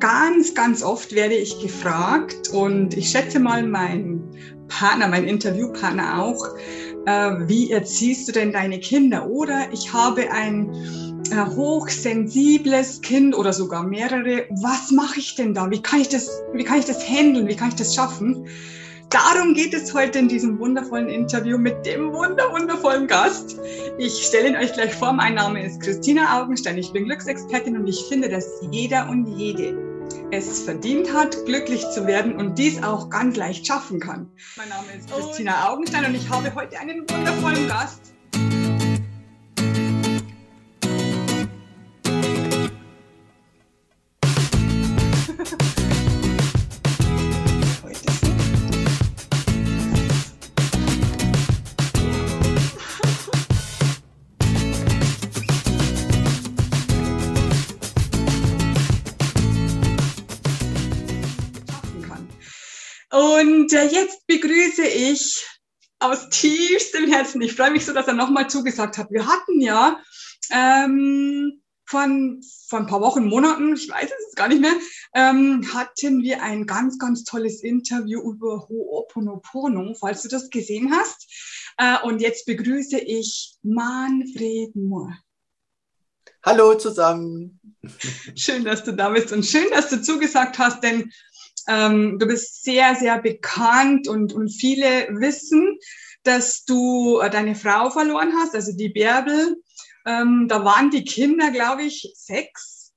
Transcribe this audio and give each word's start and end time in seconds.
Ganz, 0.00 0.54
ganz 0.54 0.82
oft 0.82 1.14
werde 1.14 1.34
ich 1.34 1.60
gefragt 1.60 2.50
und 2.52 2.94
ich 2.94 3.10
schätze 3.10 3.40
mal 3.40 3.66
mein 3.66 4.22
Partner, 4.68 5.08
mein 5.08 5.24
Interviewpartner 5.24 6.22
auch, 6.22 6.56
äh, 7.06 7.48
wie 7.48 7.70
erziehst 7.70 8.28
du 8.28 8.32
denn 8.32 8.52
deine 8.52 8.80
Kinder? 8.80 9.26
Oder 9.26 9.72
ich 9.72 9.92
habe 9.92 10.30
ein 10.30 10.70
äh, 11.30 11.36
hochsensibles 11.56 13.00
Kind 13.00 13.34
oder 13.36 13.52
sogar 13.52 13.82
mehrere. 13.82 14.46
Was 14.62 14.90
mache 14.90 15.20
ich 15.20 15.34
denn 15.36 15.54
da? 15.54 15.70
Wie 15.70 15.80
kann 15.80 16.00
ich 16.00 16.08
das, 16.08 16.42
wie 16.52 16.64
kann 16.64 16.78
ich 16.78 16.84
das 16.84 17.08
handeln? 17.08 17.46
Wie 17.46 17.56
kann 17.56 17.68
ich 17.68 17.76
das 17.76 17.94
schaffen? 17.94 18.46
Darum 19.14 19.54
geht 19.54 19.72
es 19.72 19.94
heute 19.94 20.18
in 20.18 20.26
diesem 20.26 20.58
wundervollen 20.58 21.08
Interview 21.08 21.56
mit 21.56 21.86
dem 21.86 22.12
wunder 22.12 22.50
wundervollen 22.50 23.06
Gast. 23.06 23.60
Ich 23.96 24.12
stelle 24.12 24.48
ihn 24.48 24.56
euch 24.56 24.72
gleich 24.72 24.92
vor. 24.92 25.12
Mein 25.12 25.34
Name 25.34 25.64
ist 25.64 25.80
Christina 25.80 26.42
Augenstein. 26.42 26.76
Ich 26.78 26.92
bin 26.92 27.04
Glücksexpertin 27.04 27.76
und 27.76 27.86
ich 27.86 28.06
finde, 28.08 28.28
dass 28.28 28.44
jeder 28.72 29.08
und 29.08 29.28
jede 29.38 29.78
es 30.32 30.62
verdient 30.62 31.12
hat, 31.12 31.36
glücklich 31.46 31.88
zu 31.90 32.08
werden 32.08 32.34
und 32.34 32.58
dies 32.58 32.82
auch 32.82 33.08
ganz 33.08 33.36
leicht 33.36 33.64
schaffen 33.64 34.00
kann. 34.00 34.28
Mein 34.56 34.68
Name 34.68 34.88
ist 34.98 35.08
Christina 35.08 35.70
Augenstein 35.70 36.06
und 36.06 36.16
ich 36.16 36.28
habe 36.28 36.52
heute 36.52 36.76
einen 36.80 37.08
wundervollen 37.08 37.68
Gast. 37.68 38.13
Und 63.64 63.72
äh, 63.72 63.86
jetzt 63.86 64.26
begrüße 64.26 64.86
ich 64.86 65.42
aus 65.98 66.28
tiefstem 66.28 67.10
Herzen, 67.10 67.40
ich 67.40 67.54
freue 67.54 67.70
mich 67.70 67.86
so, 67.86 67.94
dass 67.94 68.06
er 68.06 68.12
nochmal 68.12 68.50
zugesagt 68.50 68.98
hat. 68.98 69.10
Wir 69.10 69.26
hatten 69.26 69.58
ja 69.58 70.02
ähm, 70.50 71.62
von, 71.86 72.42
von 72.68 72.80
ein 72.80 72.86
paar 72.86 73.00
Wochen, 73.00 73.24
Monaten, 73.24 73.74
ich 73.74 73.88
weiß 73.88 74.10
es 74.28 74.34
gar 74.34 74.48
nicht 74.48 74.60
mehr, 74.60 74.74
ähm, 75.14 75.66
hatten 75.72 76.22
wir 76.22 76.42
ein 76.42 76.66
ganz, 76.66 76.98
ganz 76.98 77.24
tolles 77.24 77.62
Interview 77.62 78.20
über 78.20 78.68
Ho'oponopono, 78.68 79.94
falls 79.98 80.20
du 80.20 80.28
das 80.28 80.50
gesehen 80.50 80.92
hast. 80.92 81.26
Äh, 81.78 82.06
und 82.06 82.20
jetzt 82.20 82.44
begrüße 82.44 82.98
ich 82.98 83.56
Manfred 83.62 84.76
Moore. 84.76 85.16
Hallo 86.44 86.74
zusammen. 86.74 87.58
Schön, 88.36 88.64
dass 88.64 88.84
du 88.84 88.92
da 88.92 89.08
bist 89.08 89.32
und 89.32 89.46
schön, 89.46 89.70
dass 89.70 89.88
du 89.88 90.02
zugesagt 90.02 90.58
hast, 90.58 90.82
denn 90.82 91.10
ähm, 91.68 92.18
du 92.18 92.26
bist 92.26 92.64
sehr, 92.64 92.94
sehr 92.94 93.20
bekannt 93.20 94.08
und, 94.08 94.32
und 94.32 94.50
viele 94.50 95.08
wissen, 95.10 95.78
dass 96.22 96.64
du 96.64 97.20
äh, 97.20 97.30
deine 97.30 97.54
Frau 97.54 97.90
verloren 97.90 98.32
hast, 98.36 98.54
also 98.54 98.72
die 98.72 98.88
Bärbel. 98.88 99.56
Ähm, 100.06 100.46
da 100.48 100.64
waren 100.64 100.90
die 100.90 101.04
Kinder, 101.04 101.50
glaube 101.50 101.82
ich, 101.82 102.12
sechs. 102.14 102.92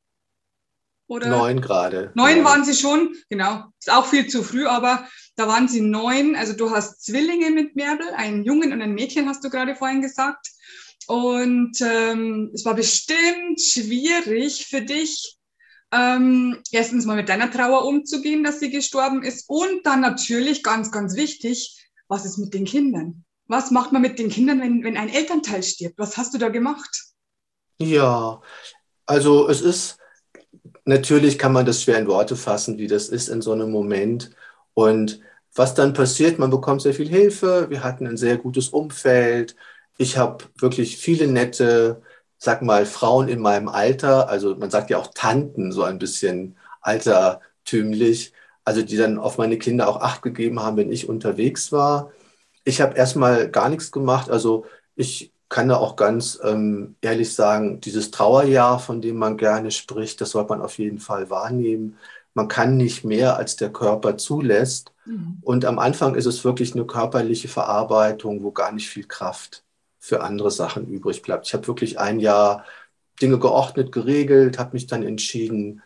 Oder? 1.07 1.29
Neun 1.29 1.61
gerade. 1.61 2.11
Neun 2.15 2.39
ja. 2.39 2.43
waren 2.43 2.65
sie 2.65 2.73
schon, 2.73 3.15
genau. 3.29 3.63
Ist 3.79 3.91
auch 3.91 4.05
viel 4.05 4.27
zu 4.27 4.43
früh, 4.43 4.65
aber 4.65 5.07
da 5.37 5.47
waren 5.47 5.69
sie 5.69 5.79
neun. 5.79 6.35
Also 6.35 6.53
du 6.53 6.71
hast 6.71 7.03
Zwillinge 7.05 7.49
mit 7.51 7.75
Bärbel, 7.75 8.09
einen 8.09 8.43
Jungen 8.43 8.73
und 8.73 8.81
ein 8.81 8.93
Mädchen, 8.93 9.29
hast 9.29 9.43
du 9.43 9.49
gerade 9.49 9.75
vorhin 9.75 10.01
gesagt. 10.01 10.47
Und 11.07 11.79
ähm, 11.79 12.51
es 12.53 12.65
war 12.65 12.75
bestimmt 12.75 13.61
schwierig 13.61 14.67
für 14.67 14.81
dich, 14.81 15.36
ähm, 15.91 16.61
erstens 16.71 17.05
mal 17.05 17.15
mit 17.15 17.29
deiner 17.29 17.49
Trauer 17.51 17.85
umzugehen, 17.85 18.43
dass 18.43 18.59
sie 18.59 18.69
gestorben 18.69 19.23
ist 19.23 19.45
und 19.47 19.85
dann 19.85 20.01
natürlich 20.01 20.63
ganz, 20.63 20.91
ganz 20.91 21.15
wichtig, 21.15 21.77
was 22.07 22.25
ist 22.25 22.37
mit 22.37 22.53
den 22.53 22.65
Kindern? 22.65 23.23
Was 23.47 23.71
macht 23.71 23.93
man 23.93 24.01
mit 24.01 24.19
den 24.19 24.29
Kindern, 24.29 24.59
wenn, 24.59 24.83
wenn 24.83 24.97
ein 24.97 25.09
Elternteil 25.09 25.63
stirbt? 25.63 25.97
Was 25.97 26.17
hast 26.17 26.33
du 26.33 26.37
da 26.37 26.49
gemacht? 26.49 27.05
Ja, 27.79 28.41
also 29.05 29.47
es 29.47 29.61
ist, 29.61 29.97
natürlich 30.85 31.37
kann 31.37 31.53
man 31.53 31.65
das 31.65 31.83
schwer 31.83 31.99
in 31.99 32.07
Worte 32.07 32.35
fassen, 32.35 32.77
wie 32.77 32.87
das 32.87 33.07
ist 33.07 33.29
in 33.29 33.41
so 33.41 33.53
einem 33.53 33.71
Moment. 33.71 34.31
Und 34.73 35.21
was 35.55 35.73
dann 35.73 35.93
passiert, 35.93 36.39
man 36.39 36.49
bekommt 36.49 36.81
sehr 36.81 36.93
viel 36.93 37.07
Hilfe, 37.07 37.69
wir 37.69 37.83
hatten 37.83 38.05
ein 38.05 38.17
sehr 38.17 38.37
gutes 38.37 38.69
Umfeld. 38.69 39.55
Ich 39.97 40.17
habe 40.17 40.45
wirklich 40.59 40.97
viele 40.97 41.27
nette 41.27 42.01
sag 42.37 42.61
mal, 42.61 42.85
Frauen 42.85 43.27
in 43.27 43.41
meinem 43.41 43.67
Alter, 43.67 44.29
also 44.29 44.55
man 44.55 44.69
sagt 44.69 44.89
ja 44.89 44.97
auch 44.97 45.11
Tanten, 45.13 45.71
so 45.71 45.83
ein 45.83 45.99
bisschen 45.99 46.57
altertümlich, 46.81 48.33
also 48.63 48.81
die 48.81 48.97
dann 48.97 49.17
auf 49.17 49.37
meine 49.37 49.57
Kinder 49.57 49.87
auch 49.87 50.01
Acht 50.01 50.21
gegeben 50.21 50.59
haben, 50.61 50.77
wenn 50.77 50.91
ich 50.91 51.09
unterwegs 51.09 51.71
war. 51.71 52.11
Ich 52.63 52.81
habe 52.81 52.95
erstmal 52.97 53.49
gar 53.49 53.69
nichts 53.69 53.91
gemacht. 53.91 54.29
Also 54.29 54.65
ich 54.95 55.33
kann 55.49 55.69
da 55.69 55.77
auch 55.77 55.95
ganz 55.95 56.39
ähm, 56.43 56.95
ehrlich 57.01 57.33
sagen, 57.33 57.79
dieses 57.81 58.11
Trauerjahr, 58.11 58.79
von 58.79 59.01
dem 59.01 59.17
man 59.17 59.37
gerne 59.37 59.71
spricht, 59.71 60.19
das 60.21 60.31
sollte 60.31 60.49
man 60.49 60.61
auf 60.61 60.77
jeden 60.77 60.99
Fall 60.99 61.29
wahrnehmen. 61.29 61.97
Man 62.33 62.49
kann 62.49 62.77
nicht 62.77 63.03
mehr, 63.03 63.37
als 63.37 63.55
der 63.55 63.71
Körper 63.71 64.17
zulässt. 64.17 64.91
Mhm. 65.05 65.39
Und 65.41 65.65
am 65.65 65.79
Anfang 65.79 66.15
ist 66.15 66.25
es 66.25 66.43
wirklich 66.43 66.75
eine 66.75 66.85
körperliche 66.85 67.47
Verarbeitung, 67.47 68.43
wo 68.43 68.51
gar 68.51 68.71
nicht 68.73 68.89
viel 68.89 69.05
Kraft 69.05 69.63
für 70.07 70.21
andere 70.21 70.51
Sachen 70.51 70.87
übrig 70.87 71.21
bleibt. 71.21 71.47
Ich 71.47 71.53
habe 71.53 71.67
wirklich 71.67 71.99
ein 71.99 72.19
Jahr 72.19 72.65
Dinge 73.21 73.39
geordnet, 73.39 73.91
geregelt, 73.91 74.57
habe 74.59 74.73
mich 74.73 74.87
dann 74.87 75.03
entschieden, 75.03 75.81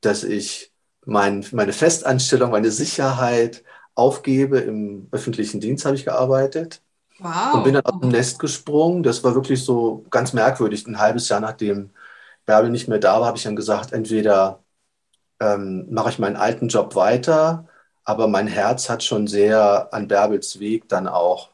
dass 0.00 0.24
ich 0.24 0.72
mein, 1.04 1.44
meine 1.52 1.72
Festanstellung, 1.72 2.50
meine 2.50 2.70
Sicherheit 2.70 3.64
aufgebe. 3.94 4.58
Im 4.58 5.08
öffentlichen 5.10 5.60
Dienst 5.60 5.84
habe 5.84 5.96
ich 5.96 6.04
gearbeitet. 6.04 6.80
Wow. 7.18 7.54
Und 7.54 7.64
bin 7.64 7.74
dann 7.74 7.84
aus 7.84 8.00
dem 8.00 8.10
Nest 8.10 8.38
gesprungen. 8.38 9.02
Das 9.02 9.24
war 9.24 9.34
wirklich 9.34 9.64
so 9.64 10.04
ganz 10.10 10.32
merkwürdig. 10.32 10.86
Ein 10.86 10.98
halbes 10.98 11.28
Jahr 11.28 11.40
nachdem 11.40 11.90
Bärbel 12.46 12.70
nicht 12.70 12.88
mehr 12.88 12.98
da 12.98 13.20
war, 13.20 13.26
habe 13.26 13.36
ich 13.36 13.44
dann 13.44 13.56
gesagt, 13.56 13.92
entweder 13.92 14.62
ähm, 15.40 15.86
mache 15.90 16.10
ich 16.10 16.18
meinen 16.18 16.36
alten 16.36 16.68
Job 16.68 16.94
weiter, 16.94 17.68
aber 18.04 18.28
mein 18.28 18.46
Herz 18.46 18.88
hat 18.88 19.02
schon 19.04 19.26
sehr 19.26 19.92
an 19.92 20.08
Bärbels 20.08 20.58
Weg 20.58 20.88
dann 20.88 21.08
auch 21.08 21.50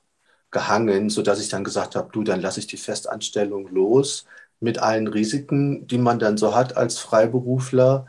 gehangen, 0.54 1.10
sodass 1.10 1.40
ich 1.40 1.50
dann 1.50 1.64
gesagt 1.64 1.96
habe, 1.96 2.08
du, 2.12 2.22
dann 2.22 2.40
lasse 2.40 2.60
ich 2.60 2.66
die 2.66 2.78
Festanstellung 2.78 3.68
los 3.68 4.24
mit 4.60 4.78
allen 4.78 5.08
Risiken, 5.08 5.86
die 5.86 5.98
man 5.98 6.18
dann 6.18 6.38
so 6.38 6.54
hat 6.54 6.76
als 6.78 6.98
Freiberufler. 6.98 8.06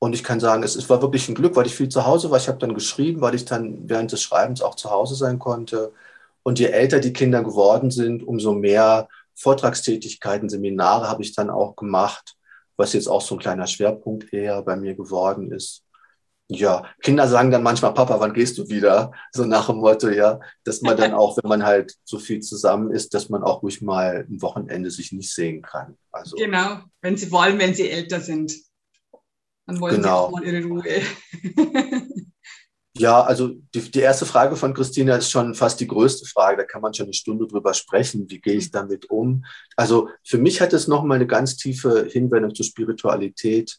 Und 0.00 0.14
ich 0.14 0.24
kann 0.24 0.40
sagen, 0.40 0.64
es, 0.64 0.74
es 0.74 0.90
war 0.90 1.02
wirklich 1.02 1.28
ein 1.28 1.36
Glück, 1.36 1.54
weil 1.54 1.66
ich 1.66 1.76
viel 1.76 1.88
zu 1.88 2.04
Hause 2.06 2.30
war. 2.30 2.38
Ich 2.38 2.48
habe 2.48 2.58
dann 2.58 2.74
geschrieben, 2.74 3.20
weil 3.20 3.36
ich 3.36 3.44
dann 3.44 3.88
während 3.88 4.10
des 4.10 4.22
Schreibens 4.22 4.62
auch 4.62 4.74
zu 4.74 4.90
Hause 4.90 5.14
sein 5.14 5.38
konnte. 5.38 5.92
Und 6.42 6.58
je 6.58 6.66
älter 6.66 6.98
die 6.98 7.12
Kinder 7.12 7.44
geworden 7.44 7.92
sind, 7.92 8.24
umso 8.26 8.52
mehr 8.54 9.08
Vortragstätigkeiten, 9.34 10.48
Seminare 10.48 11.08
habe 11.08 11.22
ich 11.22 11.34
dann 11.34 11.50
auch 11.50 11.76
gemacht, 11.76 12.36
was 12.76 12.94
jetzt 12.94 13.06
auch 13.08 13.20
so 13.20 13.36
ein 13.36 13.38
kleiner 13.38 13.66
Schwerpunkt 13.68 14.32
eher 14.32 14.62
bei 14.62 14.76
mir 14.76 14.94
geworden 14.94 15.52
ist 15.52 15.84
ja, 16.56 16.84
Kinder 17.02 17.28
sagen 17.28 17.50
dann 17.50 17.62
manchmal, 17.62 17.94
Papa, 17.94 18.18
wann 18.20 18.32
gehst 18.32 18.58
du 18.58 18.68
wieder? 18.68 19.12
So 19.32 19.44
nach 19.44 19.66
dem 19.66 19.76
Motto, 19.76 20.08
ja, 20.08 20.40
dass 20.64 20.82
man 20.82 20.96
dann 20.96 21.14
auch, 21.14 21.36
wenn 21.36 21.48
man 21.48 21.64
halt 21.64 21.94
so 22.04 22.18
viel 22.18 22.40
zusammen 22.40 22.90
ist, 22.90 23.14
dass 23.14 23.28
man 23.28 23.42
auch 23.42 23.62
ruhig 23.62 23.82
mal 23.82 24.26
ein 24.28 24.42
Wochenende 24.42 24.90
sich 24.90 25.12
nicht 25.12 25.32
sehen 25.32 25.62
kann. 25.62 25.96
Also, 26.10 26.36
genau, 26.36 26.80
wenn 27.00 27.16
sie 27.16 27.30
wollen, 27.30 27.58
wenn 27.58 27.74
sie 27.74 27.88
älter 27.88 28.20
sind. 28.20 28.54
Dann 29.66 29.80
wollen 29.80 29.96
genau. 29.96 30.08
sie 30.08 30.24
auch 30.24 30.30
mal 30.30 30.44
ihre 30.44 30.64
Ruhe. 30.66 30.84
ja, 32.96 33.22
also 33.22 33.50
die, 33.74 33.90
die 33.90 34.00
erste 34.00 34.26
Frage 34.26 34.56
von 34.56 34.74
Christina 34.74 35.16
ist 35.16 35.30
schon 35.30 35.54
fast 35.54 35.80
die 35.80 35.86
größte 35.86 36.26
Frage. 36.26 36.58
Da 36.58 36.64
kann 36.64 36.82
man 36.82 36.92
schon 36.92 37.06
eine 37.06 37.14
Stunde 37.14 37.46
drüber 37.46 37.72
sprechen. 37.74 38.28
Wie 38.28 38.40
gehe 38.40 38.54
ich 38.54 38.66
mhm. 38.66 38.72
damit 38.72 39.10
um? 39.10 39.44
Also 39.76 40.08
für 40.24 40.38
mich 40.38 40.60
hat 40.60 40.72
es 40.72 40.88
nochmal 40.88 41.16
eine 41.16 41.26
ganz 41.26 41.56
tiefe 41.56 42.06
Hinwendung 42.10 42.54
zur 42.54 42.66
Spiritualität 42.66 43.78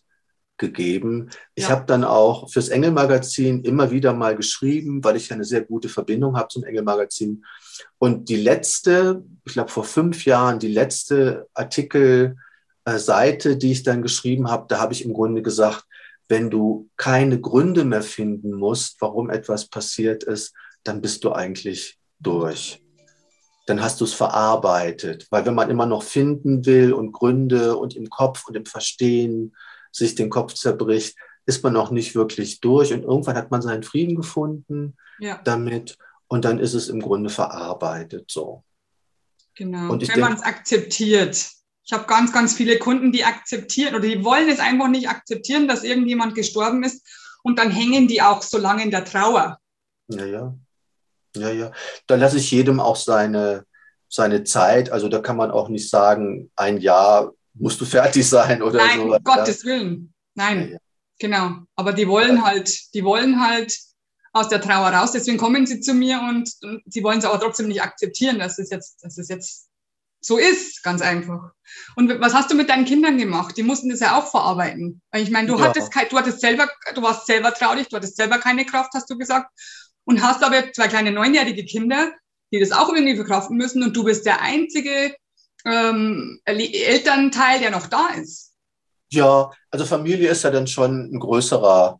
gegeben. 0.57 1.29
Ich 1.55 1.65
ja. 1.65 1.69
habe 1.71 1.85
dann 1.85 2.03
auch 2.03 2.49
fürs 2.49 2.69
Engelmagazin 2.69 3.63
immer 3.63 3.91
wieder 3.91 4.13
mal 4.13 4.35
geschrieben, 4.35 5.03
weil 5.03 5.15
ich 5.15 5.31
eine 5.31 5.43
sehr 5.43 5.61
gute 5.61 5.89
Verbindung 5.89 6.37
habe 6.37 6.49
zum 6.49 6.63
Engelmagazin. 6.63 7.43
Und 7.97 8.29
die 8.29 8.35
letzte, 8.35 9.23
ich 9.45 9.53
glaube 9.53 9.71
vor 9.71 9.83
fünf 9.83 10.25
Jahren, 10.25 10.59
die 10.59 10.71
letzte 10.71 11.47
Artikelseite, 11.53 13.51
äh, 13.51 13.57
die 13.57 13.71
ich 13.71 13.83
dann 13.83 14.01
geschrieben 14.01 14.49
habe, 14.49 14.65
da 14.67 14.79
habe 14.79 14.93
ich 14.93 15.03
im 15.03 15.13
Grunde 15.13 15.41
gesagt, 15.41 15.85
wenn 16.29 16.49
du 16.49 16.89
keine 16.97 17.39
Gründe 17.39 17.83
mehr 17.83 18.03
finden 18.03 18.53
musst, 18.53 18.97
warum 19.01 19.29
etwas 19.29 19.69
passiert 19.69 20.23
ist, 20.23 20.53
dann 20.83 21.01
bist 21.01 21.23
du 21.23 21.31
eigentlich 21.31 21.97
durch. 22.19 22.81
Dann 23.65 23.81
hast 23.81 24.01
du 24.01 24.05
es 24.05 24.13
verarbeitet. 24.13 25.27
Weil 25.29 25.45
wenn 25.45 25.55
man 25.55 25.69
immer 25.69 25.85
noch 25.85 26.03
finden 26.03 26.65
will 26.65 26.93
und 26.93 27.11
Gründe 27.11 27.77
und 27.77 27.95
im 27.95 28.09
Kopf 28.09 28.47
und 28.47 28.55
im 28.55 28.65
Verstehen, 28.65 29.53
sich 29.93 30.15
den 30.15 30.29
Kopf 30.29 30.53
zerbricht, 30.53 31.15
ist 31.45 31.63
man 31.63 31.73
noch 31.73 31.91
nicht 31.91 32.15
wirklich 32.15 32.59
durch. 32.59 32.93
Und 32.93 33.03
irgendwann 33.03 33.35
hat 33.35 33.51
man 33.51 33.61
seinen 33.61 33.83
Frieden 33.83 34.15
gefunden 34.15 34.95
ja. 35.19 35.39
damit 35.43 35.97
und 36.27 36.45
dann 36.45 36.59
ist 36.59 36.73
es 36.73 36.89
im 36.89 37.01
Grunde 37.01 37.29
verarbeitet 37.29 38.31
so. 38.31 38.63
Genau, 39.55 39.91
und 39.91 40.07
wenn 40.07 40.19
man 40.19 40.33
es 40.33 40.41
akzeptiert. 40.41 41.47
Ich 41.85 41.91
habe 41.91 42.05
ganz, 42.07 42.31
ganz 42.31 42.53
viele 42.55 42.79
Kunden, 42.79 43.11
die 43.11 43.25
akzeptieren 43.25 43.93
oder 43.93 44.07
die 44.07 44.23
wollen 44.23 44.49
es 44.49 44.59
einfach 44.59 44.87
nicht 44.87 45.09
akzeptieren, 45.09 45.67
dass 45.67 45.83
irgendjemand 45.83 46.33
gestorben 46.33 46.83
ist 46.83 47.05
und 47.43 47.59
dann 47.59 47.69
hängen 47.69 48.07
die 48.07 48.21
auch 48.21 48.41
so 48.41 48.57
lange 48.57 48.83
in 48.83 48.91
der 48.91 49.03
Trauer. 49.03 49.59
Ja, 50.07 50.25
ja. 50.25 50.55
Ja, 51.35 51.51
ja. 51.51 51.71
Da 52.07 52.15
lasse 52.15 52.37
ich 52.37 52.51
jedem 52.51 52.79
auch 52.79 52.95
seine, 52.95 53.65
seine 54.07 54.43
Zeit. 54.43 54.91
Also 54.91 55.09
da 55.09 55.19
kann 55.19 55.35
man 55.35 55.51
auch 55.51 55.67
nicht 55.67 55.89
sagen, 55.89 56.51
ein 56.55 56.77
Jahr 56.79 57.33
musst 57.53 57.79
du 57.79 57.85
fertig 57.85 58.27
sein 58.27 58.61
oder 58.61 58.77
Nein, 58.77 58.99
so. 58.99 59.15
um 59.15 59.23
Gottes 59.23 59.63
Willen. 59.65 60.13
Nein, 60.35 60.61
ja, 60.61 60.73
ja. 60.73 60.77
genau. 61.19 61.57
Aber 61.75 61.93
die 61.93 62.07
wollen 62.07 62.43
halt, 62.43 62.93
die 62.93 63.03
wollen 63.03 63.39
halt 63.39 63.77
aus 64.33 64.49
der 64.49 64.61
Trauer 64.61 64.89
raus. 64.89 65.11
Deswegen 65.11 65.37
kommen 65.37 65.65
sie 65.65 65.79
zu 65.79 65.93
mir 65.93 66.19
und, 66.19 66.49
und 66.63 66.81
sie 66.85 67.03
wollen 67.03 67.19
es 67.19 67.25
aber 67.25 67.39
trotzdem 67.39 67.67
nicht 67.67 67.81
akzeptieren, 67.81 68.39
dass 68.39 68.57
es 68.57 68.69
jetzt, 68.69 69.03
dass 69.03 69.17
es 69.17 69.29
jetzt 69.29 69.69
so 70.25 70.37
ist, 70.37 70.81
ganz 70.83 71.01
einfach. 71.01 71.51
Und 71.95 72.19
was 72.21 72.33
hast 72.33 72.49
du 72.49 72.55
mit 72.55 72.69
deinen 72.69 72.85
Kindern 72.85 73.17
gemacht? 73.17 73.57
Die 73.57 73.63
mussten 73.63 73.89
das 73.89 73.99
ja 73.99 74.17
auch 74.17 74.29
verarbeiten. 74.29 75.01
Ich 75.13 75.29
meine, 75.29 75.47
du 75.47 75.57
ja. 75.57 75.65
hattest 75.65 75.93
du 75.93 76.17
hattest 76.17 76.39
selber, 76.39 76.67
du 76.95 77.01
warst 77.01 77.27
selber 77.27 77.53
traurig, 77.53 77.89
du 77.89 77.97
hattest 77.97 78.15
selber 78.15 78.39
keine 78.39 78.65
Kraft, 78.65 78.91
hast 78.93 79.09
du 79.09 79.17
gesagt. 79.17 79.51
Und 80.05 80.21
hast 80.21 80.43
aber 80.43 80.71
zwei 80.73 80.87
kleine 80.87 81.11
neunjährige 81.11 81.63
Kinder, 81.65 82.11
die 82.51 82.59
das 82.59 82.71
auch 82.71 82.89
irgendwie 82.89 83.15
verkraften 83.15 83.57
müssen. 83.57 83.83
Und 83.83 83.95
du 83.95 84.03
bist 84.03 84.25
der 84.25 84.41
einzige 84.41 85.15
ähm, 85.65 86.39
Elternteil, 86.45 87.59
der 87.59 87.71
noch 87.71 87.87
da 87.87 88.09
ist. 88.19 88.53
Ja, 89.11 89.51
also 89.69 89.85
Familie 89.85 90.29
ist 90.29 90.43
ja 90.43 90.51
dann 90.51 90.67
schon 90.67 91.13
ein 91.13 91.19
größerer 91.19 91.99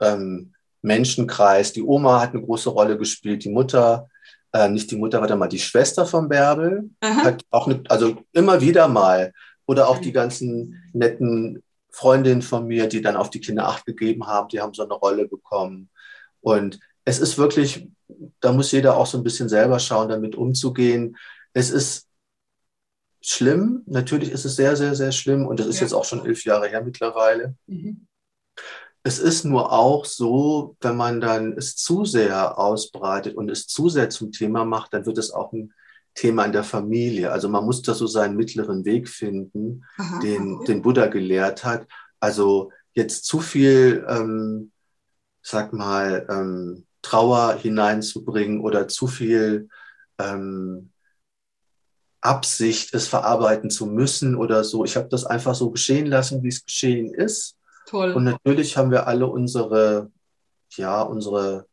ähm, 0.00 0.54
Menschenkreis. 0.82 1.72
Die 1.72 1.82
Oma 1.82 2.20
hat 2.20 2.30
eine 2.32 2.42
große 2.42 2.70
Rolle 2.70 2.96
gespielt, 2.96 3.44
die 3.44 3.50
Mutter, 3.50 4.08
äh, 4.52 4.68
nicht 4.68 4.90
die 4.90 4.96
Mutter, 4.96 5.20
warte 5.20 5.36
mal, 5.36 5.48
die 5.48 5.58
Schwester 5.58 6.06
von 6.06 6.28
Bärbel, 6.28 6.90
Aha. 7.00 7.24
hat 7.24 7.42
auch 7.50 7.66
eine, 7.66 7.82
also 7.88 8.16
immer 8.32 8.60
wieder 8.60 8.88
mal. 8.88 9.32
Oder 9.66 9.88
auch 9.88 9.98
die 9.98 10.12
ganzen 10.12 10.82
netten 10.92 11.62
Freundinnen 11.90 12.42
von 12.42 12.66
mir, 12.66 12.86
die 12.86 13.00
dann 13.00 13.16
auf 13.16 13.30
die 13.30 13.40
Kinder 13.40 13.66
acht 13.66 13.86
gegeben 13.86 14.26
haben, 14.26 14.48
die 14.48 14.60
haben 14.60 14.74
so 14.74 14.82
eine 14.82 14.94
Rolle 14.94 15.26
bekommen. 15.26 15.88
Und 16.40 16.80
es 17.04 17.18
ist 17.18 17.38
wirklich, 17.38 17.88
da 18.40 18.52
muss 18.52 18.72
jeder 18.72 18.96
auch 18.96 19.06
so 19.06 19.16
ein 19.16 19.24
bisschen 19.24 19.48
selber 19.48 19.78
schauen, 19.78 20.08
damit 20.08 20.34
umzugehen. 20.34 21.16
Es 21.52 21.70
ist 21.70 22.06
schlimm, 23.24 23.82
natürlich 23.86 24.30
ist 24.30 24.44
es 24.44 24.56
sehr, 24.56 24.76
sehr, 24.76 24.94
sehr 24.94 25.12
schlimm 25.12 25.46
und 25.46 25.58
das 25.58 25.66
ist 25.66 25.76
ja. 25.76 25.82
jetzt 25.82 25.92
auch 25.92 26.04
schon 26.04 26.24
elf 26.24 26.44
Jahre 26.44 26.68
her 26.68 26.82
mittlerweile. 26.82 27.54
Mhm. 27.66 28.06
Es 29.02 29.18
ist 29.18 29.44
nur 29.44 29.72
auch 29.72 30.04
so, 30.04 30.76
wenn 30.80 30.96
man 30.96 31.20
dann 31.20 31.52
es 31.52 31.76
zu 31.76 32.04
sehr 32.04 32.58
ausbreitet 32.58 33.36
und 33.36 33.50
es 33.50 33.66
zu 33.66 33.88
sehr 33.88 34.08
zum 34.08 34.32
Thema 34.32 34.64
macht, 34.64 34.94
dann 34.94 35.04
wird 35.04 35.18
es 35.18 35.30
auch 35.30 35.52
ein 35.52 35.74
Thema 36.14 36.44
in 36.44 36.52
der 36.52 36.64
Familie. 36.64 37.30
Also 37.30 37.48
man 37.48 37.64
muss 37.64 37.82
da 37.82 37.92
so 37.92 38.06
seinen 38.06 38.36
mittleren 38.36 38.84
Weg 38.84 39.08
finden, 39.08 39.84
Aha, 39.98 40.20
den, 40.20 40.64
den 40.64 40.80
Buddha 40.80 41.06
gelehrt 41.06 41.64
hat. 41.64 41.86
Also 42.20 42.70
jetzt 42.94 43.26
zu 43.26 43.40
viel, 43.40 44.06
ähm, 44.08 44.70
sag 45.42 45.72
mal, 45.72 46.26
ähm, 46.30 46.86
Trauer 47.02 47.54
hineinzubringen 47.60 48.60
oder 48.60 48.88
zu 48.88 49.06
viel 49.06 49.68
ähm, 50.18 50.90
Absicht, 52.24 52.94
es 52.94 53.06
verarbeiten 53.06 53.70
zu 53.70 53.86
müssen 53.86 54.34
oder 54.34 54.64
so. 54.64 54.84
Ich 54.84 54.96
habe 54.96 55.08
das 55.08 55.26
einfach 55.26 55.54
so 55.54 55.70
geschehen 55.70 56.06
lassen, 56.06 56.42
wie 56.42 56.48
es 56.48 56.64
geschehen 56.64 57.12
ist. 57.12 57.56
Toll. 57.86 58.12
Und 58.12 58.24
natürlich 58.24 58.76
haben 58.76 58.90
wir 58.90 59.06
alle 59.06 59.26
unsere, 59.26 60.10
ja, 60.76 61.02
unsere, 61.02 61.66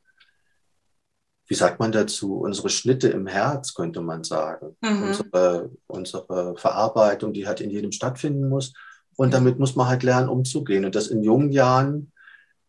wie 1.48 1.56
sagt 1.56 1.80
man 1.80 1.94
dazu, 1.94 2.39
unsere 2.39 2.69
Schnitte 2.69 3.07
im 3.07 3.27
Herz, 3.27 3.74
könnte 3.74 4.01
man 4.01 4.25
sagen. 4.25 4.75
Mhm. 4.81 5.03
Unsere, 5.03 5.69
unsere 5.88 6.57
Verarbeitung, 6.57 7.31
die 7.31 7.47
halt 7.47 7.62
in 7.62 7.69
jedem 7.69 7.94
stattfinden 7.94 8.50
muss. 8.50 8.74
Und 9.15 9.33
damit 9.33 9.57
muss 9.57 9.75
man 9.75 9.88
halt 9.88 10.04
lernen, 10.04 10.30
umzugehen. 10.30 10.83
Und 10.83 10.95
das 10.95 11.07
in 11.07 11.24
jungen 11.24 11.51
Jahren 11.51 12.12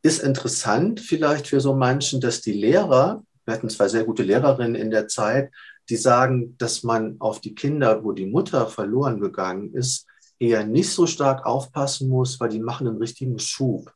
ist 0.02 0.22
interessant 0.22 1.00
vielleicht 1.00 1.48
für 1.48 1.60
so 1.60 1.74
manchen, 1.74 2.20
dass 2.20 2.40
die 2.40 2.52
Lehrer, 2.52 3.24
wir 3.44 3.54
hatten 3.54 3.70
zwei 3.70 3.88
sehr 3.88 4.04
gute 4.04 4.22
Lehrerinnen 4.22 4.76
in 4.76 4.90
der 4.90 5.08
Zeit, 5.08 5.50
die 5.88 5.96
sagen, 5.96 6.56
dass 6.58 6.82
man 6.82 7.16
auf 7.18 7.40
die 7.40 7.54
Kinder, 7.54 8.04
wo 8.04 8.12
die 8.12 8.26
Mutter 8.26 8.66
verloren 8.66 9.20
gegangen 9.20 9.74
ist, 9.74 10.06
eher 10.38 10.64
nicht 10.64 10.90
so 10.90 11.06
stark 11.06 11.46
aufpassen 11.46 12.08
muss, 12.08 12.40
weil 12.40 12.48
die 12.48 12.60
machen 12.60 12.88
einen 12.88 12.98
richtigen 12.98 13.38
Schub. 13.38 13.92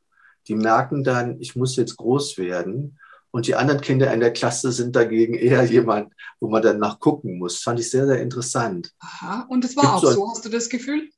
Die 0.47 0.55
merken 0.55 1.03
dann, 1.03 1.39
ich 1.41 1.55
muss 1.55 1.75
jetzt 1.75 1.97
groß 1.97 2.37
werden. 2.37 2.97
Und 3.31 3.47
die 3.47 3.55
anderen 3.55 3.81
Kinder 3.81 4.11
in 4.13 4.21
der 4.21 4.31
Klasse 4.31 4.71
sind 4.71 4.95
dagegen 4.95 5.33
eher 5.33 5.63
jemand, 5.65 6.13
wo 6.39 6.49
man 6.49 6.61
dann 6.61 6.79
nachgucken 6.79 7.37
muss. 7.37 7.55
Das 7.55 7.63
fand 7.63 7.79
ich 7.79 7.89
sehr, 7.89 8.07
sehr 8.07 8.21
interessant. 8.21 8.93
Aha, 8.99 9.45
und 9.49 9.63
das 9.63 9.75
war 9.75 9.83
Gibt 9.83 9.93
auch 9.93 10.01
so, 10.01 10.11
so, 10.11 10.29
hast 10.29 10.45
du 10.45 10.49
das 10.49 10.69
Gefühl? 10.69 11.09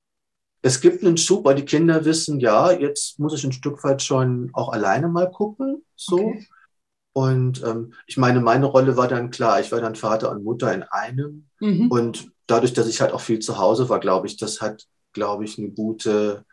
Es 0.62 0.82
gibt 0.82 1.04
einen 1.04 1.18
Schub, 1.18 1.46
weil 1.46 1.56
die 1.56 1.66
Kinder 1.66 2.04
wissen, 2.04 2.40
ja, 2.40 2.72
jetzt 2.72 3.20
muss 3.20 3.34
ich 3.34 3.44
ein 3.44 3.54
Stück 3.54 3.84
weit 3.84 4.02
schon 4.02 4.50
auch 4.54 4.70
alleine 4.70 5.08
mal 5.08 5.30
gucken. 5.32 5.86
So. 5.96 6.18
Okay. 6.18 6.48
Und 7.14 7.64
ähm, 7.64 7.94
ich 8.08 8.18
meine, 8.18 8.40
meine 8.40 8.66
Rolle 8.66 8.96
war 8.98 9.08
dann 9.08 9.32
klar. 9.32 9.60
Ich 9.60 9.72
war 9.72 9.82
dann 9.82 9.96
Vater 9.96 10.32
und 10.32 10.44
Mutter 10.44 10.74
in 10.74 10.84
einem. 10.84 11.48
Mhm. 11.60 11.92
Und 11.92 12.32
dadurch, 12.48 12.74
dass 12.74 12.88
ich 12.88 13.02
halt 13.02 13.14
auch 13.14 13.22
viel 13.22 13.40
zu 13.40 13.58
Hause 13.58 13.90
war, 13.90 14.00
glaube 14.00 14.28
ich, 14.28 14.38
das 14.38 14.62
hat 14.62 14.86
glaube 15.14 15.44
ich, 15.44 15.58
eine 15.58 15.70
gute 15.70 16.46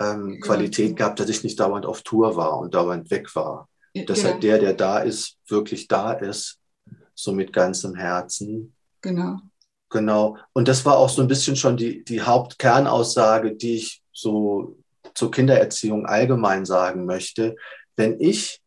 ähm, 0.00 0.40
Qualität 0.40 0.90
ja. 0.90 0.94
gehabt, 0.96 1.20
dass 1.20 1.28
ich 1.28 1.44
nicht 1.44 1.60
dauernd 1.60 1.86
auf 1.86 2.02
Tour 2.02 2.36
war 2.36 2.58
und 2.58 2.74
dauernd 2.74 3.10
weg 3.10 3.34
war. 3.34 3.68
Dass 4.06 4.20
genau. 4.20 4.32
halt 4.32 4.42
der, 4.42 4.58
der 4.58 4.74
da 4.74 4.98
ist, 4.98 5.38
wirklich 5.48 5.88
da 5.88 6.12
ist, 6.12 6.58
so 7.14 7.32
mit 7.32 7.52
ganzem 7.52 7.94
Herzen. 7.94 8.74
Genau. 9.00 9.38
Genau. 9.88 10.36
Und 10.52 10.68
das 10.68 10.84
war 10.84 10.98
auch 10.98 11.08
so 11.08 11.22
ein 11.22 11.28
bisschen 11.28 11.56
schon 11.56 11.76
die, 11.76 12.04
die 12.04 12.20
Hauptkernaussage, 12.20 13.54
die 13.54 13.76
ich 13.76 14.02
so 14.12 14.76
zur 15.14 15.30
Kindererziehung 15.30 16.04
allgemein 16.04 16.66
sagen 16.66 17.06
möchte. 17.06 17.56
Wenn 17.94 18.20
ich 18.20 18.60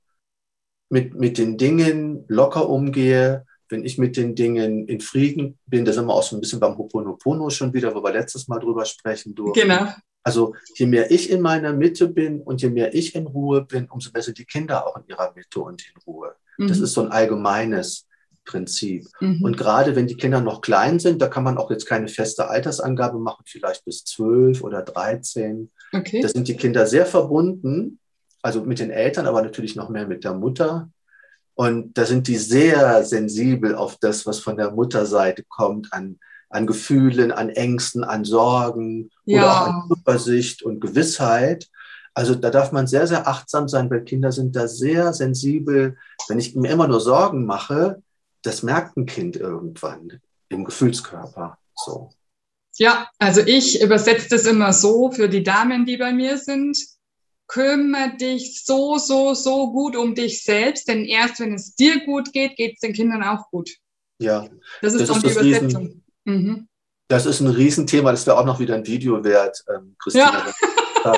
mit, 0.90 1.16
mit 1.16 1.38
den 1.38 1.58
Dingen 1.58 2.26
locker 2.28 2.70
umgehe, 2.70 3.46
wenn 3.70 3.86
ich 3.86 3.98
mit 3.98 4.18
den 4.18 4.36
Dingen 4.36 4.88
in 4.88 5.00
Frieden 5.00 5.58
bin, 5.68 5.86
da 5.86 5.94
sind 5.94 6.08
wir 6.08 6.14
auch 6.14 6.24
so 6.24 6.36
ein 6.36 6.42
bisschen 6.42 6.60
beim 6.60 6.78
Hoponopono 6.78 7.50
schon 7.52 7.74
wieder, 7.74 7.94
wo 7.94 8.04
wir 8.04 8.12
letztes 8.12 8.48
Mal 8.48 8.60
drüber 8.60 8.84
sprechen 8.86 9.36
durften. 9.36 9.62
Genau. 9.62 9.88
Also 10.24 10.54
je 10.76 10.88
mehr 10.88 11.12
ich 11.12 11.30
in 11.30 11.42
meiner 11.42 11.72
Mitte 11.74 12.08
bin 12.08 12.42
und 12.42 12.62
je 12.62 12.70
mehr 12.70 12.94
ich 12.94 13.16
in 13.16 13.28
Ruhe 13.28 13.64
bin, 13.64 13.88
umso 13.90 14.12
besser 14.12 14.34
die 14.34 14.46
Kinder 14.46 14.86
auch 14.86 14.98
in 14.98 15.04
ihrer 15.08 15.34
Mitte 15.36 15.60
und 15.60 15.82
in 15.82 16.02
Ruhe. 16.06 16.36
Mhm. 16.58 16.68
Das 16.68 16.80
ist 16.80 16.94
so 16.94 17.02
ein 17.02 17.12
allgemeines 17.12 18.08
Prinzip. 18.44 19.06
Mhm. 19.22 19.44
Und 19.44 19.58
gerade 19.58 19.96
wenn 19.96 20.08
die 20.08 20.18
Kinder 20.18 20.42
noch 20.42 20.62
klein 20.62 21.00
sind, 21.00 21.22
da 21.22 21.28
kann 21.28 21.44
man 21.44 21.58
auch 21.58 21.70
jetzt 21.70 21.86
keine 21.86 22.08
feste 22.08 22.50
Altersangabe 22.50 23.20
machen, 23.20 23.44
vielleicht 23.46 23.86
bis 23.86 24.04
zwölf 24.04 24.64
oder 24.64 24.82
dreizehn. 24.82 25.72
Okay. 25.94 26.22
Da 26.22 26.28
sind 26.28 26.48
die 26.48 26.58
Kinder 26.58 26.88
sehr 26.88 27.06
verbunden, 27.06 27.99
also 28.42 28.62
mit 28.64 28.80
den 28.80 28.92
Eltern, 28.92 29.26
aber 29.26 29.42
natürlich 29.42 29.76
noch 29.76 29.90
mehr 29.90 30.08
mit 30.08 30.24
der 30.24 30.34
Mutter. 30.34 30.90
Und 31.56 31.98
da 31.98 32.06
sind 32.06 32.28
die 32.28 32.38
sehr 32.38 33.04
sensibel 33.04 33.76
auf 33.76 33.98
das, 33.98 34.26
was 34.26 34.40
von 34.40 34.56
der 34.56 34.72
Mutterseite 34.72 35.44
kommt, 35.44 35.92
an, 35.92 36.20
an 36.50 36.66
Gefühlen, 36.66 37.32
an 37.32 37.50
Ängsten, 37.50 38.04
an 38.04 38.24
Sorgen 38.24 39.12
ja. 39.26 39.42
oder 39.42 39.52
auch 39.52 39.68
an 39.68 39.90
Übersicht 39.90 40.64
und 40.64 40.80
Gewissheit. 40.80 41.68
Also 42.14 42.36
da 42.36 42.50
darf 42.50 42.72
man 42.72 42.88
sehr, 42.88 43.08
sehr 43.08 43.28
achtsam 43.28 43.68
sein, 43.68 43.90
weil 43.90 44.04
Kinder 44.04 44.32
sind 44.32 44.56
da 44.56 44.68
sehr 44.68 45.14
sensibel. 45.14 45.98
Wenn 46.28 46.40
ich 46.40 46.56
mir 46.56 46.72
immer 46.72 46.88
nur 46.88 47.02
Sorgen 47.02 47.46
mache, 47.46 48.02
das 48.42 48.64
merkt 48.64 48.98
ein 48.98 49.06
Kind 49.06 49.36
irgendwann 49.36 50.22
im 50.48 50.64
Gefühlskörper. 50.64 51.58
So. 51.76 52.10
Ja, 52.78 53.10
also 53.20 53.42
ich 53.42 53.82
übersetze 53.82 54.30
das 54.30 54.46
immer 54.46 54.72
so 54.72 55.12
für 55.12 55.28
die 55.28 55.44
Damen, 55.44 55.86
die 55.86 55.98
bei 55.98 56.14
mir 56.14 56.38
sind 56.38 56.78
kümmere 57.50 58.16
dich 58.16 58.64
so, 58.64 58.98
so, 58.98 59.34
so 59.34 59.72
gut 59.74 59.98
um 59.98 60.16
dich 60.16 60.44
selbst, 60.44 60.88
denn 60.88 61.04
erst 61.04 61.40
wenn 61.40 61.56
es 61.56 61.76
dir 61.76 62.06
gut 62.06 62.32
geht, 62.32 62.56
geht 62.56 62.76
es 62.76 62.80
den 62.80 62.94
Kindern 62.94 63.24
auch 63.24 63.50
gut. 63.50 63.72
Ja. 64.20 64.48
Das 64.82 64.94
ist 64.94 65.10
das 65.10 65.18
ist 65.18 65.42
die 65.42 65.50
Übersetzung. 65.50 65.84
Riesen, 65.84 66.04
mhm. 66.26 66.68
Das 67.08 67.26
ist 67.26 67.40
ein 67.40 67.48
Riesenthema, 67.48 68.12
das 68.12 68.28
wäre 68.28 68.38
auch 68.38 68.46
noch 68.46 68.60
wieder 68.60 68.76
ein 68.76 68.86
Video 68.86 69.24
wert, 69.24 69.64
ähm, 69.68 69.96
Christina. 69.98 70.54
Ja. 71.04 71.16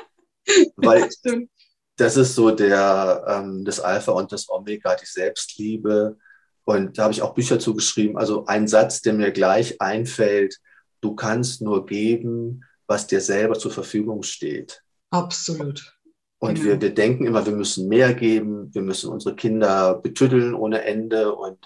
Weil 0.77 1.01
das, 1.01 1.21
das 1.97 2.17
ist 2.17 2.35
so 2.35 2.51
der, 2.51 3.25
ähm, 3.27 3.65
das 3.65 3.81
Alpha 3.81 4.13
und 4.13 4.31
das 4.31 4.49
Omega, 4.49 4.95
die 4.95 5.05
Selbstliebe. 5.05 6.17
Und 6.63 6.97
da 6.97 7.03
habe 7.03 7.13
ich 7.13 7.21
auch 7.21 7.33
Bücher 7.33 7.59
zugeschrieben. 7.59 8.17
Also 8.17 8.45
ein 8.45 8.69
Satz, 8.69 9.01
der 9.01 9.13
mir 9.13 9.31
gleich 9.31 9.81
einfällt, 9.81 10.59
du 11.01 11.13
kannst 11.13 11.61
nur 11.61 11.85
geben, 11.85 12.63
was 12.87 13.07
dir 13.07 13.19
selber 13.19 13.59
zur 13.59 13.71
Verfügung 13.71 14.23
steht. 14.23 14.81
Absolut. 15.09 15.93
Und 16.41 16.55
genau. 16.55 16.65
wir, 16.69 16.81
wir 16.81 16.93
denken 16.93 17.25
immer, 17.27 17.45
wir 17.45 17.53
müssen 17.53 17.87
mehr 17.87 18.13
geben, 18.15 18.73
wir 18.73 18.81
müssen 18.81 19.11
unsere 19.11 19.35
Kinder 19.35 19.93
betüddeln 19.95 20.55
ohne 20.55 20.83
Ende 20.83 21.35
und 21.35 21.57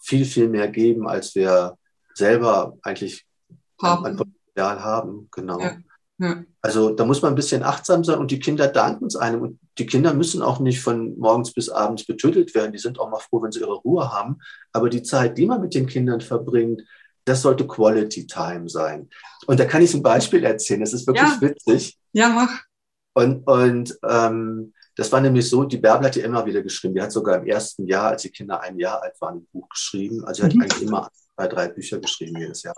viel, 0.00 0.24
viel 0.24 0.48
mehr 0.48 0.66
geben, 0.68 1.06
als 1.08 1.34
wir 1.36 1.78
selber 2.14 2.76
eigentlich 2.82 3.24
haben. 3.80 4.04
an 4.04 4.16
Potenzial 4.16 4.82
haben. 4.82 5.28
Genau. 5.30 5.60
Ja. 5.60 5.76
Ja. 6.18 6.42
Also 6.62 6.90
da 6.90 7.04
muss 7.04 7.22
man 7.22 7.32
ein 7.32 7.36
bisschen 7.36 7.62
achtsam 7.62 8.04
sein 8.04 8.18
und 8.18 8.30
die 8.30 8.38
Kinder 8.38 8.68
danken 8.68 9.06
es 9.06 9.16
einem. 9.16 9.42
Und 9.42 9.58
die 9.78 9.86
Kinder 9.86 10.14
müssen 10.14 10.42
auch 10.42 10.58
nicht 10.60 10.80
von 10.80 11.18
morgens 11.18 11.52
bis 11.52 11.68
abends 11.68 12.04
betüttelt 12.04 12.54
werden. 12.54 12.72
Die 12.72 12.78
sind 12.78 12.98
auch 13.00 13.10
mal 13.10 13.18
froh, 13.20 13.42
wenn 13.42 13.52
sie 13.52 13.60
ihre 13.60 13.74
Ruhe 13.74 14.12
haben. 14.12 14.38
Aber 14.72 14.88
die 14.90 15.02
Zeit, 15.02 15.38
die 15.38 15.46
man 15.46 15.60
mit 15.60 15.74
den 15.74 15.86
Kindern 15.86 16.20
verbringt, 16.20 16.82
das 17.24 17.42
sollte 17.42 17.66
Quality 17.66 18.26
Time 18.26 18.68
sein. 18.68 19.08
Und 19.46 19.58
da 19.58 19.64
kann 19.64 19.82
ich 19.82 19.94
ein 19.94 20.02
Beispiel 20.02 20.44
erzählen. 20.44 20.80
Das 20.80 20.92
ist 20.92 21.06
wirklich 21.06 21.28
Ja. 21.28 21.40
witzig. 21.40 21.98
Ja, 22.12 22.28
mach. 22.28 22.62
Und, 23.14 23.46
und 23.46 23.98
ähm, 24.08 24.72
das 24.96 25.10
war 25.10 25.20
nämlich 25.20 25.48
so, 25.48 25.64
die 25.64 25.78
Bärbel 25.78 26.06
hat 26.06 26.16
ja 26.16 26.24
immer 26.24 26.44
wieder 26.46 26.62
geschrieben. 26.62 26.94
Die 26.94 27.02
hat 27.02 27.12
sogar 27.12 27.38
im 27.38 27.46
ersten 27.46 27.86
Jahr, 27.86 28.10
als 28.10 28.22
die 28.22 28.30
Kinder 28.30 28.60
ein 28.60 28.78
Jahr 28.78 29.02
alt 29.02 29.20
waren, 29.20 29.38
ein 29.38 29.46
Buch 29.52 29.68
geschrieben. 29.68 30.24
Also 30.24 30.42
sie 30.42 30.46
hat 30.46 30.54
Mhm. 30.54 30.62
eigentlich 30.62 30.82
immer 30.82 31.10
zwei, 31.34 31.48
drei 31.48 31.68
Bücher 31.68 31.98
geschrieben 31.98 32.38
jedes 32.38 32.62
Jahr. 32.62 32.76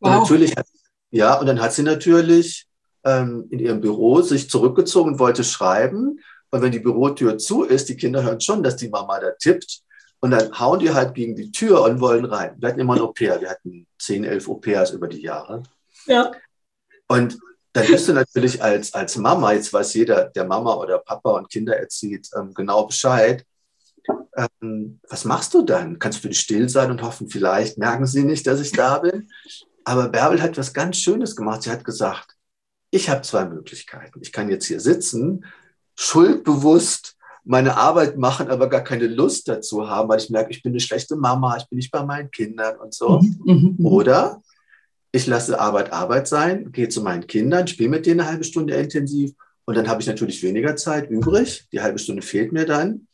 Und 0.00 0.10
Wow. 0.12 0.20
natürlich 0.22 0.56
hat, 0.56 0.66
ja, 1.10 1.38
und 1.38 1.46
dann 1.46 1.60
hat 1.60 1.72
sie 1.72 1.82
natürlich 1.82 2.66
ähm, 3.04 3.46
in 3.50 3.58
ihrem 3.60 3.80
Büro 3.80 4.20
sich 4.20 4.50
zurückgezogen 4.50 5.12
und 5.12 5.18
wollte 5.18 5.42
schreiben. 5.44 6.20
Und 6.50 6.62
wenn 6.62 6.72
die 6.72 6.80
Bürotür 6.80 7.38
zu 7.38 7.64
ist, 7.64 7.88
die 7.88 7.96
Kinder 7.96 8.22
hören 8.22 8.40
schon, 8.40 8.62
dass 8.62 8.76
die 8.76 8.88
Mama 8.90 9.18
da 9.20 9.30
tippt. 9.38 9.80
Und 10.20 10.32
dann 10.32 10.58
hauen 10.58 10.80
die 10.80 10.90
halt 10.92 11.14
gegen 11.14 11.34
die 11.34 11.50
Tür 11.50 11.82
und 11.84 12.00
wollen 12.00 12.26
rein. 12.26 12.56
Wir 12.58 12.68
hatten 12.68 12.80
immer 12.80 12.94
ein 12.94 13.00
Au-pair. 13.00 13.40
Wir 13.40 13.48
hatten 13.48 13.86
10, 13.98 14.24
11 14.24 14.48
Au-pairs 14.50 14.90
über 14.90 15.08
die 15.08 15.22
Jahre. 15.22 15.62
Ja. 16.06 16.30
Und 17.08 17.38
dann 17.72 17.86
bist 17.86 18.08
du 18.08 18.12
natürlich 18.12 18.62
als, 18.62 18.92
als 18.94 19.16
Mama, 19.16 19.52
jetzt 19.52 19.72
weiß 19.72 19.94
jeder, 19.94 20.24
der 20.24 20.44
Mama 20.44 20.74
oder 20.74 20.98
Papa 20.98 21.30
und 21.30 21.48
Kinder 21.50 21.76
erzieht, 21.76 22.28
ähm, 22.36 22.52
genau 22.54 22.86
Bescheid. 22.86 23.44
Ähm, 24.36 25.00
was 25.08 25.24
machst 25.24 25.54
du 25.54 25.62
dann? 25.62 25.98
Kannst 25.98 26.24
du 26.24 26.28
die 26.28 26.34
still 26.34 26.68
sein 26.68 26.90
und 26.90 27.02
hoffen, 27.02 27.28
vielleicht 27.28 27.78
merken 27.78 28.06
sie 28.06 28.24
nicht, 28.24 28.46
dass 28.46 28.60
ich 28.60 28.72
da 28.72 28.98
bin? 28.98 29.28
Aber 29.84 30.08
Bärbel 30.08 30.42
hat 30.42 30.58
was 30.58 30.72
ganz 30.72 30.98
Schönes 30.98 31.36
gemacht. 31.36 31.62
Sie 31.62 31.70
hat 31.70 31.84
gesagt, 31.84 32.36
ich 32.90 33.08
habe 33.08 33.22
zwei 33.22 33.44
Möglichkeiten. 33.44 34.20
Ich 34.22 34.32
kann 34.32 34.50
jetzt 34.50 34.66
hier 34.66 34.80
sitzen, 34.80 35.44
schuldbewusst 35.94 37.16
meine 37.44 37.76
Arbeit 37.76 38.18
machen, 38.18 38.48
aber 38.48 38.68
gar 38.68 38.82
keine 38.82 39.06
Lust 39.06 39.48
dazu 39.48 39.88
haben, 39.88 40.08
weil 40.08 40.18
ich 40.18 40.30
merke, 40.30 40.50
ich 40.50 40.62
bin 40.62 40.72
eine 40.72 40.80
schlechte 40.80 41.16
Mama, 41.16 41.56
ich 41.56 41.68
bin 41.68 41.76
nicht 41.76 41.90
bei 41.90 42.04
meinen 42.04 42.30
Kindern 42.30 42.78
und 42.78 42.94
so. 42.94 43.20
Mhm, 43.20 43.40
mhm, 43.44 43.76
mhm. 43.78 43.86
Oder 43.86 44.42
ich 45.12 45.26
lasse 45.26 45.58
Arbeit 45.58 45.92
Arbeit 45.92 46.28
sein, 46.28 46.70
gehe 46.72 46.88
zu 46.88 47.02
meinen 47.02 47.26
Kindern, 47.26 47.66
spiele 47.66 47.88
mit 47.88 48.06
denen 48.06 48.20
eine 48.20 48.28
halbe 48.30 48.44
Stunde 48.44 48.74
intensiv 48.74 49.32
und 49.64 49.76
dann 49.76 49.88
habe 49.88 50.00
ich 50.00 50.08
natürlich 50.08 50.42
weniger 50.42 50.76
Zeit 50.76 51.10
übrig. 51.10 51.68
Die 51.72 51.80
halbe 51.80 51.98
Stunde 51.98 52.22
fehlt 52.22 52.52
mir 52.52 52.66
dann. 52.66 53.06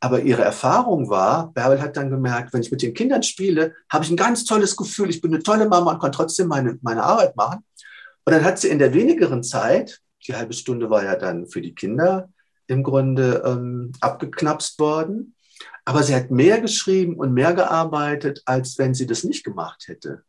Aber 0.00 0.20
ihre 0.22 0.42
Erfahrung 0.42 1.10
war, 1.10 1.52
Bärbel 1.52 1.82
hat 1.82 1.96
dann 1.96 2.08
gemerkt, 2.08 2.52
wenn 2.52 2.60
ich 2.60 2.70
mit 2.70 2.82
den 2.82 2.94
Kindern 2.94 3.24
spiele, 3.24 3.74
habe 3.90 4.04
ich 4.04 4.10
ein 4.10 4.16
ganz 4.16 4.44
tolles 4.44 4.76
Gefühl. 4.76 5.10
Ich 5.10 5.20
bin 5.20 5.34
eine 5.34 5.42
tolle 5.42 5.68
Mama 5.68 5.92
und 5.92 6.00
kann 6.00 6.12
trotzdem 6.12 6.46
meine, 6.46 6.78
meine 6.82 7.02
Arbeit 7.02 7.34
machen. 7.34 7.64
Und 8.24 8.32
dann 8.32 8.44
hat 8.44 8.60
sie 8.60 8.68
in 8.68 8.78
der 8.78 8.94
wenigeren 8.94 9.42
Zeit, 9.42 10.00
die 10.26 10.36
halbe 10.36 10.52
Stunde 10.52 10.88
war 10.88 11.02
ja 11.02 11.16
dann 11.16 11.48
für 11.48 11.60
die 11.60 11.74
Kinder 11.74 12.28
im 12.68 12.84
Grunde 12.84 13.42
ähm, 13.44 13.92
abgeknapst 14.00 14.78
worden, 14.78 15.34
aber 15.84 16.02
sie 16.04 16.14
hat 16.14 16.30
mehr 16.30 16.60
geschrieben 16.60 17.16
und 17.16 17.32
mehr 17.32 17.54
gearbeitet, 17.54 18.42
als 18.44 18.78
wenn 18.78 18.94
sie 18.94 19.06
das 19.06 19.24
nicht 19.24 19.42
gemacht 19.42 19.88
hätte. 19.88 20.22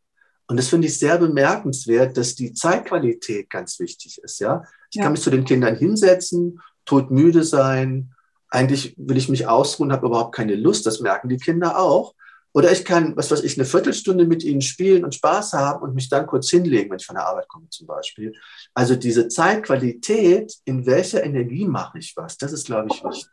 Und 0.50 0.58
das 0.58 0.68
finde 0.68 0.88
ich 0.88 0.98
sehr 0.98 1.20
bemerkenswert, 1.20 2.18
dass 2.18 2.34
die 2.34 2.54
Zeitqualität 2.54 3.52
ganz 3.52 3.80
wichtig 3.80 4.20
ist. 4.24 4.40
Ja, 4.40 4.64
ich 4.90 4.98
Ja. 4.98 5.04
kann 5.04 5.12
mich 5.12 5.22
zu 5.22 5.30
den 5.30 5.46
Kindern 5.46 5.76
hinsetzen, 5.76 6.60
todmüde 6.86 7.44
sein. 7.44 8.12
Eigentlich 8.50 8.96
will 8.98 9.18
ich 9.18 9.30
mich 9.30 9.46
ausruhen, 9.48 9.92
habe 9.92 10.08
überhaupt 10.08 10.34
keine 10.36 10.56
Lust. 10.56 10.88
Das 10.88 11.02
merken 11.02 11.30
die 11.30 11.38
Kinder 11.38 11.78
auch. 11.80 12.16
Oder 12.52 12.72
ich 12.72 12.84
kann, 12.84 13.16
was 13.16 13.30
weiß 13.30 13.44
ich, 13.44 13.60
eine 13.60 13.66
Viertelstunde 13.66 14.26
mit 14.26 14.44
ihnen 14.44 14.62
spielen 14.62 15.06
und 15.06 15.14
Spaß 15.14 15.54
haben 15.54 15.84
und 15.84 15.94
mich 15.94 16.10
dann 16.10 16.26
kurz 16.26 16.50
hinlegen, 16.50 16.90
wenn 16.90 16.98
ich 16.98 17.06
von 17.06 17.16
der 17.16 17.28
Arbeit 17.28 17.48
komme 17.48 17.70
zum 17.70 17.86
Beispiel. 17.86 18.34
Also 18.74 18.96
diese 18.96 19.28
Zeitqualität, 19.28 20.56
in 20.66 20.88
welcher 20.88 21.24
Energie 21.24 21.66
mache 21.68 22.00
ich 22.00 22.14
was, 22.18 22.38
das 22.38 22.52
ist, 22.54 22.66
glaube 22.66 22.88
ich, 22.92 23.04
wichtig. 23.04 23.28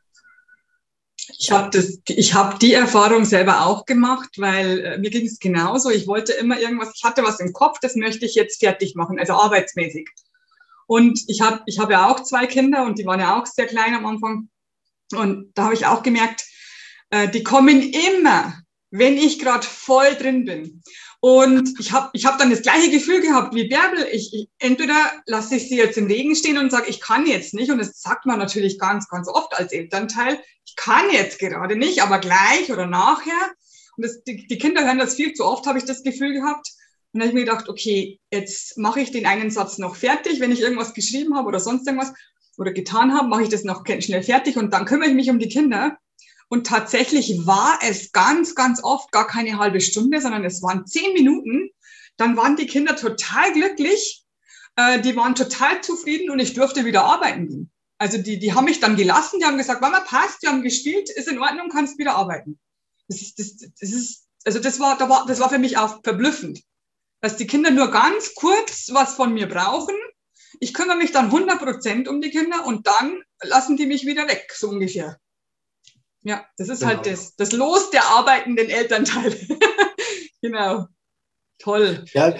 Ich 1.38 1.50
habe 1.50 1.71
das, 1.71 1.99
ich 2.09 2.35
habe 2.35 2.59
die 2.59 2.73
Erfahrung 2.73 3.25
selber 3.25 3.66
auch 3.66 3.85
gemacht, 3.85 4.31
weil 4.38 4.81
äh, 4.81 4.99
mir 4.99 5.11
ging 5.11 5.26
es 5.26 5.38
genauso. 5.38 5.90
Ich 5.90 6.07
wollte 6.07 6.33
immer 6.33 6.59
irgendwas, 6.59 6.93
ich 6.95 7.05
hatte 7.05 7.23
was 7.23 7.40
im 7.40 7.52
Kopf, 7.52 7.78
das 7.81 7.95
möchte 7.95 8.25
ich 8.25 8.35
jetzt 8.35 8.61
fertig 8.61 8.95
machen, 8.95 9.19
also 9.19 9.35
arbeitsmäßig. 9.35 10.09
Und 10.87 11.21
ich 11.26 11.40
habe, 11.40 11.62
ich 11.66 11.78
habe 11.78 11.93
ja 11.93 12.09
auch 12.09 12.21
zwei 12.23 12.47
Kinder 12.47 12.85
und 12.85 12.99
die 12.99 13.07
waren 13.07 13.21
ja 13.21 13.38
auch 13.38 13.47
sehr 13.47 13.66
klein 13.66 13.95
am 13.95 14.07
Anfang. 14.07 14.49
Und 15.12 15.52
da 15.55 15.64
habe 15.64 15.75
ich 15.75 15.87
auch 15.87 16.02
gemerkt, 16.02 16.45
äh, 17.11 17.28
die 17.28 17.43
kommen 17.43 17.83
immer, 17.83 18.55
wenn 18.90 19.16
ich 19.16 19.38
gerade 19.38 19.66
voll 19.66 20.14
drin 20.14 20.45
bin. 20.45 20.83
Und 21.21 21.78
ich 21.81 21.93
habe 21.93 22.11
ich 22.12 22.25
hab 22.25 22.38
dann 22.38 22.50
das 22.50 22.62
gleiche 22.62 22.90
Gefühl 22.90 23.21
gehabt 23.21 23.55
wie 23.55 23.69
Bärbel. 23.69 24.07
Ich, 24.12 24.33
ich, 24.33 24.49
entweder 24.59 24.95
lasse 25.26 25.57
ich 25.57 25.69
sie 25.69 25.76
jetzt 25.76 25.99
im 25.99 26.07
Regen 26.07 26.37
stehen 26.37 26.59
und 26.59 26.71
sage, 26.71 26.88
ich 26.88 27.00
kann 27.00 27.26
jetzt 27.26 27.52
nicht. 27.52 27.71
Und 27.71 27.78
das 27.78 28.00
sagt 28.00 28.26
man 28.26 28.38
natürlich 28.38 28.78
ganz, 28.78 29.09
ganz 29.09 29.28
oft 29.28 29.57
als 29.59 29.73
Elternteil. 29.73 30.40
Kann 30.76 31.11
jetzt 31.11 31.38
gerade 31.38 31.76
nicht, 31.76 32.02
aber 32.02 32.18
gleich 32.18 32.71
oder 32.71 32.87
nachher. 32.87 33.52
Und 33.97 34.04
das, 34.04 34.23
die, 34.25 34.47
die 34.47 34.59
Kinder 34.59 34.85
hören 34.85 34.99
das 34.99 35.14
viel 35.14 35.33
zu 35.33 35.45
oft, 35.45 35.66
habe 35.66 35.78
ich 35.78 35.85
das 35.85 36.02
Gefühl 36.02 36.33
gehabt. 36.33 36.71
Und 37.12 37.21
dann 37.21 37.28
habe 37.28 37.28
ich 37.30 37.35
mir 37.35 37.50
gedacht, 37.50 37.68
okay, 37.68 38.21
jetzt 38.30 38.76
mache 38.78 39.00
ich 39.00 39.11
den 39.11 39.26
einen 39.26 39.50
Satz 39.50 39.78
noch 39.78 39.97
fertig. 39.97 40.38
Wenn 40.38 40.52
ich 40.52 40.61
irgendwas 40.61 40.95
geschrieben 40.95 41.35
habe 41.35 41.49
oder 41.49 41.61
sonst 41.61 41.87
irgendwas 41.87 42.12
oder 42.59 42.73
getan 42.73 43.14
habe, 43.14 43.28
mache 43.28 43.42
ich 43.42 43.49
das 43.49 43.64
noch 43.64 43.85
schnell 44.00 44.23
fertig 44.23 44.56
und 44.56 44.73
dann 44.73 44.85
kümmere 44.85 45.09
ich 45.09 45.14
mich 45.14 45.30
um 45.30 45.38
die 45.38 45.49
Kinder. 45.49 45.99
Und 46.49 46.66
tatsächlich 46.66 47.47
war 47.47 47.78
es 47.83 48.12
ganz, 48.12 48.54
ganz 48.54 48.83
oft 48.83 49.11
gar 49.12 49.26
keine 49.26 49.59
halbe 49.59 49.80
Stunde, 49.80 50.21
sondern 50.21 50.45
es 50.45 50.62
waren 50.62 50.87
zehn 50.87 51.12
Minuten. 51.12 51.71
Dann 52.16 52.37
waren 52.37 52.56
die 52.56 52.66
Kinder 52.66 52.97
total 52.97 53.52
glücklich, 53.52 54.25
äh, 54.76 55.00
die 55.00 55.16
waren 55.16 55.35
total 55.35 55.80
zufrieden 55.83 56.30
und 56.30 56.38
ich 56.38 56.54
durfte 56.54 56.85
wieder 56.85 57.04
arbeiten 57.04 57.49
gehen. 57.49 57.71
Also 57.98 58.18
die, 58.18 58.38
die 58.38 58.52
haben 58.52 58.66
mich 58.66 58.80
dann 58.80 58.96
gelassen, 58.96 59.40
die 59.40 59.46
haben 59.46 59.56
gesagt, 59.56 59.80
Mama, 59.80 60.00
passt, 60.00 60.42
wir 60.42 60.50
haben 60.50 60.62
gespielt, 60.62 61.08
ist 61.10 61.28
in 61.28 61.38
Ordnung, 61.38 61.68
kannst 61.70 61.98
wieder 61.98 62.16
arbeiten. 62.16 62.58
Das 63.08 63.22
ist, 63.22 63.38
das, 63.38 63.56
das 63.56 63.90
ist, 63.90 64.26
also 64.44 64.58
das 64.58 64.78
war, 64.80 64.98
da 64.98 65.08
war, 65.08 65.26
das 65.26 65.40
war 65.40 65.48
für 65.48 65.58
mich 65.58 65.78
auch 65.78 66.02
verblüffend, 66.02 66.62
dass 67.20 67.36
die 67.36 67.46
Kinder 67.46 67.70
nur 67.70 67.90
ganz 67.90 68.34
kurz 68.34 68.90
was 68.92 69.14
von 69.14 69.32
mir 69.32 69.48
brauchen. 69.48 69.94
Ich 70.60 70.74
kümmere 70.74 70.96
mich 70.96 71.12
dann 71.12 71.26
100 71.26 71.58
Prozent 71.58 72.08
um 72.08 72.20
die 72.20 72.30
Kinder 72.30 72.66
und 72.66 72.86
dann 72.86 73.22
lassen 73.42 73.76
die 73.76 73.86
mich 73.86 74.06
wieder 74.06 74.28
weg, 74.28 74.52
so 74.54 74.68
ungefähr. 74.68 75.18
Ja, 76.22 76.44
das 76.58 76.68
ist 76.68 76.84
halt 76.84 77.04
Genau. 77.04 77.16
das, 77.16 77.36
das 77.36 77.52
Los 77.52 77.90
der 77.90 78.04
arbeitenden 78.04 78.68
Elternteile. 78.68 79.36
genau. 80.42 80.86
Toll. 81.58 82.04
Ja, 82.12 82.34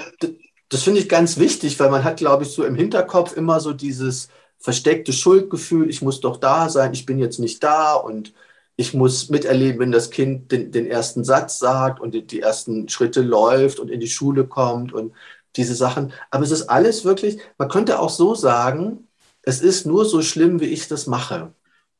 das 0.69 0.83
finde 0.83 1.01
ich 1.01 1.09
ganz 1.09 1.39
wichtig, 1.39 1.79
weil 1.79 1.91
man 1.91 2.05
hat, 2.05 2.17
glaube 2.19 2.45
ich, 2.45 2.51
so 2.51 2.65
im 2.65 2.75
Hinterkopf 2.75 3.37
immer 3.37 3.61
so 3.61 3.73
dieses 3.73 4.29
versteckte 4.67 5.13
Schuldgefühl, 5.13 5.89
ich 5.89 6.03
muss 6.03 6.19
doch 6.19 6.39
da 6.39 6.69
sein, 6.69 6.93
ich 6.93 7.07
bin 7.07 7.21
jetzt 7.21 7.39
nicht 7.39 7.63
da 7.63 7.95
und 7.95 8.35
ich 8.75 8.95
muss 8.95 9.29
miterleben, 9.29 9.79
wenn 9.79 9.93
das 9.93 10.11
Kind 10.11 10.51
den, 10.51 10.73
den 10.73 10.89
ersten 10.89 11.23
Satz 11.23 11.61
sagt 11.61 12.01
und 12.01 12.15
die, 12.15 12.27
die 12.27 12.41
ersten 12.41 12.89
Schritte 12.89 13.23
läuft 13.23 13.79
und 13.79 13.93
in 13.93 14.01
die 14.01 14.09
Schule 14.09 14.45
kommt 14.45 14.93
und 14.93 15.15
diese 15.55 15.77
Sachen. 15.77 16.13
Aber 16.33 16.43
es 16.43 16.51
ist 16.51 16.69
alles 16.69 17.05
wirklich, 17.05 17.39
man 17.59 17.69
könnte 17.69 18.01
auch 18.01 18.11
so 18.11 18.35
sagen, 18.35 19.07
es 19.43 19.61
ist 19.61 19.87
nur 19.87 20.05
so 20.05 20.21
schlimm, 20.21 20.59
wie 20.59 20.65
ich 20.65 20.89
das 20.89 21.07
mache. 21.07 21.53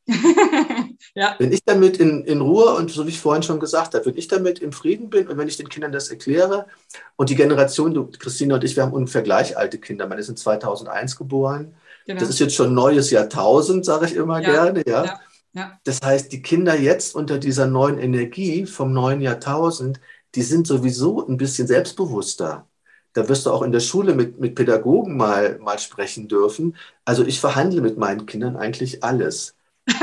ja, 1.15 1.37
Wenn 1.39 1.53
ich 1.53 1.63
damit 1.65 1.99
in, 1.99 2.25
in 2.25 2.41
Ruhe 2.41 2.75
und 2.75 2.91
so 2.91 3.07
wie 3.07 3.11
ich 3.11 3.21
vorhin 3.21 3.45
schon 3.45 3.61
gesagt 3.61 3.95
habe, 3.95 4.07
wenn 4.07 4.17
ich 4.17 4.27
damit 4.27 4.59
im 4.59 4.73
Frieden 4.73 5.09
bin 5.09 5.29
und 5.29 5.39
wenn 5.39 5.47
ich 5.47 5.57
den 5.57 5.69
Kindern 5.69 5.93
das 5.93 6.09
erkläre 6.09 6.67
und 7.15 7.31
die 7.31 7.37
Generation, 7.37 7.95
du, 7.95 8.11
Christine 8.11 8.55
und 8.55 8.65
ich, 8.65 8.75
wir 8.75 8.83
haben 8.83 8.93
ungefähr 8.93 9.23
gleich 9.23 9.57
alte 9.57 9.79
Kinder. 9.79 10.09
Meine 10.09 10.25
sind 10.25 10.41
2001 10.41 11.15
geboren. 11.15 11.77
Genau. 12.07 12.21
Das 12.21 12.29
ist 12.31 12.39
jetzt 12.39 12.55
schon 12.55 12.69
ein 12.69 12.75
neues 12.75 13.11
Jahrtausend, 13.11 13.85
sage 13.85 14.07
ich 14.07 14.15
immer 14.15 14.41
Ja, 14.41 14.51
gerne. 14.53 14.83
Ja? 14.87 15.05
ja, 15.05 15.21
ja. 15.53 15.81
Das 15.85 16.01
heißt, 16.03 16.33
die 16.33 16.43
Kinder 16.43 16.79
jetzt 16.79 17.15
unter 17.15 17.39
dieser 17.39 17.67
neuen 17.67 17.99
Energie 17.99 18.67
vom 18.67 18.93
neuen 18.93 19.21
Jahrtausend, 19.21 20.01
die 20.35 20.43
sind 20.43 20.67
sowieso 20.67 21.27
ein 21.27 21.37
bisschen 21.37 21.67
selbstbewusster. 21.69 22.69
Da 23.13 23.29
wirst 23.29 23.47
du 23.47 23.51
auch 23.53 23.63
in 23.63 23.73
der 23.73 23.81
Schule 23.81 24.15
mit, 24.15 24.39
mit 24.41 24.55
Pädagogen 24.55 25.17
mal, 25.17 25.59
mal 25.59 25.79
sprechen 25.79 26.29
dürfen. 26.29 26.77
Also 27.05 27.25
ich 27.25 27.41
verhandle 27.41 27.81
mit 27.81 27.97
meinen 27.99 28.27
Kindern 28.27 28.57
eigentlich 28.57 29.03
alles. 29.05 29.55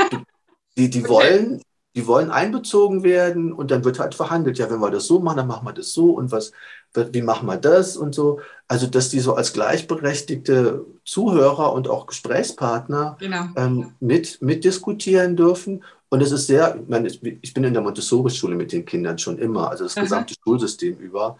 Die, 0.76 0.90
die, 0.90 1.04
Okay. 1.04 1.08
wollen, 1.08 1.62
die 1.96 2.06
wollen 2.06 2.30
einbezogen 2.30 3.04
werden 3.04 3.52
und 3.52 3.70
dann 3.70 3.84
wird 3.84 3.98
halt 4.00 4.14
verhandelt. 4.14 4.58
Ja, 4.58 4.70
wenn 4.70 4.80
wir 4.80 4.90
das 4.90 5.06
so 5.06 5.20
machen, 5.20 5.36
dann 5.38 5.46
machen 5.46 5.66
wir 5.66 5.72
das 5.72 5.92
so 5.92 6.10
und 6.12 6.32
was, 6.32 6.52
wie 6.94 7.22
machen 7.22 7.46
wir 7.46 7.56
das 7.56 7.96
und 7.96 8.14
so. 8.14 8.40
Also, 8.68 8.86
dass 8.86 9.10
die 9.10 9.20
so 9.20 9.34
als 9.34 9.52
gleichberechtigte 9.52 10.84
Zuhörer 11.04 11.72
und 11.72 11.88
auch 11.88 12.06
Gesprächspartner 12.06 13.16
Genau. 13.20 13.48
ähm, 13.56 13.94
mit, 14.00 14.40
mitdiskutieren 14.42 15.36
dürfen. 15.36 15.84
Und 16.08 16.20
es 16.22 16.32
ist 16.32 16.46
sehr, 16.46 16.76
ich, 16.80 16.88
meine, 16.88 17.08
ich 17.08 17.54
bin 17.54 17.64
in 17.64 17.72
der 17.74 17.82
Montessori-Schule 17.82 18.54
mit 18.56 18.72
den 18.72 18.84
Kindern 18.84 19.18
schon 19.18 19.38
immer, 19.38 19.70
also 19.70 19.84
das 19.84 19.96
Aha. 19.96 20.02
gesamte 20.02 20.34
Schulsystem 20.42 20.98
über. 20.98 21.38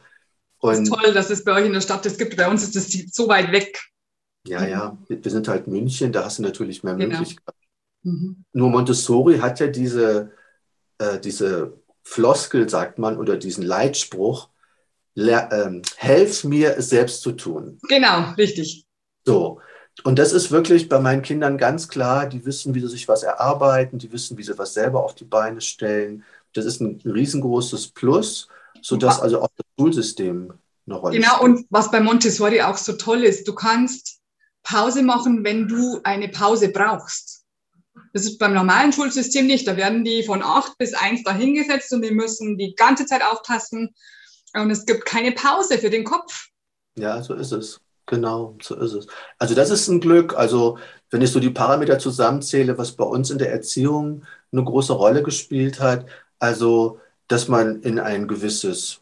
Das 0.66 0.78
Und 0.78 0.84
ist 0.84 0.90
toll, 0.90 1.12
dass 1.12 1.30
es 1.30 1.44
bei 1.44 1.52
euch 1.52 1.66
in 1.66 1.72
der 1.72 1.80
Stadt 1.80 2.04
das 2.06 2.16
gibt. 2.16 2.36
Bei 2.36 2.48
uns 2.48 2.62
ist 2.62 2.76
das 2.76 2.90
so 3.12 3.28
weit 3.28 3.52
weg. 3.52 3.78
ja, 4.46 4.66
ja, 4.66 4.98
wir 5.08 5.30
sind 5.30 5.48
halt 5.48 5.66
München, 5.68 6.12
da 6.12 6.24
hast 6.24 6.38
du 6.38 6.42
natürlich 6.42 6.82
mehr 6.84 6.94
Genau. 6.94 7.18
Möglichkeiten. 7.18 7.58
Mhm. 8.02 8.44
Nur 8.52 8.70
Montessori 8.70 9.38
hat 9.38 9.60
ja 9.60 9.66
diese, 9.68 10.32
äh, 10.98 11.18
diese 11.20 11.74
Floskel, 12.02 12.68
sagt 12.68 12.98
man, 12.98 13.18
oder 13.18 13.36
diesen 13.36 13.64
Leitspruch, 13.64 14.48
le- 15.14 15.48
ähm, 15.52 15.82
helf 15.96 16.44
mir, 16.44 16.76
es 16.76 16.90
selbst 16.90 17.22
zu 17.22 17.32
tun. 17.32 17.78
Genau, 17.88 18.32
richtig. 18.36 18.86
So. 19.26 19.60
Und 20.02 20.18
das 20.18 20.32
ist 20.32 20.50
wirklich 20.50 20.88
bei 20.88 20.98
meinen 20.98 21.22
Kindern 21.22 21.56
ganz 21.56 21.88
klar. 21.88 22.26
Die 22.28 22.44
wissen, 22.44 22.74
wie 22.74 22.80
sie 22.80 22.88
sich 22.88 23.06
was 23.08 23.22
erarbeiten, 23.22 23.98
die 23.98 24.10
wissen, 24.12 24.36
wie 24.36 24.42
sie 24.42 24.58
was 24.58 24.74
selber 24.74 25.04
auf 25.04 25.14
die 25.14 25.24
Beine 25.24 25.60
stellen. 25.60 26.24
Das 26.52 26.64
ist 26.64 26.80
ein 26.80 27.00
riesengroßes 27.04 27.88
Plus. 27.92 28.48
sodass 28.82 29.20
also 29.20 29.40
auch 29.40 29.48
das 29.56 29.66
Schulsystem 29.78 30.52
eine 30.86 30.96
Rolle 30.96 31.16
Genau, 31.16 31.36
spielt. 31.36 31.42
und 31.42 31.66
was 31.70 31.90
bei 31.90 32.00
Montessori 32.00 32.60
auch 32.60 32.76
so 32.76 32.94
toll 32.94 33.24
ist, 33.24 33.46
du 33.48 33.54
kannst 33.54 34.18
Pause 34.62 35.02
machen, 35.02 35.44
wenn 35.44 35.68
du 35.68 36.00
eine 36.04 36.28
Pause 36.28 36.68
brauchst. 36.70 37.33
Das 38.12 38.24
ist 38.24 38.38
beim 38.38 38.54
normalen 38.54 38.92
Schulsystem 38.92 39.46
nicht. 39.46 39.66
Da 39.66 39.76
werden 39.76 40.04
die 40.04 40.22
von 40.22 40.42
acht 40.42 40.76
bis 40.78 40.94
eins 40.94 41.22
dahingesetzt 41.22 41.92
und 41.92 42.02
die 42.02 42.10
müssen 42.10 42.58
die 42.58 42.74
ganze 42.74 43.06
Zeit 43.06 43.22
aufpassen. 43.24 43.94
Und 44.54 44.70
es 44.70 44.86
gibt 44.86 45.04
keine 45.04 45.32
Pause 45.32 45.78
für 45.78 45.90
den 45.90 46.04
Kopf. 46.04 46.48
Ja, 46.96 47.22
so 47.22 47.34
ist 47.34 47.52
es. 47.52 47.80
Genau, 48.06 48.56
so 48.60 48.76
ist 48.76 48.92
es. 48.92 49.06
Also 49.38 49.54
das 49.54 49.70
ist 49.70 49.88
ein 49.88 50.00
Glück. 50.00 50.36
Also 50.36 50.78
wenn 51.10 51.22
ich 51.22 51.30
so 51.30 51.40
die 51.40 51.50
Parameter 51.50 51.98
zusammenzähle, 51.98 52.76
was 52.76 52.92
bei 52.92 53.04
uns 53.04 53.30
in 53.30 53.38
der 53.38 53.50
Erziehung 53.50 54.24
eine 54.52 54.62
große 54.62 54.92
Rolle 54.92 55.22
gespielt 55.22 55.80
hat, 55.80 56.06
also 56.38 57.00
dass 57.28 57.48
man 57.48 57.80
in 57.82 57.98
ein 57.98 58.28
gewisses 58.28 59.00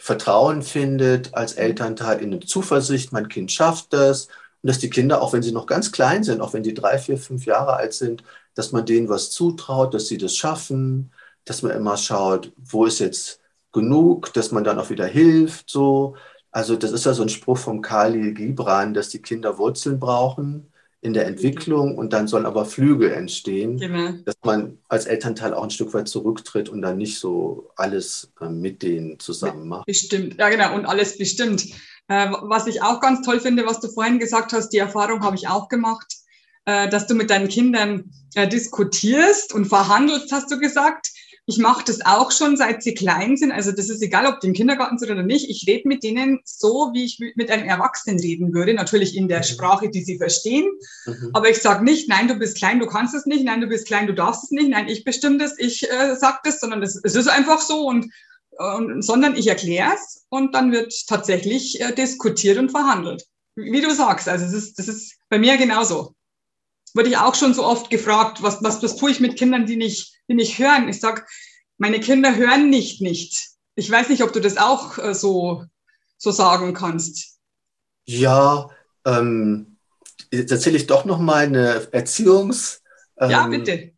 Vertrauen 0.00 0.62
findet 0.62 1.34
als 1.34 1.54
Elternteil, 1.54 2.20
in 2.20 2.32
eine 2.32 2.40
Zuversicht, 2.40 3.12
mein 3.12 3.28
Kind 3.28 3.52
schafft 3.52 3.92
das. 3.92 4.28
Und 4.62 4.68
dass 4.68 4.78
die 4.78 4.90
Kinder, 4.90 5.22
auch 5.22 5.32
wenn 5.32 5.42
sie 5.42 5.52
noch 5.52 5.66
ganz 5.66 5.92
klein 5.92 6.24
sind, 6.24 6.40
auch 6.40 6.52
wenn 6.52 6.62
die 6.62 6.74
drei, 6.74 6.98
vier, 6.98 7.18
fünf 7.18 7.46
Jahre 7.46 7.76
alt 7.76 7.92
sind, 7.92 8.24
dass 8.54 8.72
man 8.72 8.86
denen 8.86 9.08
was 9.08 9.30
zutraut, 9.30 9.94
dass 9.94 10.08
sie 10.08 10.18
das 10.18 10.36
schaffen, 10.36 11.12
dass 11.44 11.62
man 11.62 11.72
immer 11.72 11.96
schaut, 11.96 12.52
wo 12.56 12.84
ist 12.84 12.98
jetzt 12.98 13.40
genug, 13.72 14.32
dass 14.34 14.50
man 14.50 14.64
dann 14.64 14.78
auch 14.78 14.90
wieder 14.90 15.06
hilft. 15.06 15.70
So. 15.70 16.16
Also 16.50 16.76
das 16.76 16.92
ist 16.92 17.06
ja 17.06 17.14
so 17.14 17.22
ein 17.22 17.28
Spruch 17.28 17.58
vom 17.58 17.82
Kali 17.82 18.32
Gibran, 18.34 18.94
dass 18.94 19.10
die 19.10 19.22
Kinder 19.22 19.58
Wurzeln 19.58 20.00
brauchen 20.00 20.72
in 21.00 21.12
der 21.12 21.26
Entwicklung 21.26 21.96
und 21.96 22.12
dann 22.12 22.26
sollen 22.26 22.46
aber 22.46 22.64
Flügel 22.64 23.12
entstehen, 23.12 23.78
genau. 23.78 24.14
dass 24.24 24.34
man 24.42 24.78
als 24.88 25.06
Elternteil 25.06 25.54
auch 25.54 25.62
ein 25.62 25.70
Stück 25.70 25.94
weit 25.94 26.08
zurücktritt 26.08 26.68
und 26.68 26.82
dann 26.82 26.98
nicht 26.98 27.20
so 27.20 27.70
alles 27.76 28.32
äh, 28.40 28.48
mit 28.48 28.82
denen 28.82 29.20
zusammen 29.20 29.68
macht. 29.68 29.86
Bestimmt, 29.86 30.36
ja 30.38 30.48
genau, 30.48 30.74
und 30.74 30.86
alles 30.86 31.16
bestimmt. 31.16 31.66
Äh, 32.08 32.30
was 32.42 32.66
ich 32.66 32.82
auch 32.82 33.00
ganz 33.00 33.24
toll 33.24 33.40
finde, 33.40 33.66
was 33.66 33.80
du 33.80 33.88
vorhin 33.88 34.18
gesagt 34.18 34.52
hast, 34.52 34.70
die 34.70 34.78
Erfahrung 34.78 35.22
habe 35.22 35.36
ich 35.36 35.48
auch 35.48 35.68
gemacht, 35.68 36.16
äh, 36.64 36.88
dass 36.88 37.06
du 37.06 37.14
mit 37.14 37.30
deinen 37.30 37.48
Kindern 37.48 38.10
diskutierst 38.52 39.54
und 39.54 39.64
verhandelst, 39.64 40.30
hast 40.32 40.50
du 40.50 40.58
gesagt. 40.58 41.08
Ich 41.48 41.56
mache 41.56 41.82
das 41.86 42.04
auch 42.04 42.30
schon, 42.30 42.58
seit 42.58 42.82
sie 42.82 42.92
klein 42.92 43.38
sind. 43.38 43.52
Also 43.52 43.72
das 43.72 43.88
ist 43.88 44.02
egal, 44.02 44.26
ob 44.26 44.40
die 44.40 44.48
im 44.48 44.52
Kindergarten 44.52 44.98
sind 44.98 45.10
oder 45.10 45.22
nicht. 45.22 45.48
Ich 45.48 45.64
rede 45.66 45.88
mit 45.88 46.02
denen 46.02 46.40
so, 46.44 46.90
wie 46.92 47.06
ich 47.06 47.18
mit 47.36 47.50
einem 47.50 47.66
Erwachsenen 47.66 48.20
reden 48.20 48.52
würde. 48.52 48.74
Natürlich 48.74 49.16
in 49.16 49.28
der 49.28 49.38
mhm. 49.38 49.44
Sprache, 49.44 49.88
die 49.88 50.04
sie 50.04 50.18
verstehen. 50.18 50.68
Mhm. 51.06 51.30
Aber 51.32 51.48
ich 51.48 51.62
sage 51.62 51.82
nicht, 51.84 52.06
nein, 52.06 52.28
du 52.28 52.34
bist 52.34 52.58
klein, 52.58 52.80
du 52.80 52.86
kannst 52.86 53.14
es 53.14 53.24
nicht. 53.24 53.44
Nein, 53.44 53.62
du 53.62 53.66
bist 53.66 53.86
klein, 53.86 54.06
du 54.06 54.12
darfst 54.12 54.44
es 54.44 54.50
nicht. 54.50 54.68
Nein, 54.68 54.88
ich 54.88 55.04
bestimme 55.04 55.38
das, 55.38 55.58
ich 55.58 55.90
äh, 55.90 56.16
sag 56.16 56.42
das, 56.42 56.60
sondern 56.60 56.82
es 56.82 56.96
ist 56.96 57.28
einfach 57.28 57.62
so. 57.62 57.88
Und 57.88 58.12
sondern 59.00 59.36
ich 59.36 59.46
erkläre 59.46 59.92
es 59.94 60.26
und 60.30 60.54
dann 60.54 60.72
wird 60.72 60.92
tatsächlich 61.06 61.80
äh, 61.80 61.94
diskutiert 61.94 62.58
und 62.58 62.70
verhandelt. 62.70 63.24
Wie 63.54 63.80
du 63.80 63.94
sagst, 63.94 64.28
also 64.28 64.44
das 64.44 64.54
ist, 64.54 64.78
das 64.78 64.88
ist 64.88 65.14
bei 65.28 65.38
mir 65.38 65.56
genauso. 65.56 66.14
Wurde 66.94 67.08
ich 67.08 67.16
auch 67.16 67.34
schon 67.34 67.54
so 67.54 67.64
oft 67.64 67.90
gefragt, 67.90 68.42
was, 68.42 68.62
was, 68.62 68.82
was 68.82 68.96
tue 68.96 69.10
ich 69.10 69.20
mit 69.20 69.36
Kindern, 69.36 69.66
die 69.66 69.76
nicht 69.76 70.18
die 70.28 70.34
nicht 70.34 70.58
hören. 70.58 70.88
Ich 70.88 71.00
sag, 71.00 71.26
meine 71.78 72.00
Kinder 72.00 72.36
hören 72.36 72.70
nicht 72.70 73.00
nicht. 73.00 73.50
Ich 73.74 73.90
weiß 73.90 74.08
nicht, 74.08 74.22
ob 74.22 74.32
du 74.32 74.40
das 74.40 74.56
auch 74.56 74.98
äh, 74.98 75.14
so, 75.14 75.64
so 76.16 76.30
sagen 76.30 76.74
kannst. 76.74 77.38
Ja, 78.04 78.70
ähm, 79.04 79.78
jetzt 80.32 80.50
erzähle 80.50 80.76
ich 80.76 80.86
doch 80.86 81.04
noch 81.04 81.18
mal 81.18 81.44
eine 81.44 81.88
Erziehungs... 81.92 82.82
Ähm, 83.18 83.30
ja, 83.30 83.46
bitte. 83.46 83.92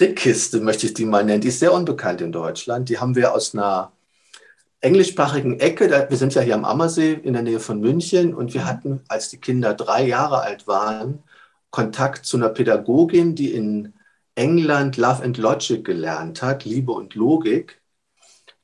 Dickkiste 0.00 0.60
möchte 0.60 0.86
ich 0.86 0.94
die 0.94 1.06
mal 1.06 1.24
nennen. 1.24 1.40
Die 1.40 1.48
ist 1.48 1.60
sehr 1.60 1.72
unbekannt 1.72 2.20
in 2.20 2.32
Deutschland. 2.32 2.88
Die 2.88 2.98
haben 2.98 3.14
wir 3.14 3.32
aus 3.32 3.54
einer 3.54 3.95
englischsprachigen 4.86 5.58
Ecke. 5.58 6.06
Wir 6.08 6.16
sind 6.16 6.34
ja 6.34 6.42
hier 6.42 6.54
am 6.54 6.64
Ammersee 6.64 7.12
in 7.12 7.32
der 7.32 7.42
Nähe 7.42 7.60
von 7.60 7.80
München 7.80 8.34
und 8.34 8.54
wir 8.54 8.62
mhm. 8.62 8.66
hatten, 8.66 9.00
als 9.08 9.28
die 9.30 9.38
Kinder 9.38 9.74
drei 9.74 10.06
Jahre 10.06 10.40
alt 10.40 10.66
waren, 10.66 11.24
Kontakt 11.70 12.24
zu 12.24 12.36
einer 12.36 12.50
Pädagogin, 12.50 13.34
die 13.34 13.52
in 13.52 13.94
England 14.36 14.96
Love 14.96 15.24
and 15.24 15.38
Logic 15.38 15.84
gelernt 15.84 16.40
hat, 16.40 16.64
Liebe 16.64 16.92
und 16.92 17.14
Logik. 17.14 17.82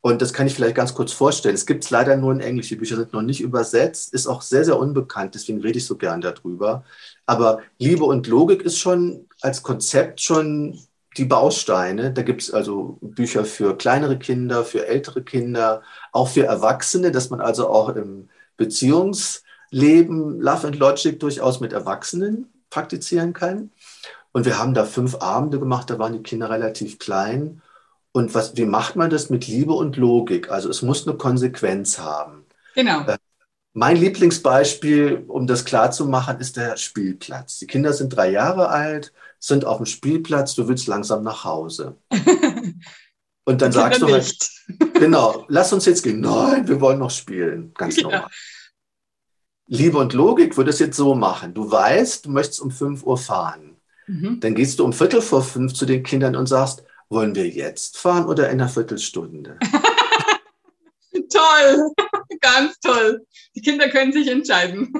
Und 0.00 0.22
das 0.22 0.32
kann 0.32 0.46
ich 0.46 0.54
vielleicht 0.54 0.76
ganz 0.76 0.94
kurz 0.94 1.12
vorstellen. 1.12 1.54
Es 1.54 1.66
gibt 1.66 1.84
es 1.84 1.90
leider 1.90 2.16
nur 2.16 2.32
in 2.32 2.40
Englisch. 2.40 2.68
Die 2.68 2.76
Bücher 2.76 2.96
sind 2.96 3.12
noch 3.12 3.22
nicht 3.22 3.40
übersetzt, 3.40 4.12
ist 4.12 4.26
auch 4.26 4.42
sehr, 4.42 4.64
sehr 4.64 4.78
unbekannt. 4.78 5.34
Deswegen 5.34 5.60
rede 5.60 5.78
ich 5.78 5.86
so 5.86 5.96
gern 5.96 6.20
darüber. 6.20 6.84
Aber 7.26 7.60
Liebe 7.78 8.04
und 8.04 8.26
Logik 8.26 8.62
ist 8.62 8.78
schon 8.78 9.26
als 9.40 9.62
Konzept 9.62 10.20
schon 10.20 10.78
die 11.16 11.24
Bausteine. 11.24 12.12
Da 12.12 12.22
gibt 12.22 12.42
es 12.42 12.50
also 12.50 12.98
Bücher 13.00 13.44
für 13.44 13.76
kleinere 13.76 14.18
Kinder, 14.18 14.64
für 14.64 14.86
ältere 14.86 15.22
Kinder, 15.22 15.82
auch 16.12 16.28
für 16.28 16.44
Erwachsene, 16.44 17.10
dass 17.10 17.30
man 17.30 17.40
also 17.40 17.68
auch 17.68 17.90
im 17.90 18.28
Beziehungsleben 18.56 20.40
Love 20.40 20.66
and 20.68 20.78
Logic 20.78 21.18
durchaus 21.18 21.60
mit 21.60 21.72
Erwachsenen 21.72 22.52
praktizieren 22.70 23.32
kann. 23.32 23.70
Und 24.32 24.46
wir 24.46 24.58
haben 24.58 24.74
da 24.74 24.84
fünf 24.84 25.16
Abende 25.16 25.58
gemacht, 25.58 25.90
da 25.90 25.98
waren 25.98 26.14
die 26.14 26.22
Kinder 26.22 26.48
relativ 26.48 26.98
klein. 26.98 27.60
Und 28.12 28.34
was, 28.34 28.56
wie 28.56 28.64
macht 28.64 28.96
man 28.96 29.10
das 29.10 29.30
mit 29.30 29.46
Liebe 29.46 29.72
und 29.72 29.96
Logik? 29.96 30.50
Also 30.50 30.68
es 30.68 30.82
muss 30.82 31.06
eine 31.06 31.16
Konsequenz 31.16 31.98
haben. 31.98 32.44
Genau. 32.74 33.06
Äh, 33.06 33.18
mein 33.74 33.96
Lieblingsbeispiel, 33.96 35.24
um 35.28 35.46
das 35.46 35.64
klar 35.64 35.90
zu 35.90 36.06
machen, 36.06 36.38
ist 36.40 36.56
der 36.56 36.76
Spielplatz. 36.76 37.58
Die 37.58 37.66
Kinder 37.66 37.92
sind 37.94 38.10
drei 38.10 38.30
Jahre 38.30 38.68
alt, 38.68 39.12
sind 39.42 39.64
auf 39.64 39.78
dem 39.78 39.86
Spielplatz, 39.86 40.54
du 40.54 40.68
willst 40.68 40.86
langsam 40.86 41.24
nach 41.24 41.44
Hause. 41.44 41.96
Und 43.44 43.60
dann 43.60 43.72
sagst 43.72 44.00
du 44.00 44.06
halt, 44.06 44.38
genau, 44.94 45.44
lass 45.48 45.72
uns 45.72 45.84
jetzt 45.84 46.02
gehen. 46.02 46.20
Nein, 46.20 46.68
wir 46.68 46.80
wollen 46.80 47.00
noch 47.00 47.10
spielen. 47.10 47.74
Ganz 47.74 48.00
normal. 48.00 48.20
Ja. 48.20 48.30
Liebe 49.66 49.98
und 49.98 50.12
Logik 50.12 50.56
würde 50.56 50.70
es 50.70 50.78
jetzt 50.78 50.96
so 50.96 51.14
machen. 51.14 51.54
Du 51.54 51.68
weißt, 51.68 52.26
du 52.26 52.30
möchtest 52.30 52.60
um 52.60 52.70
5 52.70 53.02
Uhr 53.02 53.16
fahren. 53.16 53.80
Mhm. 54.06 54.38
Dann 54.38 54.54
gehst 54.54 54.78
du 54.78 54.84
um 54.84 54.92
Viertel 54.92 55.20
vor 55.20 55.42
fünf 55.42 55.72
zu 55.72 55.86
den 55.86 56.02
Kindern 56.02 56.36
und 56.36 56.46
sagst, 56.46 56.84
wollen 57.08 57.34
wir 57.34 57.48
jetzt 57.48 57.98
fahren 57.98 58.26
oder 58.26 58.48
in 58.50 58.60
einer 58.60 58.68
Viertelstunde? 58.68 59.58
toll, 61.30 61.90
ganz 62.40 62.78
toll. 62.80 63.24
Die 63.56 63.62
Kinder 63.62 63.88
können 63.88 64.12
sich 64.12 64.28
entscheiden. 64.28 64.92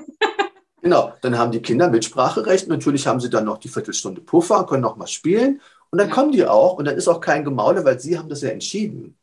Genau, 0.83 1.15
dann 1.23 1.39
haben 1.39 1.53
die 1.53 1.63
Kinder 1.63 1.89
Mitspracherecht. 1.89 2.69
Natürlich 2.69 3.07
haben 3.07 3.21
sie 3.21 3.31
dann 3.31 3.47
noch 3.47 3.59
die 3.59 3.69
Viertelstunde 3.69 4.21
Puffer, 4.21 4.67
können 4.67 4.83
noch 4.83 4.97
mal 4.97 5.07
spielen. 5.07 5.63
Und 5.91 5.99
dann 5.99 6.09
ja. 6.09 6.15
kommen 6.15 6.33
die 6.33 6.47
auch 6.47 6.75
und 6.75 6.85
dann 6.85 6.97
ist 6.97 7.09
auch 7.09 7.21
kein 7.21 7.45
Gemaule, 7.45 7.85
weil 7.85 7.99
sie 8.01 8.19
haben 8.19 8.29
das 8.29 8.43
ja 8.43 8.51
entschieden. 8.51 9.17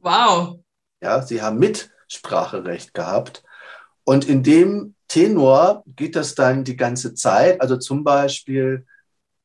Wow. 0.00 0.58
Ja, 1.00 1.22
sie 1.22 1.40
haben 1.40 1.58
Mitspracherecht 1.58 2.92
gehabt. 2.92 3.42
Und 4.04 4.28
in 4.28 4.42
dem 4.42 4.94
Tenor 5.08 5.82
geht 5.86 6.16
das 6.16 6.34
dann 6.34 6.64
die 6.64 6.76
ganze 6.76 7.14
Zeit. 7.14 7.60
Also 7.60 7.76
zum 7.76 8.04
Beispiel, 8.04 8.86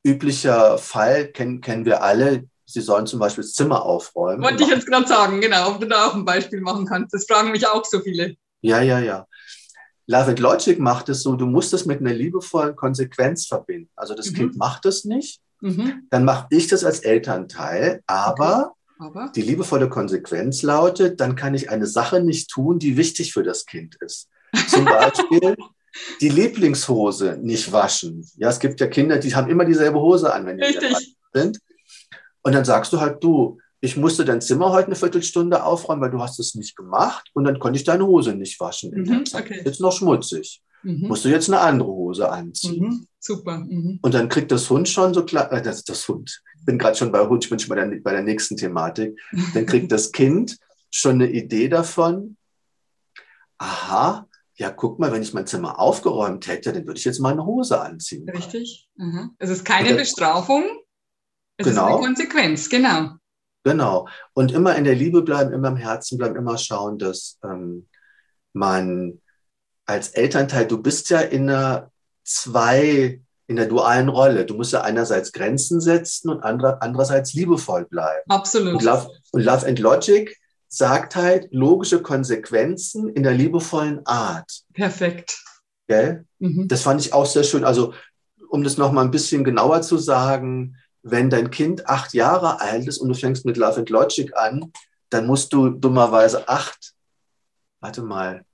üblicher 0.05 0.77
Fall 0.77 1.27
kennen, 1.27 1.61
kennen 1.61 1.85
wir 1.85 2.01
alle. 2.03 2.45
Sie 2.65 2.81
sollen 2.81 3.07
zum 3.07 3.19
Beispiel 3.19 3.43
das 3.43 3.53
Zimmer 3.53 3.83
aufräumen. 3.83 4.43
Wollte 4.43 4.63
ich 4.63 4.69
jetzt 4.69 4.85
gerade 4.85 5.07
sagen, 5.07 5.41
genau, 5.41 5.71
ob 5.71 5.79
du 5.79 5.87
da 5.87 6.07
auch 6.07 6.13
ein 6.13 6.25
Beispiel 6.25 6.61
machen 6.61 6.85
kannst. 6.85 7.13
Das 7.13 7.25
fragen 7.25 7.51
mich 7.51 7.67
auch 7.67 7.83
so 7.83 7.99
viele. 7.99 8.35
Ja, 8.61 8.81
ja, 8.81 8.99
ja. 8.99 9.25
Love 10.09 10.33
Logic 10.33 10.79
macht 10.79 11.07
es 11.09 11.21
so, 11.21 11.35
du 11.35 11.45
musst 11.45 11.71
es 11.71 11.85
mit 11.85 11.99
einer 11.99 12.13
liebevollen 12.13 12.75
Konsequenz 12.75 13.45
verbinden. 13.45 13.91
Also 13.95 14.15
das 14.15 14.31
mhm. 14.31 14.35
Kind 14.35 14.57
macht 14.57 14.87
es 14.87 15.05
nicht, 15.05 15.39
mhm. 15.61 16.07
dann 16.09 16.25
mache 16.25 16.47
ich 16.49 16.65
das 16.65 16.83
als 16.83 17.01
Elternteil, 17.01 18.01
aber, 18.07 18.73
okay. 18.97 19.05
aber 19.05 19.31
die 19.35 19.43
liebevolle 19.43 19.87
Konsequenz 19.87 20.63
lautet, 20.63 21.19
dann 21.19 21.35
kann 21.35 21.53
ich 21.53 21.69
eine 21.69 21.85
Sache 21.85 22.21
nicht 22.21 22.49
tun, 22.49 22.79
die 22.79 22.97
wichtig 22.97 23.33
für 23.33 23.43
das 23.43 23.67
Kind 23.67 23.97
ist. 24.01 24.29
Zum 24.69 24.85
Beispiel, 24.85 25.55
die 26.21 26.29
Lieblingshose 26.29 27.37
nicht 27.39 27.71
waschen. 27.71 28.27
Ja, 28.35 28.49
es 28.49 28.59
gibt 28.59 28.79
ja 28.79 28.87
Kinder, 28.87 29.19
die 29.19 29.35
haben 29.35 29.47
immer 29.47 29.65
dieselbe 29.65 29.99
Hose 29.99 30.33
an, 30.33 30.47
wenn 30.47 30.57
die 30.57 30.63
Richtig. 30.63 31.15
sind. 31.33 31.59
Und 32.41 32.55
dann 32.55 32.65
sagst 32.65 32.91
du 32.93 32.99
halt, 32.99 33.23
du, 33.23 33.59
ich 33.81 33.95
musste 33.97 34.25
dein 34.25 34.41
Zimmer 34.41 34.71
heute 34.71 34.87
eine 34.87 34.95
Viertelstunde 34.95 35.63
aufräumen, 35.63 36.01
weil 36.01 36.11
du 36.11 36.21
hast 36.21 36.39
es 36.39 36.55
nicht 36.55 36.75
gemacht 36.75 37.29
und 37.33 37.45
dann 37.45 37.59
konnte 37.59 37.77
ich 37.77 37.85
deine 37.85 38.05
Hose 38.05 38.35
nicht 38.35 38.59
waschen. 38.59 38.91
Mhm, 38.91 39.23
okay. 39.33 39.61
Jetzt 39.63 39.79
noch 39.79 39.93
schmutzig. 39.93 40.61
Mhm. 40.83 41.07
Musst 41.07 41.25
du 41.25 41.29
jetzt 41.29 41.49
eine 41.49 41.59
andere 41.59 41.89
Hose 41.89 42.29
anziehen. 42.29 42.85
Mhm, 42.85 43.07
super. 43.19 43.59
Mhm. 43.59 43.99
Und 44.01 44.13
dann 44.13 44.29
kriegt 44.29 44.51
das 44.51 44.69
Hund 44.69 44.87
schon 44.87 45.13
so 45.13 45.25
klar, 45.25 45.51
äh, 45.51 45.61
das 45.61 45.77
ist 45.77 45.89
das 45.89 46.07
Hund. 46.07 46.41
Ich 46.57 46.65
bin 46.65 46.77
gerade 46.77 46.97
schon 46.97 47.11
bei 47.11 47.25
Hund, 47.25 47.43
ich 47.43 47.49
bin 47.49 47.59
schon 47.59 47.69
bei 47.69 47.75
der, 47.75 47.99
bei 48.01 48.11
der 48.11 48.23
nächsten 48.23 48.57
Thematik. 48.57 49.19
Dann 49.53 49.65
kriegt 49.65 49.91
das 49.91 50.11
Kind 50.11 50.57
schon 50.91 51.15
eine 51.15 51.29
Idee 51.29 51.69
davon, 51.69 52.37
aha, 53.57 54.27
ja, 54.55 54.71
guck 54.71 54.99
mal, 54.99 55.11
wenn 55.11 55.21
ich 55.21 55.33
mein 55.33 55.47
Zimmer 55.47 55.79
aufgeräumt 55.79 56.47
hätte, 56.47 56.73
dann 56.73 56.85
würde 56.85 56.97
ich 56.97 57.05
jetzt 57.05 57.19
meine 57.19 57.45
Hose 57.45 57.79
anziehen. 57.79 58.27
Richtig. 58.29 58.89
Mhm. 58.95 59.31
Es 59.37 59.49
ist 59.49 59.63
keine 59.63 59.89
Oder, 59.89 59.99
Bestrafung, 59.99 60.63
es 61.57 61.67
genau. 61.67 61.87
ist 61.87 61.93
eine 61.93 62.05
Konsequenz, 62.05 62.69
genau. 62.69 63.11
Genau. 63.63 64.07
Und 64.33 64.51
immer 64.51 64.75
in 64.75 64.83
der 64.83 64.95
Liebe 64.95 65.21
bleiben, 65.21 65.53
immer 65.53 65.69
im 65.69 65.75
Herzen 65.75 66.17
bleiben, 66.17 66.35
immer 66.35 66.57
schauen, 66.57 66.97
dass 66.97 67.37
ähm, 67.43 67.87
man 68.53 69.19
als 69.85 70.09
Elternteil, 70.09 70.67
du 70.67 70.81
bist 70.81 71.09
ja 71.09 71.19
in 71.19 71.49
einer 71.49 71.91
zwei, 72.23 73.21
in 73.47 73.55
der 73.55 73.65
dualen 73.65 74.09
Rolle. 74.09 74.45
Du 74.45 74.53
musst 74.53 74.71
ja 74.71 74.81
einerseits 74.81 75.31
Grenzen 75.31 75.81
setzen 75.81 76.29
und 76.29 76.43
andererseits 76.43 77.33
liebevoll 77.33 77.85
bleiben. 77.85 78.29
Absolut. 78.29 78.75
Und 78.75 78.83
Love, 78.83 79.09
und 79.31 79.41
Love 79.41 79.65
and 79.65 79.79
Logic 79.79 80.35
sagt 80.67 81.15
halt 81.15 81.47
logische 81.51 82.01
Konsequenzen 82.01 83.09
in 83.09 83.23
der 83.23 83.33
liebevollen 83.33 84.05
Art. 84.05 84.61
Perfekt. 84.73 85.43
Gell? 85.87 86.25
Mhm. 86.37 86.67
Das 86.67 86.83
fand 86.83 87.01
ich 87.01 87.11
auch 87.13 87.25
sehr 87.25 87.43
schön. 87.43 87.63
Also, 87.63 87.93
um 88.49 88.63
das 88.63 88.77
nochmal 88.77 89.05
ein 89.05 89.11
bisschen 89.11 89.43
genauer 89.43 89.81
zu 89.81 89.97
sagen, 89.97 90.75
wenn 91.01 91.29
dein 91.29 91.51
Kind 91.51 91.87
acht 91.87 92.13
Jahre 92.13 92.59
alt 92.59 92.87
ist 92.87 92.97
und 92.97 93.09
du 93.09 93.15
fängst 93.15 93.45
mit 93.45 93.57
Love 93.57 93.77
and 93.77 93.89
Logic 93.89 94.35
an, 94.35 94.71
dann 95.09 95.27
musst 95.27 95.53
du 95.53 95.69
dummerweise 95.69 96.47
acht, 96.47 96.93
warte 97.79 98.01
mal, 98.01 98.45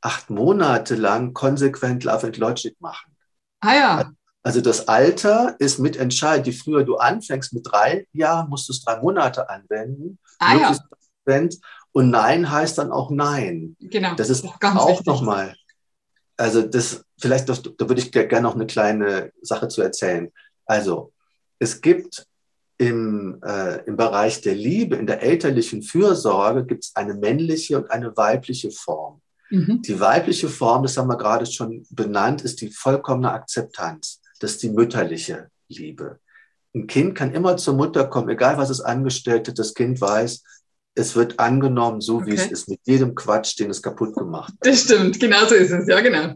acht 0.00 0.28
Monate 0.30 0.96
lang 0.96 1.32
konsequent 1.32 2.04
Love 2.04 2.26
and 2.26 2.36
Logic 2.36 2.78
machen. 2.80 3.16
Ah 3.60 3.74
ja. 3.74 4.12
Also 4.42 4.60
das 4.60 4.88
Alter 4.88 5.56
ist 5.58 5.78
mitentscheidend. 5.78 6.46
Je 6.46 6.52
früher 6.52 6.84
du 6.84 6.96
anfängst, 6.96 7.54
mit 7.54 7.66
drei 7.66 8.06
Jahren 8.12 8.50
musst 8.50 8.68
du 8.68 8.72
es 8.74 8.84
drei 8.84 9.00
Monate 9.00 9.48
anwenden. 9.48 10.18
Ah 10.38 10.56
ja. 10.56 11.48
Und 11.92 12.10
Nein 12.10 12.50
heißt 12.50 12.76
dann 12.76 12.92
auch 12.92 13.10
Nein. 13.10 13.76
Genau. 13.80 14.14
Das 14.16 14.28
ist 14.28 14.44
Ganz 14.60 14.78
auch 14.78 15.02
nochmal. 15.04 15.54
Also 16.36 16.60
das, 16.60 17.04
vielleicht, 17.18 17.48
da 17.48 17.54
würde 17.88 18.00
ich 18.00 18.12
gerne 18.12 18.42
noch 18.42 18.56
eine 18.56 18.66
kleine 18.66 19.32
Sache 19.40 19.68
zu 19.68 19.80
erzählen. 19.80 20.30
Also 20.66 21.12
es 21.58 21.80
gibt 21.80 22.26
im, 22.78 23.40
äh, 23.44 23.84
im 23.86 23.96
Bereich 23.96 24.40
der 24.40 24.54
Liebe, 24.54 24.96
in 24.96 25.06
der 25.06 25.22
elterlichen 25.22 25.82
Fürsorge, 25.82 26.64
gibt 26.64 26.84
es 26.84 26.96
eine 26.96 27.14
männliche 27.14 27.78
und 27.78 27.90
eine 27.90 28.16
weibliche 28.16 28.70
Form. 28.70 29.20
Mhm. 29.50 29.82
Die 29.82 30.00
weibliche 30.00 30.48
Form, 30.48 30.82
das 30.82 30.96
haben 30.96 31.08
wir 31.08 31.16
gerade 31.16 31.46
schon 31.46 31.86
benannt, 31.90 32.42
ist 32.42 32.60
die 32.60 32.70
vollkommene 32.70 33.32
Akzeptanz. 33.32 34.20
Das 34.40 34.52
ist 34.52 34.62
die 34.62 34.70
mütterliche 34.70 35.48
Liebe. 35.68 36.18
Ein 36.74 36.88
Kind 36.88 37.14
kann 37.14 37.32
immer 37.32 37.56
zur 37.56 37.74
Mutter 37.74 38.06
kommen, 38.06 38.30
egal 38.30 38.58
was 38.58 38.70
es 38.70 38.80
angestellt 38.80 39.46
hat. 39.46 39.58
Das 39.58 39.74
Kind 39.74 40.00
weiß, 40.00 40.42
es 40.96 41.14
wird 41.14 41.38
angenommen, 41.38 42.00
so 42.00 42.16
okay. 42.16 42.26
wie 42.26 42.34
es 42.34 42.46
ist, 42.46 42.68
mit 42.68 42.80
jedem 42.84 43.14
Quatsch, 43.14 43.58
den 43.58 43.70
es 43.70 43.80
kaputt 43.80 44.16
gemacht 44.16 44.52
hat. 44.52 44.58
Das 44.60 44.80
stimmt, 44.80 45.20
genau 45.20 45.46
so 45.46 45.54
ist 45.54 45.70
es, 45.70 45.86
ja, 45.86 46.00
genau. 46.00 46.34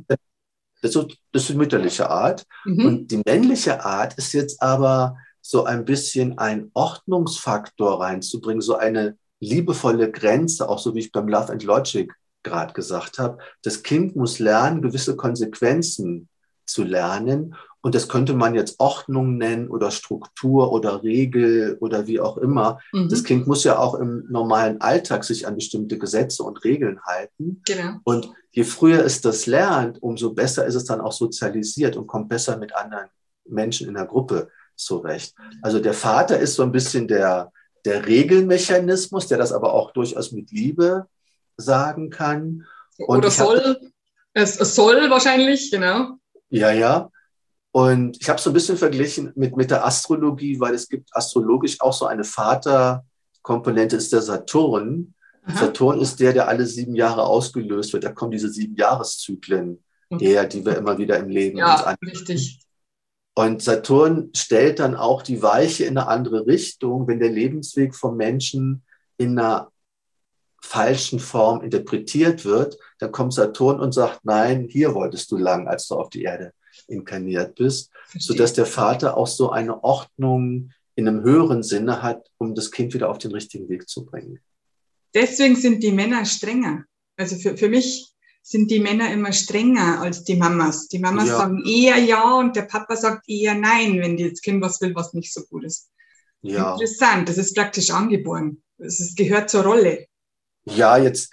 Das 0.82 0.94
ist, 0.94 1.06
das 1.32 1.42
ist 1.42 1.48
die 1.50 1.56
mütterliche 1.56 2.08
Art. 2.10 2.44
Mhm. 2.64 2.86
Und 2.86 3.08
die 3.08 3.22
männliche 3.24 3.84
Art 3.84 4.14
ist 4.14 4.32
jetzt 4.32 4.62
aber 4.62 5.16
so 5.40 5.64
ein 5.64 5.84
bisschen 5.84 6.38
ein 6.38 6.70
Ordnungsfaktor 6.74 8.00
reinzubringen, 8.00 8.60
so 8.60 8.76
eine 8.76 9.16
liebevolle 9.40 10.10
Grenze, 10.10 10.68
auch 10.68 10.78
so 10.78 10.94
wie 10.94 11.00
ich 11.00 11.12
beim 11.12 11.28
Love 11.28 11.52
and 11.52 11.62
Logic 11.62 12.12
gerade 12.42 12.72
gesagt 12.74 13.18
habe. 13.18 13.38
Das 13.62 13.82
Kind 13.82 14.16
muss 14.16 14.38
lernen, 14.38 14.82
gewisse 14.82 15.16
Konsequenzen 15.16 16.28
zu 16.66 16.84
lernen. 16.84 17.54
Und 17.80 17.94
das 17.94 18.08
könnte 18.08 18.34
man 18.34 18.54
jetzt 18.54 18.80
Ordnung 18.80 19.36
nennen 19.36 19.68
oder 19.68 19.90
Struktur 19.90 20.72
oder 20.72 21.02
Regel 21.02 21.76
oder 21.80 22.06
wie 22.06 22.20
auch 22.20 22.36
immer. 22.36 22.80
Mhm. 22.92 23.08
Das 23.08 23.22
Kind 23.22 23.46
muss 23.46 23.64
ja 23.64 23.78
auch 23.78 23.94
im 23.94 24.24
normalen 24.28 24.80
Alltag 24.80 25.24
sich 25.24 25.46
an 25.46 25.54
bestimmte 25.54 25.96
Gesetze 25.96 26.42
und 26.42 26.64
Regeln 26.64 27.00
halten. 27.02 27.62
Genau. 27.66 27.98
Und 28.04 28.30
je 28.50 28.64
früher 28.64 29.04
es 29.04 29.20
das 29.20 29.46
lernt, 29.46 30.02
umso 30.02 30.34
besser 30.34 30.66
ist 30.66 30.74
es 30.74 30.84
dann 30.84 31.00
auch 31.00 31.12
sozialisiert 31.12 31.96
und 31.96 32.08
kommt 32.08 32.28
besser 32.28 32.56
mit 32.56 32.74
anderen 32.74 33.08
Menschen 33.44 33.88
in 33.88 33.94
der 33.94 34.06
Gruppe 34.06 34.50
zurecht. 34.74 35.34
Also 35.62 35.78
der 35.80 35.94
Vater 35.94 36.38
ist 36.38 36.54
so 36.54 36.62
ein 36.62 36.72
bisschen 36.72 37.08
der, 37.08 37.52
der 37.84 38.06
Regelmechanismus, 38.06 39.28
der 39.28 39.38
das 39.38 39.52
aber 39.52 39.72
auch 39.72 39.92
durchaus 39.92 40.32
mit 40.32 40.50
Liebe 40.50 41.06
sagen 41.56 42.10
kann. 42.10 42.66
Und 42.98 43.18
Oder 43.18 43.30
soll, 43.30 43.92
es, 44.32 44.60
es 44.60 44.74
soll 44.74 45.10
wahrscheinlich, 45.10 45.70
genau. 45.70 46.18
Ja, 46.50 46.70
ja. 46.72 47.10
Und 47.78 48.20
ich 48.20 48.28
habe 48.28 48.40
so 48.40 48.50
ein 48.50 48.54
bisschen 48.54 48.76
verglichen 48.76 49.30
mit, 49.36 49.56
mit 49.56 49.70
der 49.70 49.86
Astrologie, 49.86 50.58
weil 50.58 50.74
es 50.74 50.88
gibt 50.88 51.14
astrologisch 51.14 51.80
auch 51.80 51.92
so 51.92 52.06
eine 52.06 52.24
Vaterkomponente, 52.24 53.94
ist 53.94 54.12
der 54.12 54.20
Saturn. 54.20 55.14
Aha. 55.44 55.58
Saturn 55.58 56.00
ist 56.00 56.18
der, 56.18 56.32
der 56.32 56.48
alle 56.48 56.66
sieben 56.66 56.96
Jahre 56.96 57.22
ausgelöst 57.22 57.92
wird. 57.92 58.02
Da 58.02 58.10
kommen 58.10 58.32
diese 58.32 58.48
sieben 58.48 58.74
Jahreszyklen 58.74 59.78
her, 60.10 60.46
die 60.46 60.66
wir 60.66 60.76
immer 60.76 60.98
wieder 60.98 61.20
im 61.20 61.28
Leben 61.28 61.58
ja, 61.58 61.74
uns 61.74 61.84
an. 61.84 61.94
Richtig. 62.04 62.58
Und 63.36 63.62
Saturn 63.62 64.30
stellt 64.34 64.80
dann 64.80 64.96
auch 64.96 65.22
die 65.22 65.40
Weiche 65.40 65.84
in 65.84 65.96
eine 65.96 66.08
andere 66.08 66.48
Richtung, 66.48 67.06
wenn 67.06 67.20
der 67.20 67.30
Lebensweg 67.30 67.94
vom 67.94 68.16
Menschen 68.16 68.82
in 69.18 69.38
einer 69.38 69.70
falschen 70.60 71.20
Form 71.20 71.62
interpretiert 71.62 72.44
wird, 72.44 72.76
dann 72.98 73.12
kommt 73.12 73.34
Saturn 73.34 73.78
und 73.78 73.92
sagt, 73.92 74.24
nein, 74.24 74.66
hier 74.68 74.96
wolltest 74.96 75.30
du 75.30 75.36
lang, 75.36 75.68
als 75.68 75.86
du 75.86 75.94
auf 75.94 76.10
die 76.10 76.24
Erde 76.24 76.52
inkarniert 76.86 77.56
bist, 77.56 77.90
Verstehe. 78.06 78.20
sodass 78.22 78.52
der 78.52 78.66
Vater 78.66 79.16
auch 79.16 79.26
so 79.26 79.50
eine 79.50 79.82
Ordnung 79.82 80.70
in 80.94 81.06
einem 81.06 81.22
höheren 81.22 81.62
Sinne 81.62 82.02
hat, 82.02 82.28
um 82.38 82.54
das 82.54 82.70
Kind 82.70 82.94
wieder 82.94 83.08
auf 83.08 83.18
den 83.18 83.32
richtigen 83.32 83.68
Weg 83.68 83.88
zu 83.88 84.04
bringen. 84.04 84.40
Deswegen 85.14 85.56
sind 85.56 85.82
die 85.82 85.92
Männer 85.92 86.24
strenger. 86.24 86.84
Also 87.16 87.36
für, 87.36 87.56
für 87.56 87.68
mich 87.68 88.12
sind 88.42 88.70
die 88.70 88.80
Männer 88.80 89.12
immer 89.12 89.32
strenger 89.32 90.00
als 90.00 90.24
die 90.24 90.36
Mamas. 90.36 90.88
Die 90.88 90.98
Mamas 90.98 91.28
ja. 91.28 91.38
sagen 91.38 91.62
eher 91.66 91.98
ja 91.98 92.38
und 92.38 92.56
der 92.56 92.62
Papa 92.62 92.96
sagt 92.96 93.28
eher 93.28 93.54
nein, 93.54 94.00
wenn 94.00 94.16
das 94.16 94.40
Kind 94.40 94.62
was 94.62 94.80
will, 94.80 94.94
was 94.94 95.12
nicht 95.12 95.32
so 95.32 95.42
gut 95.44 95.64
ist. 95.64 95.90
Ja. 96.40 96.72
Interessant, 96.72 97.28
das 97.28 97.36
ist 97.36 97.54
praktisch 97.54 97.90
angeboren. 97.90 98.62
Es 98.78 99.14
gehört 99.16 99.50
zur 99.50 99.64
Rolle. 99.64 100.06
Ja, 100.64 100.96
jetzt, 100.96 101.30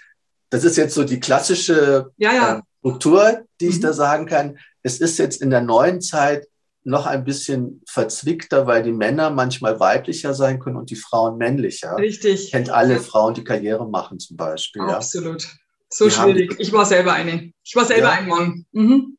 das 0.49 0.63
ist 0.63 0.77
jetzt 0.77 0.95
so 0.95 1.03
die 1.03 1.19
klassische 1.19 2.11
ja, 2.17 2.33
ja. 2.33 2.57
Äh, 2.57 2.61
Struktur, 2.79 3.45
die 3.61 3.67
ich 3.67 3.77
mhm. 3.77 3.81
da 3.81 3.93
sagen 3.93 4.25
kann. 4.25 4.57
Es 4.85 4.99
ist 4.99 5.17
jetzt 5.17 5.41
in 5.41 5.49
der 5.49 5.61
neuen 5.61 5.99
Zeit 5.99 6.47
noch 6.83 7.07
ein 7.07 7.23
bisschen 7.23 7.81
verzwickter, 7.87 8.67
weil 8.67 8.83
die 8.83 8.91
Männer 8.91 9.31
manchmal 9.31 9.79
weiblicher 9.79 10.35
sein 10.35 10.59
können 10.59 10.77
und 10.77 10.91
die 10.91 10.95
Frauen 10.95 11.39
männlicher. 11.39 11.97
Richtig. 11.97 12.51
Kennt 12.51 12.69
alle. 12.69 12.99
Frauen, 12.99 13.33
die 13.33 13.43
Karriere 13.43 13.89
machen 13.89 14.19
zum 14.19 14.37
Beispiel. 14.37 14.83
Absolut. 14.83 15.41
Ja. 15.41 15.49
So 15.89 16.05
die 16.05 16.11
schwierig. 16.11 16.55
Ich 16.59 16.71
war 16.71 16.85
selber 16.85 17.13
eine. 17.13 17.51
Ich 17.63 17.75
war 17.75 17.85
selber 17.85 18.09
ja. 18.09 18.11
ein 18.11 18.27
Mann. 18.27 18.65
Mhm. 18.73 19.17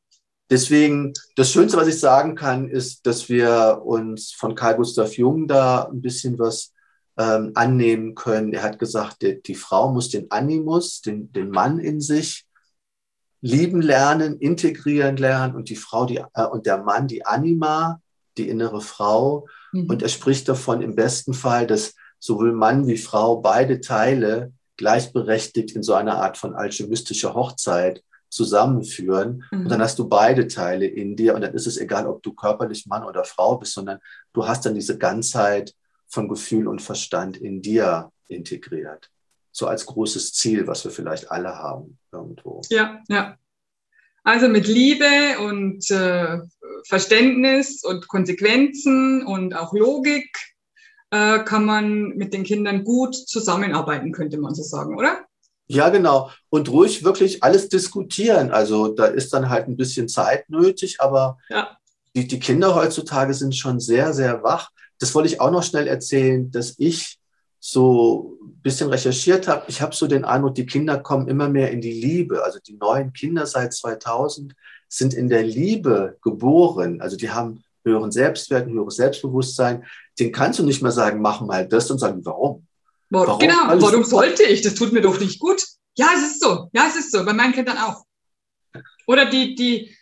Deswegen, 0.48 1.12
das 1.34 1.50
Schönste, 1.50 1.76
was 1.76 1.88
ich 1.88 1.98
sagen 1.98 2.36
kann, 2.36 2.68
ist, 2.68 3.04
dass 3.04 3.28
wir 3.28 3.82
uns 3.84 4.30
von 4.30 4.54
Karl 4.54 4.76
Gustav 4.76 5.14
Jung 5.14 5.48
da 5.48 5.88
ein 5.90 6.00
bisschen 6.00 6.38
was 6.38 6.72
ähm, 7.18 7.50
annehmen 7.54 8.14
können. 8.14 8.52
Er 8.52 8.62
hat 8.62 8.78
gesagt, 8.78 9.22
die, 9.22 9.42
die 9.42 9.56
Frau 9.56 9.92
muss 9.92 10.10
den 10.10 10.30
Animus, 10.30 11.00
den, 11.00 11.32
den 11.32 11.50
Mann 11.50 11.80
in 11.80 12.00
sich 12.00 12.45
lieben 13.46 13.80
lernen, 13.80 14.38
integrieren 14.38 15.16
lernen 15.16 15.54
und 15.54 15.68
die 15.68 15.76
Frau 15.76 16.04
die, 16.04 16.22
äh, 16.34 16.46
und 16.46 16.66
der 16.66 16.82
Mann 16.82 17.06
die 17.06 17.24
Anima, 17.24 18.00
die 18.36 18.48
innere 18.48 18.80
Frau. 18.80 19.46
Mhm. 19.72 19.88
Und 19.88 20.02
er 20.02 20.08
spricht 20.08 20.48
davon 20.48 20.82
im 20.82 20.96
besten 20.96 21.32
Fall, 21.32 21.66
dass 21.66 21.94
sowohl 22.18 22.52
Mann 22.52 22.86
wie 22.88 22.96
Frau 22.96 23.36
beide 23.40 23.80
Teile 23.80 24.52
gleichberechtigt 24.76 25.76
in 25.76 25.82
so 25.82 25.94
einer 25.94 26.16
Art 26.20 26.36
von 26.36 26.54
alchemistischer 26.54 27.34
Hochzeit 27.34 28.02
zusammenführen. 28.30 29.44
Mhm. 29.52 29.60
Und 29.60 29.68
dann 29.68 29.80
hast 29.80 29.98
du 30.00 30.08
beide 30.08 30.48
Teile 30.48 30.86
in 30.86 31.14
dir 31.14 31.34
und 31.36 31.42
dann 31.42 31.54
ist 31.54 31.68
es 31.68 31.78
egal, 31.78 32.08
ob 32.08 32.24
du 32.24 32.32
körperlich 32.32 32.86
Mann 32.86 33.04
oder 33.04 33.24
Frau 33.24 33.58
bist, 33.58 33.74
sondern 33.74 34.00
du 34.32 34.46
hast 34.46 34.66
dann 34.66 34.74
diese 34.74 34.98
Ganzheit 34.98 35.72
von 36.08 36.28
Gefühl 36.28 36.66
und 36.66 36.82
Verstand 36.82 37.36
in 37.36 37.62
dir 37.62 38.10
integriert 38.28 39.10
so 39.56 39.66
als 39.66 39.86
großes 39.86 40.34
Ziel, 40.34 40.66
was 40.66 40.84
wir 40.84 40.90
vielleicht 40.90 41.30
alle 41.30 41.56
haben 41.56 41.98
irgendwo. 42.12 42.60
Ja, 42.68 43.00
ja. 43.08 43.38
Also 44.22 44.48
mit 44.48 44.66
Liebe 44.66 45.38
und 45.40 45.90
äh, 45.90 46.40
Verständnis 46.86 47.82
und 47.82 48.06
Konsequenzen 48.06 49.24
und 49.24 49.54
auch 49.54 49.72
Logik 49.72 50.28
äh, 51.10 51.38
kann 51.38 51.64
man 51.64 52.08
mit 52.08 52.34
den 52.34 52.44
Kindern 52.44 52.84
gut 52.84 53.14
zusammenarbeiten, 53.14 54.12
könnte 54.12 54.36
man 54.36 54.54
so 54.54 54.62
sagen, 54.62 54.94
oder? 54.94 55.24
Ja, 55.68 55.88
genau. 55.88 56.30
Und 56.50 56.68
ruhig 56.68 57.02
wirklich 57.02 57.42
alles 57.42 57.70
diskutieren. 57.70 58.50
Also 58.50 58.88
da 58.88 59.06
ist 59.06 59.32
dann 59.32 59.48
halt 59.48 59.68
ein 59.68 59.78
bisschen 59.78 60.06
Zeit 60.06 60.50
nötig, 60.50 61.00
aber 61.00 61.38
ja. 61.48 61.78
die, 62.14 62.26
die 62.26 62.40
Kinder 62.40 62.74
heutzutage 62.74 63.32
sind 63.32 63.56
schon 63.56 63.80
sehr, 63.80 64.12
sehr 64.12 64.42
wach. 64.42 64.68
Das 64.98 65.14
wollte 65.14 65.28
ich 65.28 65.40
auch 65.40 65.50
noch 65.50 65.62
schnell 65.62 65.86
erzählen, 65.86 66.50
dass 66.50 66.74
ich 66.76 67.15
so 67.68 68.38
ein 68.40 68.60
bisschen 68.62 68.90
recherchiert 68.90 69.48
habe, 69.48 69.64
ich 69.66 69.82
habe 69.82 69.92
so 69.92 70.06
den 70.06 70.24
Eindruck, 70.24 70.54
die 70.54 70.66
Kinder 70.66 70.98
kommen 70.98 71.26
immer 71.26 71.48
mehr 71.48 71.72
in 71.72 71.80
die 71.80 71.92
Liebe. 71.92 72.44
Also 72.44 72.60
die 72.60 72.74
neuen 72.74 73.12
Kinder 73.12 73.44
seit 73.44 73.74
2000 73.74 74.54
sind 74.88 75.14
in 75.14 75.28
der 75.28 75.42
Liebe 75.42 76.16
geboren. 76.22 77.00
Also 77.00 77.16
die 77.16 77.28
haben 77.28 77.64
höheren 77.84 78.12
Selbstwert, 78.12 78.68
ein 78.68 78.72
höheres 78.72 78.94
Selbstbewusstsein. 78.94 79.84
Den 80.16 80.30
kannst 80.30 80.60
du 80.60 80.62
nicht 80.62 80.80
mehr 80.80 80.92
sagen, 80.92 81.20
mach 81.20 81.40
mal 81.40 81.66
das 81.66 81.90
und 81.90 81.98
sagen, 81.98 82.24
warum? 82.24 82.64
warum? 83.10 83.40
Genau, 83.40 83.64
Alles 83.64 83.82
warum 83.82 84.04
sollte 84.04 84.44
ich? 84.44 84.62
Das 84.62 84.76
tut 84.76 84.92
mir 84.92 85.00
doch 85.00 85.18
nicht 85.18 85.40
gut. 85.40 85.66
Ja, 85.96 86.10
es 86.14 86.22
ist 86.22 86.40
so. 86.40 86.70
Ja, 86.72 86.86
es 86.86 86.94
ist 86.94 87.10
so. 87.10 87.24
Bei 87.24 87.32
meinen 87.32 87.52
Kindern 87.52 87.78
auch. 87.78 88.04
Oder 89.08 89.26
die, 89.28 89.56
die, 89.56 89.92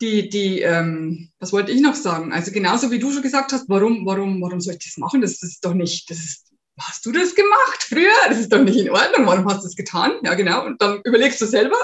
die, 0.00 0.28
die, 0.28 0.62
ähm, 0.62 1.30
was 1.38 1.52
wollte 1.52 1.70
ich 1.70 1.80
noch 1.80 1.94
sagen? 1.94 2.32
Also 2.32 2.50
genauso 2.50 2.90
wie 2.90 2.98
du 2.98 3.12
schon 3.12 3.22
gesagt 3.22 3.52
hast, 3.52 3.68
warum, 3.68 4.04
warum, 4.06 4.42
warum 4.42 4.60
soll 4.60 4.74
ich 4.74 4.84
das 4.84 4.96
machen? 4.96 5.20
Das 5.20 5.40
ist 5.40 5.64
doch 5.64 5.74
nicht, 5.74 6.10
das 6.10 6.18
ist 6.18 6.50
hast 6.80 7.04
du 7.06 7.12
das 7.12 7.34
gemacht 7.34 7.82
früher? 7.82 8.10
Das 8.28 8.38
ist 8.38 8.52
doch 8.52 8.62
nicht 8.62 8.78
in 8.78 8.90
Ordnung. 8.90 9.26
Warum 9.26 9.46
hast 9.46 9.60
du 9.60 9.68
das 9.68 9.76
getan? 9.76 10.12
Ja, 10.24 10.34
genau. 10.34 10.64
Und 10.64 10.80
dann 10.82 11.00
überlegst 11.04 11.40
du 11.40 11.46
selber, 11.46 11.76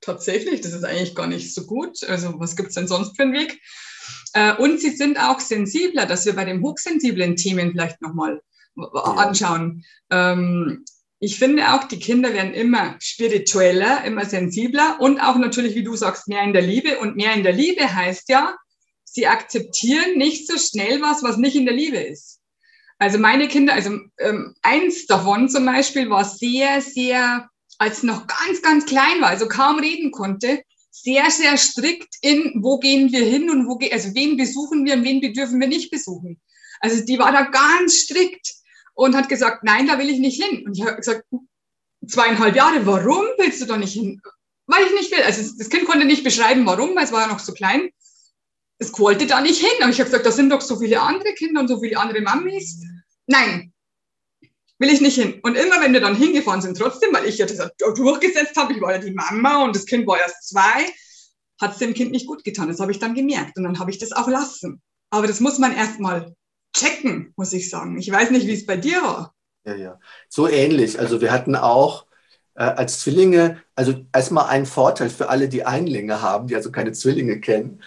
tatsächlich, 0.00 0.60
das 0.60 0.72
ist 0.72 0.84
eigentlich 0.84 1.14
gar 1.14 1.26
nicht 1.26 1.54
so 1.54 1.66
gut. 1.66 2.04
Also 2.04 2.38
was 2.38 2.56
gibt 2.56 2.68
es 2.70 2.74
denn 2.74 2.88
sonst 2.88 3.16
für 3.16 3.22
einen 3.22 3.32
Weg? 3.32 3.60
Äh, 4.34 4.54
und 4.56 4.80
sie 4.80 4.90
sind 4.90 5.18
auch 5.18 5.40
sensibler, 5.40 6.06
dass 6.06 6.26
wir 6.26 6.34
bei 6.34 6.44
den 6.44 6.62
hochsensiblen 6.62 7.36
Themen 7.36 7.72
vielleicht 7.72 8.02
nochmal 8.02 8.40
anschauen. 8.76 9.84
Ähm, 10.10 10.84
ich 11.20 11.38
finde 11.38 11.72
auch, 11.72 11.84
die 11.84 11.98
Kinder 11.98 12.34
werden 12.34 12.52
immer 12.52 12.96
spiritueller, 13.00 14.04
immer 14.04 14.26
sensibler 14.26 14.98
und 15.00 15.20
auch 15.20 15.36
natürlich, 15.36 15.74
wie 15.74 15.84
du 15.84 15.96
sagst, 15.96 16.28
mehr 16.28 16.42
in 16.42 16.52
der 16.52 16.62
Liebe. 16.62 16.98
Und 16.98 17.16
mehr 17.16 17.32
in 17.32 17.44
der 17.44 17.52
Liebe 17.52 17.94
heißt 17.94 18.28
ja, 18.28 18.54
sie 19.04 19.26
akzeptieren 19.26 20.18
nicht 20.18 20.46
so 20.46 20.58
schnell 20.58 21.00
was, 21.00 21.22
was 21.22 21.38
nicht 21.38 21.56
in 21.56 21.64
der 21.64 21.74
Liebe 21.74 21.98
ist. 21.98 22.40
Also 22.98 23.18
meine 23.18 23.48
Kinder, 23.48 23.74
also 23.74 23.98
ähm, 24.18 24.54
eins 24.62 25.06
davon 25.06 25.48
zum 25.48 25.66
Beispiel 25.66 26.08
war 26.10 26.24
sehr, 26.24 26.80
sehr, 26.80 27.48
als 27.78 28.02
noch 28.02 28.26
ganz, 28.26 28.62
ganz 28.62 28.86
klein 28.86 29.20
war, 29.20 29.28
also 29.28 29.48
kaum 29.48 29.78
reden 29.78 30.10
konnte, 30.10 30.62
sehr, 30.90 31.28
sehr 31.30 31.56
strikt 31.56 32.14
in, 32.22 32.60
wo 32.62 32.78
gehen 32.78 33.10
wir 33.12 33.24
hin 33.24 33.50
und 33.50 33.66
wo, 33.66 33.78
also 33.90 34.14
wen 34.14 34.36
besuchen 34.36 34.84
wir 34.84 34.94
und 34.94 35.04
wen 35.04 35.20
dürfen 35.32 35.60
wir 35.60 35.66
nicht 35.66 35.90
besuchen. 35.90 36.40
Also 36.80 37.04
die 37.04 37.18
war 37.18 37.32
da 37.32 37.42
ganz 37.42 37.94
strikt 37.94 38.54
und 38.94 39.16
hat 39.16 39.28
gesagt, 39.28 39.64
nein, 39.64 39.86
da 39.86 39.98
will 39.98 40.08
ich 40.08 40.18
nicht 40.18 40.42
hin. 40.42 40.64
Und 40.64 40.78
ich 40.78 40.84
habe 40.84 40.96
gesagt, 40.96 41.24
zweieinhalb 42.06 42.54
Jahre, 42.54 42.86
warum 42.86 43.24
willst 43.38 43.60
du 43.60 43.66
da 43.66 43.76
nicht 43.76 43.94
hin? 43.94 44.20
Weil 44.66 44.84
ich 44.84 44.92
nicht 44.92 45.10
will. 45.10 45.22
Also 45.22 45.56
das 45.58 45.68
Kind 45.68 45.84
konnte 45.86 46.06
nicht 46.06 46.24
beschreiben, 46.24 46.64
warum, 46.64 46.94
weil 46.94 47.04
es 47.04 47.12
war 47.12 47.22
ja 47.22 47.26
noch 47.26 47.40
so 47.40 47.52
klein. 47.52 47.90
Es 48.84 48.98
wollte 48.98 49.26
da 49.26 49.40
nicht 49.40 49.60
hin. 49.60 49.82
Aber 49.82 49.90
ich 49.90 49.98
habe 49.98 50.10
gesagt, 50.10 50.26
da 50.26 50.32
sind 50.32 50.50
doch 50.50 50.60
so 50.60 50.78
viele 50.78 51.00
andere 51.00 51.32
Kinder 51.34 51.60
und 51.60 51.68
so 51.68 51.80
viele 51.80 51.98
andere 51.98 52.20
Mamis. 52.20 52.80
Nein, 53.26 53.72
will 54.78 54.90
ich 54.90 55.00
nicht 55.00 55.16
hin. 55.16 55.40
Und 55.42 55.56
immer 55.56 55.80
wenn 55.80 55.92
wir 55.92 56.00
dann 56.00 56.16
hingefahren 56.16 56.60
sind, 56.60 56.76
trotzdem, 56.76 57.12
weil 57.12 57.26
ich 57.26 57.38
ja 57.38 57.46
das 57.46 57.70
durchgesetzt 57.96 58.56
habe, 58.56 58.72
ich 58.72 58.80
war 58.80 58.92
ja 58.92 58.98
die 58.98 59.12
Mama 59.12 59.64
und 59.64 59.74
das 59.74 59.86
Kind 59.86 60.06
war 60.06 60.18
erst 60.18 60.48
zwei, 60.48 60.86
hat 61.60 61.72
es 61.72 61.78
dem 61.78 61.94
Kind 61.94 62.10
nicht 62.10 62.26
gut 62.26 62.44
getan. 62.44 62.68
Das 62.68 62.80
habe 62.80 62.92
ich 62.92 62.98
dann 62.98 63.14
gemerkt 63.14 63.56
und 63.56 63.64
dann 63.64 63.78
habe 63.78 63.90
ich 63.90 63.98
das 63.98 64.12
auch 64.12 64.28
lassen. 64.28 64.82
Aber 65.10 65.26
das 65.26 65.40
muss 65.40 65.58
man 65.58 65.74
erstmal 65.74 66.34
checken, 66.76 67.32
muss 67.36 67.52
ich 67.52 67.70
sagen. 67.70 67.98
Ich 67.98 68.10
weiß 68.10 68.30
nicht, 68.30 68.46
wie 68.46 68.54
es 68.54 68.66
bei 68.66 68.76
dir 68.76 69.00
war. 69.02 69.34
Ja, 69.64 69.74
ja. 69.76 70.00
So 70.28 70.48
ähnlich. 70.48 70.98
Also 70.98 71.20
wir 71.20 71.32
hatten 71.32 71.56
auch 71.56 72.06
äh, 72.54 72.64
als 72.64 73.00
Zwillinge, 73.00 73.62
also 73.74 74.04
erstmal 74.12 74.46
ein 74.46 74.66
Vorteil 74.66 75.08
für 75.08 75.28
alle, 75.28 75.48
die 75.48 75.64
Einlinge 75.64 76.20
haben, 76.20 76.48
die 76.48 76.56
also 76.56 76.70
keine 76.70 76.92
Zwillinge 76.92 77.40
kennen. 77.40 77.82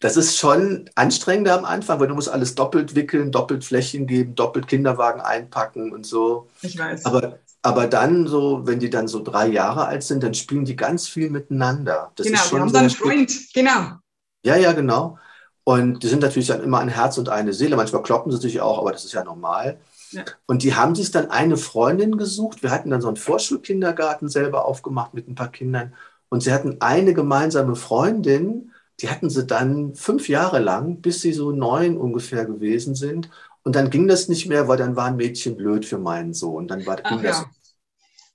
Das 0.00 0.16
ist 0.16 0.36
schon 0.36 0.90
anstrengender 0.94 1.56
am 1.56 1.64
Anfang, 1.64 1.98
weil 2.00 2.08
du 2.08 2.14
musst 2.14 2.28
alles 2.28 2.54
doppelt 2.54 2.94
wickeln, 2.94 3.32
doppelt 3.32 3.64
Flächen 3.64 4.06
geben, 4.06 4.34
doppelt 4.34 4.66
Kinderwagen 4.66 5.20
einpacken 5.20 5.92
und 5.92 6.04
so. 6.04 6.48
Ich 6.62 6.78
weiß. 6.78 7.06
Aber, 7.06 7.38
aber 7.62 7.86
dann 7.86 8.26
so, 8.26 8.66
wenn 8.66 8.80
die 8.80 8.90
dann 8.90 9.08
so 9.08 9.22
drei 9.22 9.46
Jahre 9.46 9.86
alt 9.86 10.02
sind, 10.02 10.22
dann 10.22 10.34
spielen 10.34 10.64
die 10.64 10.76
ganz 10.76 11.08
viel 11.08 11.30
miteinander. 11.30 12.12
Das 12.16 12.26
genau, 12.26 12.40
wir 12.50 12.60
haben 12.60 12.72
dann 12.72 12.82
einen 12.82 12.90
Freund, 12.90 13.32
genau. 13.54 13.98
Ja, 14.44 14.56
ja, 14.56 14.72
genau. 14.72 15.18
Und 15.64 16.02
die 16.02 16.08
sind 16.08 16.20
natürlich 16.20 16.48
dann 16.48 16.62
immer 16.62 16.80
ein 16.80 16.88
Herz 16.88 17.16
und 17.16 17.30
eine 17.30 17.54
Seele. 17.54 17.76
Manchmal 17.76 18.02
kloppen 18.02 18.30
sie 18.30 18.38
sich 18.38 18.60
auch, 18.60 18.78
aber 18.78 18.92
das 18.92 19.06
ist 19.06 19.14
ja 19.14 19.24
normal. 19.24 19.78
Ja. 20.10 20.24
Und 20.46 20.62
die 20.62 20.74
haben 20.74 20.94
sich 20.94 21.10
dann 21.10 21.30
eine 21.30 21.56
Freundin 21.56 22.18
gesucht. 22.18 22.62
Wir 22.62 22.70
hatten 22.70 22.90
dann 22.90 23.00
so 23.00 23.08
einen 23.08 23.16
Vorschulkindergarten 23.16 24.28
selber 24.28 24.66
aufgemacht 24.66 25.14
mit 25.14 25.26
ein 25.26 25.34
paar 25.34 25.50
Kindern. 25.50 25.94
Und 26.28 26.42
sie 26.42 26.52
hatten 26.52 26.76
eine 26.80 27.14
gemeinsame 27.14 27.76
Freundin, 27.76 28.73
die 29.00 29.08
hatten 29.08 29.30
sie 29.30 29.46
dann 29.46 29.94
fünf 29.94 30.28
Jahre 30.28 30.58
lang, 30.60 31.00
bis 31.00 31.20
sie 31.20 31.32
so 31.32 31.52
neun 31.52 31.96
ungefähr 31.96 32.44
gewesen 32.46 32.94
sind. 32.94 33.30
Und 33.62 33.76
dann 33.76 33.90
ging 33.90 34.08
das 34.08 34.28
nicht 34.28 34.46
mehr, 34.46 34.68
weil 34.68 34.76
dann 34.78 34.96
war 34.96 35.06
ein 35.06 35.16
Mädchen 35.16 35.56
blöd 35.56 35.86
für 35.86 35.98
meinen 35.98 36.34
Sohn. 36.34 36.68
Dann 36.68 36.86
war, 36.86 36.96
ging 36.96 37.20
Ach, 37.20 37.22
das 37.22 37.40
ja. 37.40 37.50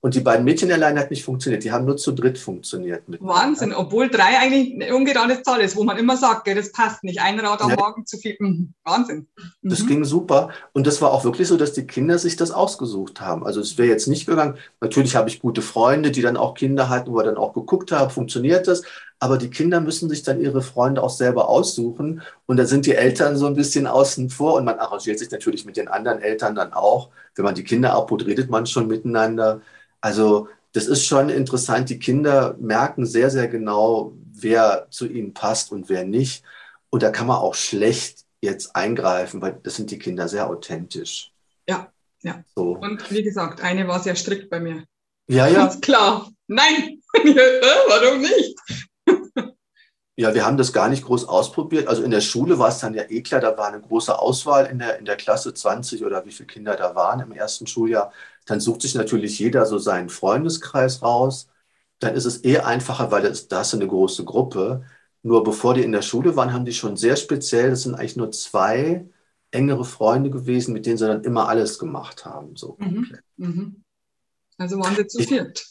Und 0.02 0.14
die 0.14 0.20
beiden 0.20 0.46
Mädchen 0.46 0.72
allein 0.72 0.98
hat 0.98 1.10
nicht 1.10 1.24
funktioniert. 1.24 1.62
Die 1.62 1.72
haben 1.72 1.84
nur 1.84 1.98
zu 1.98 2.12
dritt 2.12 2.38
funktioniert. 2.38 3.02
Wahnsinn, 3.20 3.74
obwohl 3.74 4.08
drei 4.08 4.38
eigentlich 4.38 4.74
eine 4.74 4.94
ungerade 4.94 5.42
Zahl 5.42 5.60
ist, 5.60 5.76
wo 5.76 5.84
man 5.84 5.98
immer 5.98 6.16
sagt, 6.16 6.44
gell, 6.44 6.54
das 6.54 6.72
passt 6.72 7.04
nicht. 7.04 7.20
Ein 7.20 7.38
Rad 7.38 7.60
am 7.60 7.70
ja. 7.70 7.76
Morgen 7.76 8.06
zu 8.06 8.16
viel. 8.16 8.34
Mhm. 8.38 8.72
Wahnsinn. 8.82 9.28
Mhm. 9.60 9.68
Das 9.68 9.86
ging 9.86 10.04
super. 10.04 10.50
Und 10.72 10.86
das 10.86 11.02
war 11.02 11.12
auch 11.12 11.24
wirklich 11.24 11.48
so, 11.48 11.58
dass 11.58 11.74
die 11.74 11.86
Kinder 11.86 12.18
sich 12.18 12.36
das 12.36 12.50
ausgesucht 12.50 13.20
haben. 13.20 13.44
Also 13.44 13.60
es 13.60 13.76
wäre 13.76 13.88
jetzt 13.88 14.06
nicht 14.06 14.26
gegangen. 14.26 14.56
Natürlich 14.80 15.16
habe 15.16 15.28
ich 15.28 15.38
gute 15.38 15.60
Freunde, 15.60 16.10
die 16.10 16.22
dann 16.22 16.38
auch 16.38 16.54
Kinder 16.54 16.88
hatten, 16.88 17.12
wo 17.12 17.16
wir 17.16 17.24
dann 17.24 17.36
auch 17.36 17.52
geguckt 17.52 17.92
haben, 17.92 18.10
funktioniert 18.10 18.68
das. 18.68 18.82
Aber 19.18 19.36
die 19.36 19.50
Kinder 19.50 19.82
müssen 19.82 20.08
sich 20.08 20.22
dann 20.22 20.40
ihre 20.40 20.62
Freunde 20.62 21.02
auch 21.02 21.10
selber 21.10 21.50
aussuchen. 21.50 22.22
Und 22.46 22.56
da 22.56 22.64
sind 22.64 22.86
die 22.86 22.94
Eltern 22.94 23.36
so 23.36 23.46
ein 23.46 23.54
bisschen 23.54 23.86
außen 23.86 24.30
vor. 24.30 24.54
Und 24.54 24.64
man 24.64 24.78
arrangiert 24.78 25.18
sich 25.18 25.30
natürlich 25.30 25.66
mit 25.66 25.76
den 25.76 25.88
anderen 25.88 26.22
Eltern 26.22 26.54
dann 26.54 26.72
auch. 26.72 27.10
Wenn 27.34 27.44
man 27.44 27.54
die 27.54 27.64
Kinder 27.64 27.92
abholt, 27.92 28.24
redet 28.24 28.48
man 28.48 28.64
schon 28.64 28.86
miteinander. 28.86 29.60
Also 30.00 30.48
das 30.72 30.86
ist 30.86 31.04
schon 31.04 31.28
interessant. 31.28 31.90
Die 31.90 31.98
Kinder 31.98 32.56
merken 32.58 33.06
sehr, 33.06 33.30
sehr 33.30 33.48
genau, 33.48 34.14
wer 34.32 34.86
zu 34.90 35.06
ihnen 35.06 35.34
passt 35.34 35.72
und 35.72 35.88
wer 35.88 36.04
nicht. 36.04 36.44
Und 36.90 37.02
da 37.02 37.10
kann 37.10 37.26
man 37.26 37.38
auch 37.38 37.54
schlecht 37.54 38.24
jetzt 38.40 38.74
eingreifen, 38.74 39.42
weil 39.42 39.58
das 39.62 39.76
sind 39.76 39.90
die 39.90 39.98
Kinder 39.98 40.28
sehr 40.28 40.48
authentisch. 40.48 41.32
Ja, 41.68 41.92
ja. 42.22 42.42
So. 42.54 42.76
Und 42.76 43.10
wie 43.10 43.22
gesagt, 43.22 43.60
eine 43.62 43.86
war 43.86 44.00
sehr 44.00 44.16
strikt 44.16 44.50
bei 44.50 44.60
mir. 44.60 44.84
Ja, 45.28 45.46
ja. 45.46 45.54
Ganz 45.54 45.80
klar. 45.80 46.30
Nein, 46.46 47.00
warum 47.14 48.20
nicht? 48.20 48.58
Ja, 50.16 50.34
wir 50.34 50.44
haben 50.44 50.58
das 50.58 50.72
gar 50.74 50.88
nicht 50.90 51.04
groß 51.04 51.26
ausprobiert. 51.28 51.88
Also 51.88 52.02
in 52.02 52.10
der 52.10 52.20
Schule 52.20 52.58
war 52.58 52.68
es 52.68 52.80
dann 52.80 52.92
ja 52.92 53.04
eh 53.08 53.22
klar, 53.22 53.40
da 53.40 53.56
war 53.56 53.68
eine 53.68 53.80
große 53.80 54.18
Auswahl 54.18 54.66
in 54.66 54.78
der, 54.78 54.98
in 54.98 55.06
der 55.06 55.16
Klasse 55.16 55.54
20 55.54 56.04
oder 56.04 56.26
wie 56.26 56.32
viele 56.32 56.46
Kinder 56.46 56.76
da 56.76 56.94
waren 56.94 57.20
im 57.20 57.32
ersten 57.32 57.66
Schuljahr. 57.66 58.12
Dann 58.50 58.60
sucht 58.60 58.82
sich 58.82 58.96
natürlich 58.96 59.38
jeder 59.38 59.64
so 59.64 59.78
seinen 59.78 60.08
Freundeskreis 60.08 61.02
raus. 61.02 61.48
Dann 62.00 62.16
ist 62.16 62.24
es 62.24 62.44
eh 62.44 62.58
einfacher, 62.58 63.12
weil 63.12 63.22
das, 63.22 63.46
da 63.46 63.60
ist 63.60 63.74
eine 63.74 63.86
große 63.86 64.24
Gruppe. 64.24 64.82
Nur 65.22 65.44
bevor 65.44 65.74
die 65.74 65.82
in 65.82 65.92
der 65.92 66.02
Schule 66.02 66.34
waren, 66.34 66.52
haben 66.52 66.64
die 66.64 66.72
schon 66.72 66.96
sehr 66.96 67.14
speziell, 67.14 67.70
das 67.70 67.82
sind 67.82 67.94
eigentlich 67.94 68.16
nur 68.16 68.32
zwei 68.32 69.06
engere 69.52 69.84
Freunde 69.84 70.30
gewesen, 70.30 70.72
mit 70.72 70.84
denen 70.84 70.96
sie 70.96 71.06
dann 71.06 71.22
immer 71.22 71.48
alles 71.48 71.78
gemacht 71.78 72.24
haben. 72.24 72.56
So 72.56 72.76
mhm. 72.80 73.16
Mhm. 73.36 73.84
Also 74.58 74.80
waren 74.80 74.96
sie 74.96 75.06
zu 75.06 75.22
viert. 75.22 75.64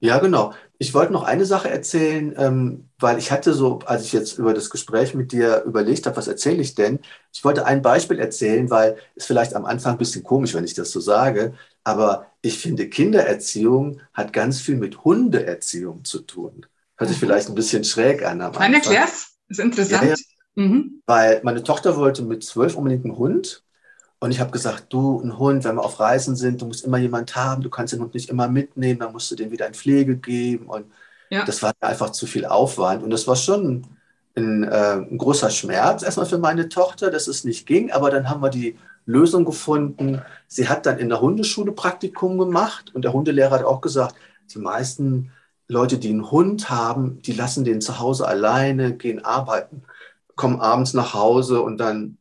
Ja, 0.00 0.18
genau. 0.18 0.52
Ich 0.78 0.92
wollte 0.92 1.12
noch 1.14 1.22
eine 1.22 1.46
Sache 1.46 1.70
erzählen, 1.70 2.34
ähm, 2.36 2.87
weil 3.00 3.18
ich 3.18 3.30
hatte 3.30 3.54
so, 3.54 3.78
als 3.86 4.04
ich 4.04 4.12
jetzt 4.12 4.38
über 4.38 4.54
das 4.54 4.70
Gespräch 4.70 5.14
mit 5.14 5.32
dir 5.32 5.62
überlegt 5.64 6.06
habe, 6.06 6.16
was 6.16 6.28
erzähle 6.28 6.60
ich 6.60 6.74
denn? 6.74 6.98
Ich 7.32 7.44
wollte 7.44 7.64
ein 7.64 7.82
Beispiel 7.82 8.18
erzählen, 8.18 8.70
weil 8.70 8.96
es 9.14 9.26
vielleicht 9.26 9.54
am 9.54 9.64
Anfang 9.64 9.92
ein 9.92 9.98
bisschen 9.98 10.24
komisch, 10.24 10.54
wenn 10.54 10.64
ich 10.64 10.74
das 10.74 10.90
so 10.90 11.00
sage, 11.00 11.54
aber 11.84 12.26
ich 12.42 12.58
finde, 12.58 12.88
Kindererziehung 12.88 14.00
hat 14.12 14.32
ganz 14.32 14.60
viel 14.60 14.76
mit 14.76 15.04
Hundeerziehung 15.04 16.04
zu 16.04 16.20
tun. 16.20 16.66
Hört 16.96 17.10
sich 17.10 17.18
mhm. 17.18 17.26
vielleicht 17.26 17.48
ein 17.48 17.54
bisschen 17.54 17.84
schräg 17.84 18.24
an. 18.24 18.38
Nein, 18.38 18.74
erklär's. 18.74 19.32
Ist 19.48 19.60
interessant. 19.60 20.02
Ja, 20.02 20.08
ja. 20.10 20.16
Mhm. 20.56 21.02
Weil 21.06 21.40
meine 21.44 21.62
Tochter 21.62 21.96
wollte 21.96 22.22
mit 22.22 22.42
zwölf 22.44 22.74
unbedingt 22.74 23.04
einen 23.04 23.16
Hund 23.16 23.62
und 24.20 24.32
ich 24.32 24.40
habe 24.40 24.50
gesagt, 24.50 24.92
du, 24.92 25.20
ein 25.20 25.38
Hund, 25.38 25.64
wenn 25.64 25.76
wir 25.76 25.84
auf 25.84 26.00
Reisen 26.00 26.34
sind, 26.34 26.60
du 26.60 26.66
musst 26.66 26.84
immer 26.84 26.98
jemand 26.98 27.36
haben, 27.36 27.62
du 27.62 27.70
kannst 27.70 27.92
den 27.92 28.00
Hund 28.00 28.14
nicht 28.14 28.28
immer 28.30 28.48
mitnehmen, 28.48 28.98
dann 28.98 29.12
musst 29.12 29.30
du 29.30 29.36
den 29.36 29.52
wieder 29.52 29.66
in 29.68 29.74
Pflege 29.74 30.16
geben. 30.16 30.66
Und 30.66 30.86
ja. 31.30 31.44
das 31.44 31.62
war 31.62 31.72
einfach 31.80 32.10
zu 32.10 32.26
viel 32.26 32.44
Aufwand. 32.44 33.02
Und 33.02 33.10
das 33.10 33.26
war 33.26 33.36
schon 33.36 33.86
ein, 34.36 34.64
äh, 34.64 34.94
ein, 34.94 35.18
großer 35.18 35.50
Schmerz 35.50 36.02
erstmal 36.02 36.26
für 36.26 36.38
meine 36.38 36.68
Tochter, 36.68 37.10
dass 37.10 37.28
es 37.28 37.44
nicht 37.44 37.66
ging. 37.66 37.90
Aber 37.90 38.10
dann 38.10 38.28
haben 38.28 38.42
wir 38.42 38.50
die 38.50 38.76
Lösung 39.06 39.44
gefunden. 39.44 40.22
Sie 40.46 40.68
hat 40.68 40.86
dann 40.86 40.98
in 40.98 41.08
der 41.08 41.20
Hundeschule 41.20 41.72
Praktikum 41.72 42.38
gemacht 42.38 42.94
und 42.94 43.02
der 43.02 43.12
Hundelehrer 43.12 43.56
hat 43.56 43.64
auch 43.64 43.80
gesagt, 43.80 44.14
die 44.52 44.58
meisten 44.58 45.32
Leute, 45.66 45.98
die 45.98 46.10
einen 46.10 46.30
Hund 46.30 46.70
haben, 46.70 47.20
die 47.22 47.32
lassen 47.32 47.64
den 47.64 47.80
zu 47.80 47.98
Hause 47.98 48.26
alleine, 48.26 48.96
gehen 48.96 49.24
arbeiten, 49.24 49.82
kommen 50.34 50.60
abends 50.60 50.94
nach 50.94 51.14
Hause 51.14 51.60
und 51.62 51.78
dann 51.78 52.18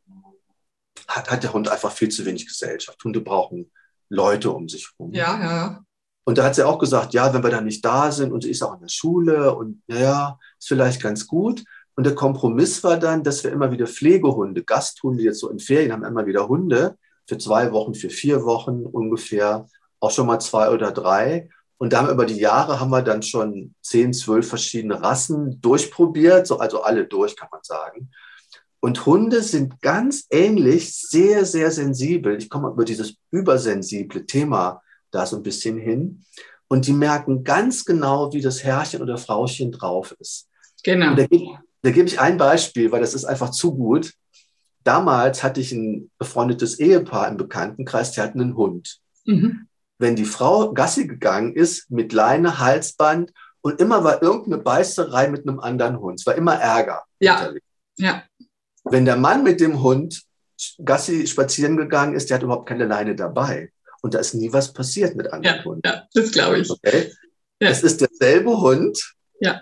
hat, 1.08 1.32
hat 1.32 1.43
der 1.43 1.54
Hund 1.54 1.70
einfach 1.70 1.91
viel 1.91 2.10
zu 2.10 2.26
wenig 2.26 2.48
Gesellschaft. 2.48 3.02
Hunde 3.04 3.22
brauchen 3.22 3.72
Leute 4.10 4.52
um 4.52 4.67
sich 4.67 4.89
herum. 4.91 5.13
Ja, 5.13 5.39
ja. 5.39 5.84
Und 6.28 6.38
da 6.38 6.44
hat 6.44 6.56
sie 6.56 6.68
auch 6.68 6.78
gesagt, 6.78 7.13
ja, 7.13 7.34
wenn 7.34 7.42
wir 7.42 7.52
dann 7.52 7.63
nicht 7.63 7.86
da 7.86 8.12
sind 8.12 8.34
und 8.34 8.44
sie 8.44 8.50
ist 8.50 8.62
auch 8.62 8.74
in 8.74 8.82
der 8.82 8.90
Schule 8.90 9.56
und 9.56 9.82
naja, 9.88 10.38
ist 10.60 10.68
vielleicht 10.68 11.02
ganz 11.02 11.26
gut. 11.26 11.63
Und 11.96 12.06
der 12.06 12.16
Kompromiss 12.16 12.84
war 12.84 12.98
dann, 12.98 13.24
dass 13.24 13.46
wir 13.46 13.52
immer 13.54 13.72
wieder 13.72 13.88
Pflegehunde, 13.88 14.66
Gasthunde 14.66 15.24
jetzt 15.24 15.40
so 15.40 15.50
in 15.50 15.60
Ferien 15.60 15.94
haben 15.94 16.04
immer 16.04 16.26
wieder 16.26 16.50
Hunde 16.50 16.98
für 17.30 17.38
zwei 17.38 17.72
Wochen, 17.72 17.94
für 17.94 18.10
vier 18.10 18.44
Wochen 18.44 18.86
ungefähr, 18.86 19.68
auch 20.02 20.12
schon 20.12 20.28
mal 20.28 20.40
zwei 20.40 20.70
oder 20.70 20.92
drei. 20.92 21.48
Und 21.78 21.94
da 21.94 22.00
haben 22.00 22.10
über 22.10 22.26
die 22.26 22.40
Jahre 22.40 22.82
haben 22.82 22.92
wir 22.92 23.04
dann 23.04 23.24
schon 23.24 23.74
zehn, 23.82 24.12
zwölf 24.12 24.50
verschiedene 24.50 25.02
Rassen 25.02 25.62
durchprobiert, 25.62 26.46
so, 26.46 26.60
also 26.60 26.82
alle 26.82 27.06
durch, 27.06 27.38
kann 27.38 27.48
man 27.54 27.62
sagen. 27.63 28.12
Und 28.82 29.06
Hunde 29.06 29.42
sind 29.42 29.80
ganz 29.80 30.28
ähnlich, 30.30 30.94
sehr, 30.94 31.46
sehr 31.46 31.72
sensibel. 31.72 32.38
Ich 32.38 32.50
komme 32.50 32.68
über 32.68 32.84
dieses 32.84 33.16
übersensible 33.32 34.26
Thema 34.26 34.82
da 35.12 35.26
so 35.26 35.38
ein 35.38 35.43
bisschen 35.43 35.78
hin. 35.78 36.24
Und 36.67 36.88
die 36.88 36.93
merken 36.93 37.43
ganz 37.43 37.86
genau, 37.86 38.34
wie 38.34 38.41
das 38.41 38.63
Herrchen 38.63 39.02
oder 39.02 39.17
Frauchen 39.17 39.72
drauf 39.72 40.15
ist. 40.20 40.50
Genau. 40.84 41.15
da, 41.15 41.26
da 41.82 41.91
gebe 41.91 42.08
ich 42.08 42.20
ein 42.20 42.38
Beispiel, 42.38 42.91
weil 42.91 43.02
das 43.02 43.13
ist 43.13 43.26
einfach 43.26 43.52
zu 43.52 43.76
gut. 43.76 44.13
Damals 44.84 45.43
hatte 45.43 45.60
ich 45.62 45.72
ein 45.72 46.12
befreundetes 46.17 46.80
Ehepaar 46.80 47.28
im 47.30 47.38
Bekanntenkreis, 47.38 48.12
die 48.12 48.22
hatten 48.22 48.41
einen 48.41 48.56
Hund. 48.56 49.00
Mhm. 49.26 49.67
Wenn 50.00 50.15
die 50.15 50.26
Frau 50.26 50.74
Gassi 50.74 51.08
gegangen 51.08 51.54
ist 51.56 51.89
mit 51.89 52.13
Leine, 52.13 52.60
Halsband 52.60 53.34
und 53.62 53.82
immer 53.82 54.04
war 54.04 54.22
irgendeine 54.22 54.62
Beißerei 54.62 55.30
mit 55.30 55.48
einem 55.48 55.60
anderen 55.60 56.00
Hund. 56.00 56.20
Es 56.20 56.26
war 56.26 56.36
immer 56.36 56.56
Ärger. 56.56 57.04
Ja. 57.20 57.52
ja. 57.98 58.24
Wenn 58.84 59.06
der 59.06 59.17
Mann 59.17 59.43
mit 59.43 59.60
dem 59.60 59.82
Hund 59.82 60.24
Gassi 60.84 61.28
spazieren 61.28 61.78
gegangen 61.78 62.15
ist, 62.15 62.30
der 62.30 62.36
hat 62.36 62.43
überhaupt 62.43 62.70
keine 62.70 62.86
Leine 62.86 63.15
dabei. 63.15 63.72
Und 64.01 64.13
da 64.13 64.19
ist 64.19 64.33
nie 64.33 64.51
was 64.53 64.71
passiert 64.73 65.15
mit 65.15 65.27
anderen 65.31 65.57
ja, 65.57 65.63
Hunden. 65.65 65.81
Ja, 65.86 66.07
das 66.13 66.31
glaube 66.31 66.60
ich. 66.60 66.69
Okay? 66.69 67.12
Ja. 67.62 67.69
Es 67.69 67.83
ist 67.83 68.01
derselbe 68.01 68.60
Hund, 68.62 69.15
Ja, 69.39 69.62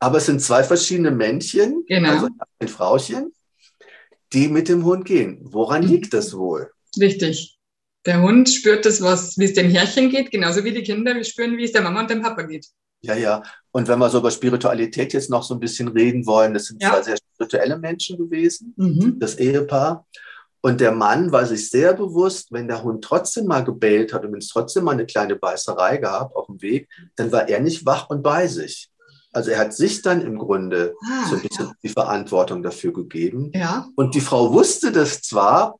aber 0.00 0.18
es 0.18 0.26
sind 0.26 0.40
zwei 0.42 0.62
verschiedene 0.64 1.10
Männchen, 1.10 1.84
Genau. 1.86 2.10
also 2.10 2.28
ein 2.60 2.68
Frauchen, 2.68 3.32
die 4.32 4.48
mit 4.48 4.68
dem 4.68 4.84
Hund 4.84 5.04
gehen. 5.04 5.38
Woran 5.42 5.82
Mhm. 5.84 5.88
liegt 5.88 6.14
das 6.14 6.36
wohl? 6.36 6.70
richtig. 6.98 7.54
Der 8.06 8.22
Hund 8.22 8.48
spürt 8.48 8.86
das, 8.86 9.02
was, 9.02 9.36
wie 9.38 9.44
es 9.44 9.54
dem 9.54 9.68
Herrchen 9.70 10.08
geht, 10.08 10.30
genauso 10.30 10.64
wie 10.64 10.72
die 10.72 10.82
Kinder 10.82 11.22
spüren, 11.24 11.58
wie 11.58 11.64
es 11.64 11.72
der 11.72 11.82
Mama 11.82 12.00
und 12.00 12.10
dem 12.10 12.22
Papa 12.22 12.42
geht. 12.42 12.66
Ja, 13.02 13.14
ja. 13.14 13.42
Und 13.70 13.86
wenn 13.86 13.98
wir 13.98 14.08
so 14.08 14.18
über 14.18 14.30
Spiritualität 14.30 15.12
jetzt 15.12 15.28
noch 15.30 15.42
so 15.42 15.54
ein 15.54 15.60
bisschen 15.60 15.88
reden 15.88 16.24
wollen, 16.26 16.54
das 16.54 16.66
sind 16.66 16.82
Ja. 16.82 16.90
zwei 16.92 17.02
sehr 17.02 17.16
spirituelle 17.18 17.76
Menschen 17.78 18.16
gewesen, 18.16 18.72
Mhm. 18.76 19.18
das 19.18 19.36
Ehepaar. 19.38 20.06
Und 20.68 20.80
der 20.80 20.92
Mann 20.92 21.32
war 21.32 21.46
sich 21.46 21.70
sehr 21.70 21.94
bewusst, 21.94 22.52
wenn 22.52 22.68
der 22.68 22.82
Hund 22.82 23.02
trotzdem 23.02 23.46
mal 23.46 23.64
gebellt 23.64 24.12
hat 24.12 24.24
und 24.24 24.32
wenn 24.32 24.38
es 24.40 24.48
trotzdem 24.48 24.84
mal 24.84 24.92
eine 24.92 25.06
kleine 25.06 25.36
Beißerei 25.36 25.96
gab 25.98 26.34
auf 26.36 26.46
dem 26.46 26.60
Weg, 26.60 26.88
dann 27.16 27.32
war 27.32 27.48
er 27.48 27.60
nicht 27.60 27.86
wach 27.86 28.10
und 28.10 28.22
bei 28.22 28.46
sich. 28.46 28.90
Also 29.32 29.50
er 29.50 29.58
hat 29.60 29.72
sich 29.74 30.02
dann 30.02 30.20
im 30.20 30.36
Grunde 30.38 30.94
Ah, 31.04 31.26
so 31.28 31.36
ein 31.36 31.42
bisschen 31.42 31.72
die 31.82 31.88
Verantwortung 31.88 32.62
dafür 32.62 32.92
gegeben. 32.92 33.50
ja. 33.54 33.86
Und 33.96 34.14
die 34.14 34.20
Frau 34.20 34.52
wusste 34.52 34.92
das 34.92 35.22
zwar, 35.22 35.76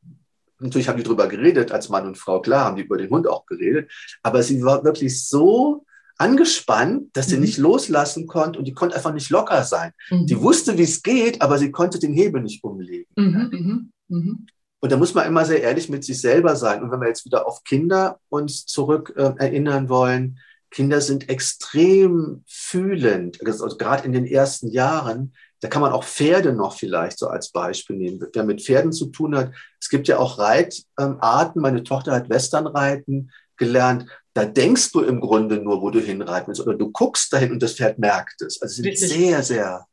natürlich 0.59 0.89
haben 0.89 0.97
die 0.99 1.03
drüber 1.03 1.29
geredet, 1.29 1.71
als 1.73 1.89
Mann 1.89 2.07
und 2.07 2.17
Frau, 2.19 2.41
klar, 2.41 2.65
haben 2.67 2.77
die 2.77 2.83
über 2.83 2.97
den 2.99 3.11
Hund 3.11 3.27
auch 3.29 3.45
geredet, 3.47 3.91
aber 4.23 4.43
sie 4.43 4.63
war 4.63 4.85
wirklich 4.85 5.27
so 5.27 5.85
angespannt, 6.19 7.11
dass 7.17 7.27
sie 7.29 7.37
Mhm. 7.37 7.43
nicht 7.43 7.59
loslassen 7.59 8.27
konnte 8.27 8.59
und 8.59 8.65
die 8.67 8.75
konnte 8.75 8.97
einfach 8.97 9.13
nicht 9.15 9.31
locker 9.31 9.63
sein. 9.65 9.93
Mhm. 10.11 10.27
Die 10.27 10.41
wusste, 10.41 10.77
wie 10.79 10.83
es 10.83 11.03
geht, 11.03 11.41
aber 11.43 11.59
sie 11.59 11.71
konnte 11.71 11.99
den 11.99 12.13
Hebel 12.13 12.43
nicht 12.43 12.63
umlegen. 12.65 13.07
Mhm, 13.17 13.49
mhm, 13.53 13.93
mhm. 14.09 14.47
Und 14.81 14.93
da 14.93 14.97
muss 14.97 15.15
man 15.15 15.27
immer 15.27 15.45
sehr 15.45 15.63
ehrlich 15.63 15.89
mit 15.89 16.05
sich 16.05 16.21
selber 16.21 16.55
sein. 16.57 16.83
Und 16.83 16.91
wenn 16.91 17.01
wir 17.01 17.09
jetzt 17.09 17.25
wieder 17.25 17.47
auf 17.47 17.65
Kinder 17.65 18.21
uns 18.29 18.65
zurück 18.67 19.13
äh, 19.17 19.33
erinnern 19.39 19.89
wollen, 19.89 20.39
Kinder 20.71 21.01
sind 21.01 21.29
extrem 21.29 22.45
fühlend, 22.47 23.41
also 23.45 23.65
also 23.65 23.77
gerade 23.77 24.05
in 24.05 24.13
den 24.13 24.27
ersten 24.27 24.69
Jahren. 24.69 25.33
Da 25.61 25.69
kann 25.69 25.83
man 25.83 25.93
auch 25.93 26.05
Pferde 26.05 26.53
noch 26.53 26.77
vielleicht 26.77 27.19
so 27.19 27.27
als 27.27 27.51
Beispiel 27.51 27.97
nehmen. 27.97 28.25
Wer 28.33 28.45
mit 28.45 28.63
Pferden 28.63 28.93
zu 28.93 29.07
tun 29.07 29.35
hat, 29.37 29.51
es 29.81 29.89
gibt 29.89 30.07
ja 30.07 30.19
auch 30.19 30.39
Reitarten. 30.39 31.61
Meine 31.61 31.83
Tochter 31.83 32.13
hat 32.13 32.29
Westernreiten 32.29 33.33
gelernt. 33.57 34.07
Da 34.35 34.45
denkst 34.45 34.93
du 34.93 35.01
im 35.01 35.21
Grunde 35.21 35.57
nur, 35.57 35.83
wo 35.83 35.91
du 35.91 35.99
hinreiten 36.01 36.49
willst. 36.49 36.61
Oder 36.61 36.77
du 36.77 36.93
guckst 36.93 37.33
dahin 37.33 37.51
und 37.51 37.63
das 37.63 37.75
Pferd 37.75 37.99
merkt 37.99 38.41
es. 38.43 38.63
Also 38.63 38.75
sie 38.75 38.83
sind 38.83 38.93
Richtig. 38.93 39.09
sehr, 39.09 39.43
sehr, 39.43 39.87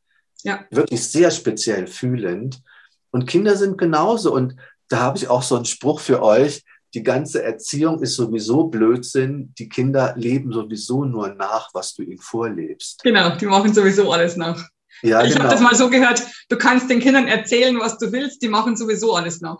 Ja. 0.44 0.64
wirklich 0.70 1.04
sehr 1.08 1.32
speziell 1.32 1.88
fühlend. 1.88 2.62
Und 3.10 3.26
Kinder 3.26 3.56
sind 3.56 3.76
genauso. 3.76 4.32
Und 4.32 4.54
da 4.88 4.98
habe 4.98 5.18
ich 5.18 5.28
auch 5.28 5.42
so 5.42 5.56
einen 5.56 5.64
Spruch 5.64 6.00
für 6.00 6.22
euch. 6.22 6.62
Die 6.94 7.02
ganze 7.02 7.42
Erziehung 7.42 8.02
ist 8.02 8.14
sowieso 8.14 8.64
Blödsinn. 8.64 9.52
Die 9.58 9.68
Kinder 9.68 10.14
leben 10.16 10.52
sowieso 10.52 11.04
nur 11.04 11.34
nach, 11.34 11.68
was 11.74 11.94
du 11.94 12.02
ihnen 12.02 12.18
vorlebst. 12.18 13.02
Genau, 13.02 13.36
die 13.36 13.46
machen 13.46 13.74
sowieso 13.74 14.10
alles 14.12 14.36
nach. 14.36 14.66
Ja, 15.02 15.22
ich 15.22 15.32
genau. 15.32 15.44
habe 15.44 15.52
das 15.52 15.60
mal 15.60 15.74
so 15.74 15.90
gehört, 15.90 16.22
du 16.48 16.56
kannst 16.56 16.88
den 16.88 17.00
Kindern 17.00 17.28
erzählen, 17.28 17.78
was 17.78 17.98
du 17.98 18.12
willst, 18.12 18.40
die 18.40 18.48
machen 18.48 18.76
sowieso 18.76 19.14
alles 19.14 19.40
nach. 19.40 19.58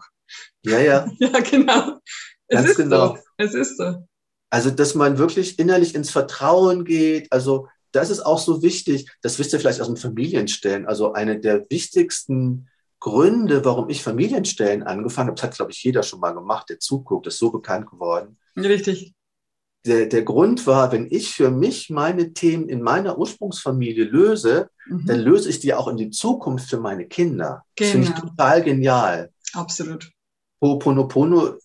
Ja, 0.64 0.80
ja. 0.80 1.06
Ja, 1.18 1.40
genau. 1.40 1.98
Es 2.48 2.56
Ganz 2.56 2.70
ist 2.70 2.76
genau. 2.76 3.08
so. 3.08 3.18
Es 3.36 3.54
ist 3.54 3.76
so. 3.76 4.06
Also, 4.50 4.70
dass 4.70 4.94
man 4.94 5.18
wirklich 5.18 5.58
innerlich 5.58 5.94
ins 5.94 6.10
Vertrauen 6.10 6.84
geht. 6.84 7.30
Also, 7.32 7.68
das 7.92 8.10
ist 8.10 8.20
auch 8.20 8.38
so 8.38 8.62
wichtig. 8.62 9.10
Das 9.20 9.38
wisst 9.38 9.52
ihr 9.52 9.60
vielleicht 9.60 9.80
aus 9.80 9.88
dem 9.88 9.96
Familienstellen. 9.96 10.86
Also, 10.86 11.12
eine 11.12 11.40
der 11.40 11.66
wichtigsten 11.68 12.68
Gründe, 13.00 13.64
warum 13.64 13.88
ich 13.88 14.02
Familienstellen 14.02 14.82
angefangen 14.82 15.28
habe, 15.28 15.36
das 15.36 15.44
hat, 15.44 15.56
glaube 15.56 15.72
ich, 15.72 15.82
jeder 15.82 16.02
schon 16.02 16.20
mal 16.20 16.32
gemacht, 16.32 16.68
der 16.70 16.78
zuguckt, 16.80 17.26
ist 17.26 17.38
so 17.38 17.50
bekannt 17.50 17.90
geworden. 17.90 18.38
Richtig. 18.56 19.12
Der, 19.84 20.06
der 20.06 20.22
Grund 20.22 20.66
war, 20.66 20.90
wenn 20.90 21.06
ich 21.10 21.32
für 21.34 21.50
mich 21.50 21.90
meine 21.90 22.32
Themen 22.32 22.68
in 22.68 22.82
meiner 22.82 23.18
Ursprungsfamilie 23.18 24.04
löse, 24.04 24.68
Mhm. 24.88 25.06
dann 25.06 25.20
löse 25.20 25.48
ich 25.50 25.58
die 25.60 25.74
auch 25.74 25.88
in 25.88 25.96
die 25.96 26.10
Zukunft 26.10 26.68
für 26.70 26.78
meine 26.80 27.06
Kinder. 27.06 27.64
Das 27.76 27.88
finde 27.88 28.08
ich 28.08 28.14
Genau. 28.14 28.28
total 28.28 28.62
genial. 28.62 29.30
Absolut. 29.52 30.10
Ho'oponopono 30.62 31.56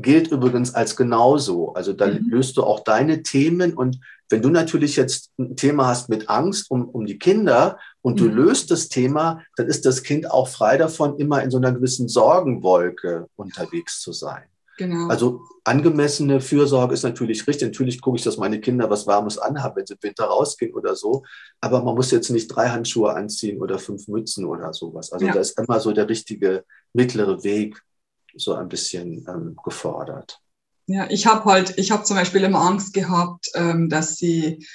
gilt 0.00 0.30
übrigens 0.30 0.74
als 0.74 0.96
genauso. 0.96 1.72
Also 1.74 1.92
da 1.92 2.06
Mhm. 2.06 2.28
löst 2.30 2.56
du 2.56 2.62
auch 2.64 2.80
deine 2.80 3.22
Themen 3.22 3.74
und 3.74 3.98
wenn 4.30 4.42
du 4.42 4.50
natürlich 4.50 4.96
jetzt 4.96 5.30
ein 5.38 5.56
Thema 5.56 5.86
hast 5.86 6.08
mit 6.10 6.28
Angst 6.28 6.70
um, 6.70 6.86
um 6.88 7.06
die 7.06 7.18
Kinder 7.18 7.78
und 8.02 8.20
du 8.20 8.24
Mhm. 8.24 8.34
löst 8.34 8.70
das 8.70 8.88
Thema, 8.88 9.42
dann 9.56 9.66
ist 9.68 9.86
das 9.86 10.02
Kind 10.02 10.30
auch 10.30 10.48
frei 10.48 10.76
davon, 10.76 11.18
immer 11.18 11.42
in 11.42 11.50
so 11.50 11.56
einer 11.56 11.72
gewissen 11.72 12.08
Sorgenwolke 12.08 13.26
unterwegs 13.36 14.00
zu 14.00 14.12
sein. 14.12 14.42
Genau. 14.76 15.08
Also 15.08 15.40
angemessene 15.64 16.40
Fürsorge 16.40 16.94
ist 16.94 17.02
natürlich 17.02 17.46
richtig. 17.48 17.66
Natürlich 17.68 18.00
gucke 18.00 18.16
ich, 18.18 18.22
dass 18.22 18.36
meine 18.36 18.60
Kinder 18.60 18.88
was 18.88 19.06
Warmes 19.08 19.36
anhaben, 19.36 19.76
wenn 19.76 19.86
sie 19.86 19.94
im 19.94 20.02
Winter 20.02 20.24
rausgehen 20.26 20.72
oder 20.74 20.94
so. 20.94 21.24
Aber 21.60 21.82
man 21.82 21.94
muss 21.96 22.10
jetzt 22.12 22.30
nicht 22.30 22.46
drei 22.48 22.68
Handschuhe 22.68 23.12
anziehen 23.14 23.60
oder 23.60 23.78
fünf 23.78 24.06
Mützen 24.06 24.44
oder 24.44 24.72
sowas. 24.72 25.10
Also 25.12 25.26
Ja. 25.26 25.32
da 25.32 25.40
ist 25.40 25.58
immer 25.58 25.80
so 25.80 25.90
der 25.92 26.08
richtige 26.08 26.64
mittlere 26.92 27.42
Weg 27.42 27.82
so 28.38 28.54
ein 28.54 28.68
bisschen 28.68 29.26
ähm, 29.28 29.56
gefordert. 29.62 30.40
Ja, 30.86 31.06
ich 31.10 31.26
habe 31.26 31.44
halt, 31.44 31.74
ich 31.76 31.90
habe 31.90 32.04
zum 32.04 32.16
Beispiel 32.16 32.42
immer 32.44 32.60
Angst 32.60 32.94
gehabt, 32.94 33.50
ähm, 33.54 33.90
dass 33.90 34.16
sie 34.16 34.66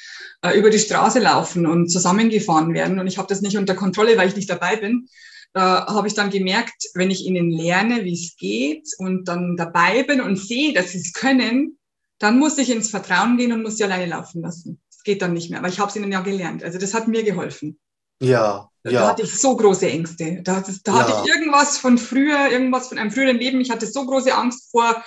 äh, 0.43 0.58
über 0.58 0.69
die 0.69 0.78
Straße 0.78 1.19
laufen 1.19 1.65
und 1.65 1.89
zusammengefahren 1.89 2.73
werden. 2.73 2.99
Und 2.99 3.08
ich 3.08 3.17
habe 3.17 3.28
das 3.28 3.41
nicht 3.41 3.58
unter 3.58 3.73
Kontrolle, 3.73 4.15
weil 4.17 4.28
ich 4.28 4.36
nicht 4.36 4.49
dabei 4.49 4.76
bin. 4.76 5.08
Da 5.54 5.88
habe 5.88 6.08
ich 6.08 6.13
dann 6.13 6.30
gemerkt, 6.30 6.86
wenn 6.93 7.12
ich 7.12 7.26
ihnen 7.26 7.49
lerne, 7.49 8.04
wie 8.04 8.13
es 8.13 8.36
geht 8.38 8.88
und 8.97 9.28
dann 9.28 9.58
dabei 9.58 10.04
bin 10.04 10.21
und 10.21 10.36
sehe, 10.36 10.73
dass 10.73 10.91
sie 10.91 10.99
es 10.99 11.13
können, 11.13 11.78
dann 12.19 12.39
muss 12.39 12.58
ich 12.58 12.69
ins 12.69 12.89
Vertrauen 12.89 13.38
gehen 13.38 13.52
und 13.52 13.63
muss 13.63 13.78
sie 13.78 13.84
alleine 13.84 14.08
laufen 14.08 14.41
lassen. 14.41 14.82
Es 14.89 15.04
geht 15.04 15.21
dann 15.21 15.34
nicht 15.34 15.49
mehr, 15.49 15.60
aber 15.60 15.67
ich 15.67 15.80
habe 15.80 15.89
es 15.89 15.95
ihnen 15.95 16.12
ja 16.12 16.21
gelernt. 16.21 16.63
Also 16.63 16.78
das 16.78 16.93
hat 16.93 17.08
mir 17.08 17.23
geholfen. 17.23 17.80
Ja, 18.19 18.71
Da 18.84 18.91
ja, 18.91 19.08
hatte 19.08 19.22
ich 19.24 19.34
so 19.39 19.56
große 19.56 19.88
Ängste. 19.89 20.41
Da, 20.43 20.58
hatte- 20.58 20.78
da 20.84 20.91
Ja. 20.93 21.00
hatte 21.08 21.22
ich 21.24 21.34
irgendwas 21.34 21.78
von 21.78 21.98
früher, 21.98 22.50
irgendwas 22.52 22.88
von 22.89 22.98
einem 22.98 23.12
früheren 23.12 23.38
Leben. 23.38 23.62
Ich 23.62 23.69
hatte 23.72 23.88
so 23.88 24.06
große 24.06 24.34
Angst 24.34 24.69
vor, 24.72 25.04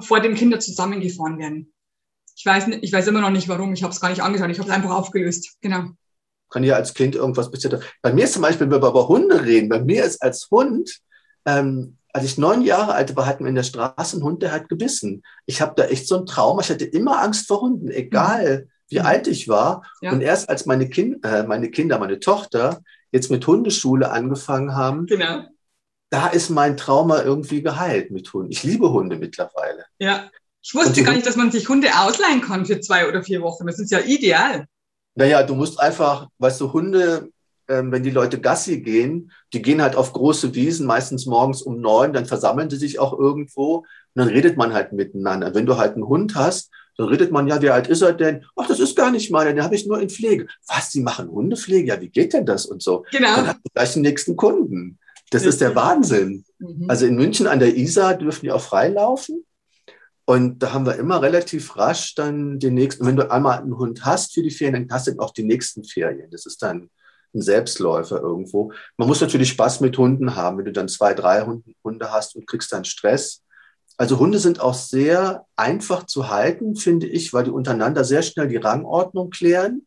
vor 0.00 0.20
dem 0.20 0.34
Kinder 0.34 0.58
zusammengefahren 0.58 1.38
werden. 1.38 1.72
Ich 2.36 2.44
weiß, 2.44 2.66
nicht, 2.68 2.82
ich 2.82 2.92
weiß 2.92 3.06
immer 3.06 3.20
noch 3.20 3.30
nicht 3.30 3.48
warum. 3.48 3.72
Ich 3.72 3.82
habe 3.82 3.92
es 3.92 4.00
gar 4.00 4.08
nicht 4.10 4.22
angeschaut. 4.22 4.50
Ich 4.50 4.58
habe 4.58 4.68
es 4.68 4.74
einfach 4.74 4.90
aufgelöst. 4.90 5.56
Genau. 5.60 5.84
kann 6.52 6.64
ja 6.64 6.74
als 6.74 6.94
Kind 6.94 7.14
irgendwas 7.14 7.48
passiert. 7.52 7.80
Bei 8.02 8.12
mir 8.12 8.24
ist 8.24 8.32
zum 8.32 8.42
Beispiel, 8.42 8.68
wenn 8.68 8.82
wir 8.82 8.88
über 8.88 9.06
Hunde 9.06 9.44
reden, 9.44 9.68
bei 9.68 9.78
mir 9.80 10.04
ist 10.04 10.20
als 10.20 10.48
Hund, 10.50 10.98
ähm, 11.46 11.96
als 12.12 12.24
ich 12.24 12.38
neun 12.38 12.62
Jahre 12.62 12.92
alt 12.94 13.14
war, 13.14 13.26
hatten 13.26 13.44
wir 13.44 13.50
in 13.50 13.54
der 13.54 13.62
Straße 13.62 14.16
einen 14.16 14.24
Hund, 14.24 14.42
der 14.42 14.50
hat 14.50 14.68
gebissen. 14.68 15.22
Ich 15.46 15.60
habe 15.60 15.74
da 15.76 15.84
echt 15.84 16.08
so 16.08 16.18
ein 16.18 16.26
Trauma. 16.26 16.62
Ich 16.62 16.70
hatte 16.70 16.84
immer 16.86 17.22
Angst 17.22 17.46
vor 17.46 17.60
Hunden, 17.60 17.88
egal 17.88 18.66
wie 18.88 18.98
Mhm. 18.98 19.06
alt 19.06 19.28
ich 19.28 19.46
war. 19.46 19.84
Ja. 20.02 20.10
Und 20.10 20.22
erst 20.22 20.48
als 20.48 20.66
meine, 20.66 20.88
kind, 20.88 21.24
äh, 21.24 21.44
meine 21.44 21.70
Kinder, 21.70 22.00
meine 22.00 22.18
Tochter 22.18 22.80
jetzt 23.12 23.30
mit 23.30 23.46
Hundeschule 23.46 24.10
angefangen 24.10 24.74
haben, 24.74 25.06
Genau. 25.06 25.42
da 26.10 26.28
ist 26.28 26.50
mein 26.50 26.76
Trauma 26.76 27.22
irgendwie 27.22 27.62
geheilt 27.62 28.10
mit 28.10 28.32
Hunden. 28.32 28.50
Ich 28.52 28.62
liebe 28.62 28.90
Hunde 28.92 29.16
mittlerweile. 29.16 29.84
Ja. 29.98 30.30
Ich 30.62 30.74
wusste 30.74 31.02
gar 31.02 31.14
nicht, 31.14 31.26
dass 31.26 31.36
man 31.36 31.50
sich 31.50 31.68
Hunde 31.70 31.88
ausleihen 31.98 32.42
kann 32.42 32.66
für 32.66 32.80
zwei 32.80 33.08
oder 33.08 33.22
vier 33.22 33.40
Wochen. 33.40 33.66
Das 33.66 33.78
ist 33.78 33.90
ja 33.90 34.00
ideal. 34.00 34.66
Naja, 35.14 35.42
du 35.42 35.54
musst 35.54 35.80
einfach, 35.80 36.28
weißt 36.38 36.60
du, 36.60 36.72
Hunde, 36.74 37.30
ähm, 37.66 37.90
wenn 37.92 38.02
die 38.02 38.10
Leute 38.10 38.38
Gassi 38.40 38.80
gehen, 38.82 39.32
die 39.54 39.62
gehen 39.62 39.80
halt 39.80 39.96
auf 39.96 40.12
große 40.12 40.54
Wiesen, 40.54 40.86
meistens 40.86 41.24
morgens 41.24 41.62
um 41.62 41.80
neun, 41.80 42.12
dann 42.12 42.26
versammeln 42.26 42.68
sie 42.68 42.76
sich 42.76 42.98
auch 42.98 43.18
irgendwo 43.18 43.76
und 43.76 43.86
dann 44.14 44.28
redet 44.28 44.58
man 44.58 44.74
halt 44.74 44.92
miteinander. 44.92 45.54
Wenn 45.54 45.64
du 45.66 45.78
halt 45.78 45.94
einen 45.94 46.06
Hund 46.06 46.34
hast, 46.34 46.70
dann 47.00 47.08
redet 47.08 47.32
man, 47.32 47.46
ja, 47.48 47.60
wie 47.62 47.70
alt 47.70 47.88
ist 47.88 48.02
er 48.02 48.12
denn? 48.12 48.44
Ach, 48.56 48.66
das 48.66 48.78
ist 48.80 48.96
gar 48.96 49.10
nicht 49.10 49.30
meiner, 49.30 49.52
den 49.52 49.64
habe 49.64 49.74
ich 49.74 49.86
nur 49.86 50.00
in 50.00 50.10
Pflege. 50.10 50.46
Was, 50.68 50.90
die 50.90 51.00
machen 51.00 51.30
Hundepflege? 51.30 51.88
Ja, 51.88 52.00
wie 52.00 52.08
geht 52.08 52.32
denn 52.32 52.46
das 52.46 52.66
und 52.66 52.82
so? 52.82 53.04
Dann 53.12 53.22
Genau. 53.22 53.36
hast 53.46 53.56
du 53.56 53.70
gleich 53.74 53.92
den 53.94 54.02
nächsten 54.02 54.36
Kunden. 54.36 54.98
Das 55.30 55.44
ist 55.44 55.60
der. 55.60 55.74
Wahnsinn. 55.76 56.44
Mhm. 56.58 56.86
Also 56.88 57.06
in 57.06 57.14
München 57.14 57.46
an 57.46 57.60
der 57.60 57.76
Isar 57.76 58.14
dürfen 58.14 58.44
die 58.44 58.52
auch 58.52 58.60
freilaufen. 58.62 59.44
Und 60.24 60.60
da 60.62 60.72
haben 60.72 60.86
wir 60.86 60.96
immer 60.96 61.22
relativ 61.22 61.76
rasch 61.76 62.14
dann 62.14 62.58
den 62.60 62.74
nächsten, 62.74 63.04
wenn 63.06 63.16
du 63.16 63.30
einmal 63.30 63.58
einen 63.60 63.76
Hund 63.78 64.04
hast 64.04 64.34
für 64.34 64.42
die 64.42 64.50
Ferien, 64.50 64.86
dann 64.88 64.96
hast 64.96 65.08
du 65.08 65.18
auch 65.18 65.32
die 65.32 65.42
nächsten 65.42 65.82
Ferien. 65.84 66.30
Das 66.30 66.46
ist 66.46 66.62
dann 66.62 66.90
ein 67.34 67.42
Selbstläufer 67.42 68.20
irgendwo. 68.20 68.72
Man 68.96 69.08
muss 69.08 69.20
natürlich 69.20 69.50
Spaß 69.50 69.80
mit 69.80 69.96
Hunden 69.98 70.34
haben, 70.36 70.58
wenn 70.58 70.64
du 70.66 70.72
dann 70.72 70.88
zwei, 70.88 71.14
drei 71.14 71.44
Hunde 71.84 72.12
hast 72.12 72.36
und 72.36 72.46
kriegst 72.46 72.72
dann 72.72 72.84
Stress. 72.84 73.42
Also 74.00 74.18
Hunde 74.18 74.38
sind 74.38 74.60
auch 74.60 74.72
sehr 74.72 75.44
einfach 75.56 76.06
zu 76.06 76.30
halten, 76.30 76.74
finde 76.74 77.06
ich, 77.06 77.34
weil 77.34 77.44
die 77.44 77.50
untereinander 77.50 78.02
sehr 78.02 78.22
schnell 78.22 78.48
die 78.48 78.56
Rangordnung 78.56 79.28
klären. 79.28 79.82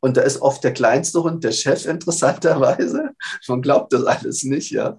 Und 0.00 0.16
da 0.16 0.22
ist 0.22 0.40
oft 0.40 0.64
der 0.64 0.72
kleinste 0.72 1.22
Hund 1.22 1.44
der 1.44 1.52
Chef 1.52 1.84
interessanterweise. 1.94 3.10
Man 3.46 3.60
glaubt 3.60 3.92
das 3.92 4.04
alles 4.04 4.42
nicht, 4.44 4.70
ja. 4.70 4.96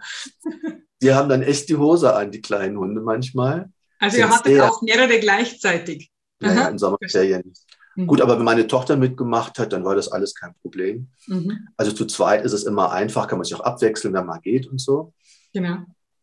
Die 1.02 1.14
haben 1.16 1.30
dann 1.30 1.42
echt 1.42 1.68
die 1.70 1.78
Hose 1.78 2.14
an, 2.14 2.30
die 2.32 2.42
kleinen 2.42 2.78
Hunde 2.78 3.02
manchmal. 3.02 3.72
Also 3.98 4.18
ihr 4.18 4.30
hattet 4.30 4.46
sehr- 4.54 4.70
auch 4.72 4.84
mehrere 4.84 5.20
gleichzeitig. 5.20 6.12
Ja, 6.40 6.54
ja, 6.54 6.62
Aha. 6.62 6.68
in 6.70 6.78
Sommerferien. 6.78 7.52
Mhm. 7.96 8.06
Gut, 8.06 8.22
aber 8.22 8.38
wenn 8.38 8.46
meine 8.46 8.68
Tochter 8.68 8.98
mitgemacht 8.98 9.58
hat, 9.58 9.74
dann 9.74 9.84
war 9.84 9.96
das 9.96 10.10
alles 10.10 10.36
kein 10.36 10.54
Problem. 10.62 11.08
Mhm. 11.26 11.70
Also 11.76 11.92
zu 11.92 12.06
zweit 12.06 12.46
ist 12.46 12.54
es 12.54 12.66
immer 12.66 12.92
einfach, 12.92 13.28
kann 13.28 13.40
man 13.40 13.46
sich 13.46 13.56
auch 13.56 13.62
abwechseln, 13.66 14.14
wenn 14.14 14.28
man 14.28 14.40
geht 14.42 14.68
und 14.68 14.80
so. 14.80 15.12
Genau. 15.54 15.78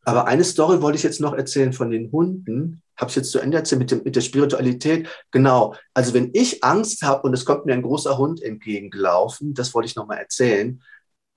Aber 0.09 0.29
eine 0.29 0.45
Story 0.45 0.81
wollte 0.81 0.97
ich 0.97 1.03
jetzt 1.03 1.21
noch 1.21 1.35
erzählen 1.35 1.73
von 1.73 1.91
den 1.91 2.13
Hunden. 2.13 2.81
Habe 2.97 3.11
ich 3.11 3.17
jetzt 3.17 3.33
zu 3.33 3.41
Ende 3.41 3.57
erzählt 3.57 3.81
mit, 3.81 3.91
dem, 3.91 4.03
mit 4.05 4.15
der 4.15 4.21
Spiritualität. 4.21 5.09
Genau. 5.33 5.75
Also 5.95 6.15
wenn 6.15 6.31
ich 6.33 6.63
Angst 6.63 7.03
habe 7.03 7.23
und 7.23 7.35
es 7.35 7.45
kommt 7.45 7.67
mir 7.67 7.73
ein 7.73 7.83
großer 7.83 8.17
Hund 8.17 8.41
entgegengelaufen, 8.41 9.53
das 9.53 9.75
wollte 9.75 9.89
ich 9.89 9.97
noch 9.97 10.07
mal 10.07 10.19
erzählen, 10.19 10.81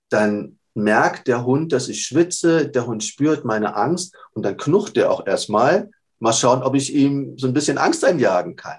dann 0.10 0.60
merkt 0.76 1.28
der 1.28 1.46
Hund, 1.46 1.74
dass 1.74 1.90
ich 1.90 2.06
schwitze, 2.06 2.70
der 2.70 2.86
Hund 2.86 3.04
spürt 3.04 3.44
meine 3.44 3.76
Angst 3.76 4.16
und 4.34 4.44
dann 4.44 4.56
knucht 4.56 4.98
er 4.98 5.12
auch 5.12 5.26
erstmal. 5.26 5.90
Mal 6.20 6.34
schauen, 6.34 6.62
ob 6.62 6.76
ich 6.76 6.94
ihm 6.94 7.40
so 7.40 7.48
ein 7.48 7.54
bisschen 7.54 7.80
Angst 7.80 8.06
einjagen 8.06 8.56
kann. 8.56 8.78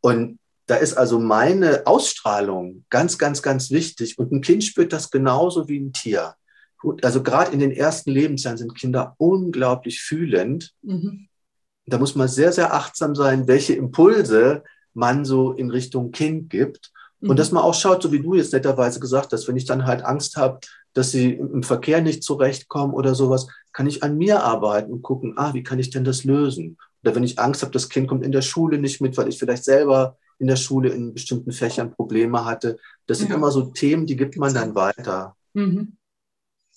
Und 0.00 0.38
da 0.66 0.76
ist 0.76 0.94
also 0.94 1.18
meine 1.18 1.84
Ausstrahlung 1.84 2.84
ganz, 2.90 3.18
ganz, 3.18 3.42
ganz 3.42 3.72
wichtig. 3.72 4.18
Und 4.20 4.30
ein 4.30 4.40
Kind 4.40 4.62
spürt 4.62 4.92
das 4.92 5.10
genauso 5.10 5.66
wie 5.66 5.80
ein 5.80 5.92
Tier. 5.92 6.36
Also 7.02 7.22
gerade 7.22 7.52
in 7.52 7.58
den 7.58 7.72
ersten 7.72 8.10
Lebensjahren 8.10 8.58
sind 8.58 8.76
Kinder 8.76 9.14
unglaublich 9.18 10.00
fühlend. 10.00 10.72
Mhm. 10.82 11.28
Da 11.86 11.98
muss 11.98 12.14
man 12.14 12.28
sehr, 12.28 12.52
sehr 12.52 12.74
achtsam 12.74 13.14
sein, 13.14 13.46
welche 13.46 13.74
Impulse 13.74 14.62
man 14.92 15.24
so 15.24 15.52
in 15.52 15.70
Richtung 15.70 16.10
Kind 16.10 16.50
gibt. 16.50 16.90
Mhm. 17.20 17.30
Und 17.30 17.38
dass 17.38 17.52
man 17.52 17.62
auch 17.62 17.74
schaut, 17.74 18.02
so 18.02 18.12
wie 18.12 18.20
du 18.20 18.34
jetzt 18.34 18.52
netterweise 18.52 19.00
gesagt 19.00 19.32
hast, 19.32 19.48
wenn 19.48 19.56
ich 19.56 19.64
dann 19.64 19.86
halt 19.86 20.04
Angst 20.04 20.36
habe, 20.36 20.60
dass 20.94 21.10
sie 21.10 21.34
im 21.34 21.62
Verkehr 21.62 22.00
nicht 22.00 22.22
zurechtkommen 22.22 22.94
oder 22.94 23.14
sowas, 23.14 23.46
kann 23.72 23.86
ich 23.86 24.02
an 24.02 24.16
mir 24.16 24.42
arbeiten 24.42 24.92
und 24.92 25.02
gucken, 25.02 25.34
ah, 25.36 25.52
wie 25.52 25.62
kann 25.62 25.78
ich 25.78 25.90
denn 25.90 26.04
das 26.04 26.24
lösen? 26.24 26.78
Oder 27.02 27.14
wenn 27.14 27.22
ich 27.22 27.38
Angst 27.38 27.62
habe, 27.62 27.72
das 27.72 27.88
Kind 27.88 28.08
kommt 28.08 28.24
in 28.24 28.32
der 28.32 28.42
Schule 28.42 28.78
nicht 28.78 29.00
mit, 29.00 29.16
weil 29.16 29.28
ich 29.28 29.38
vielleicht 29.38 29.64
selber 29.64 30.16
in 30.38 30.46
der 30.46 30.56
Schule 30.56 30.90
in 30.90 31.14
bestimmten 31.14 31.52
Fächern 31.52 31.92
Probleme 31.92 32.44
hatte. 32.44 32.78
Das 33.06 33.18
sind 33.18 33.30
ja. 33.30 33.36
immer 33.36 33.50
so 33.50 33.62
Themen, 33.62 34.06
die 34.06 34.16
gibt 34.16 34.36
man 34.36 34.54
dann 34.54 34.74
weiter. 34.74 35.36
Mhm. 35.54 35.95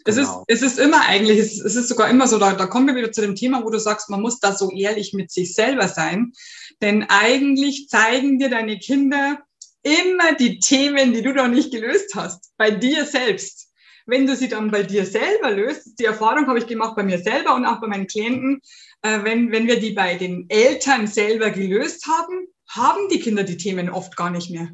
Es, 0.10 0.16
genau. 0.16 0.44
ist, 0.48 0.62
es 0.64 0.72
ist 0.72 0.80
immer 0.80 1.02
eigentlich, 1.08 1.40
es, 1.40 1.60
ist 1.60 1.88
sogar 1.88 2.10
immer 2.10 2.28
so, 2.28 2.38
da, 2.38 2.54
da 2.54 2.66
kommen 2.66 2.88
wir 2.88 2.96
wieder 2.96 3.12
zu 3.12 3.22
dem 3.22 3.36
Thema, 3.36 3.64
wo 3.64 3.70
du 3.70 3.80
sagst, 3.80 4.10
man 4.10 4.22
muss 4.22 4.40
da 4.40 4.54
so 4.54 4.72
ehrlich 4.72 5.14
mit 5.14 5.32
sich 5.32 5.54
selber 5.54 5.88
sein. 5.88 6.34
Denn 6.82 7.06
eigentlich 7.10 7.88
zeigen 7.90 8.40
dir 8.40 8.50
deine 8.50 8.80
Kinder 8.80 9.40
immer 9.84 10.34
die 10.34 10.60
Themen, 10.60 11.14
die 11.14 11.22
du 11.22 11.34
noch 11.34 11.48
nicht 11.48 11.72
gelöst 11.72 12.14
hast, 12.16 12.52
bei 12.58 12.72
dir 12.72 13.06
selbst 13.06 13.70
wenn 14.10 14.26
du 14.26 14.36
sie 14.36 14.50
dann 14.50 14.72
bei 14.72 14.84
dir 14.84 15.06
selber 15.06 15.52
löst, 15.52 16.00
die 16.00 16.06
Erfahrung 16.06 16.48
habe 16.48 16.60
ich 16.60 16.68
gemacht 16.68 16.96
bei 16.96 17.04
mir 17.04 17.20
selber 17.20 17.56
und 17.56 17.66
auch 17.66 17.80
bei 17.80 17.88
meinen 17.88 18.08
Klienten, 18.08 18.62
äh, 19.02 19.24
wenn, 19.24 19.52
wenn 19.52 19.68
wir 19.68 19.80
die 19.80 19.92
bei 19.92 20.16
den 20.16 20.50
Eltern 20.50 21.08
selber 21.08 21.52
gelöst 21.52 22.08
haben, 22.08 22.48
haben 22.68 23.08
die 23.10 23.20
Kinder 23.20 23.44
die 23.44 23.58
Themen 23.58 23.90
oft 23.90 24.16
gar 24.16 24.30
nicht 24.30 24.50
mehr. 24.50 24.70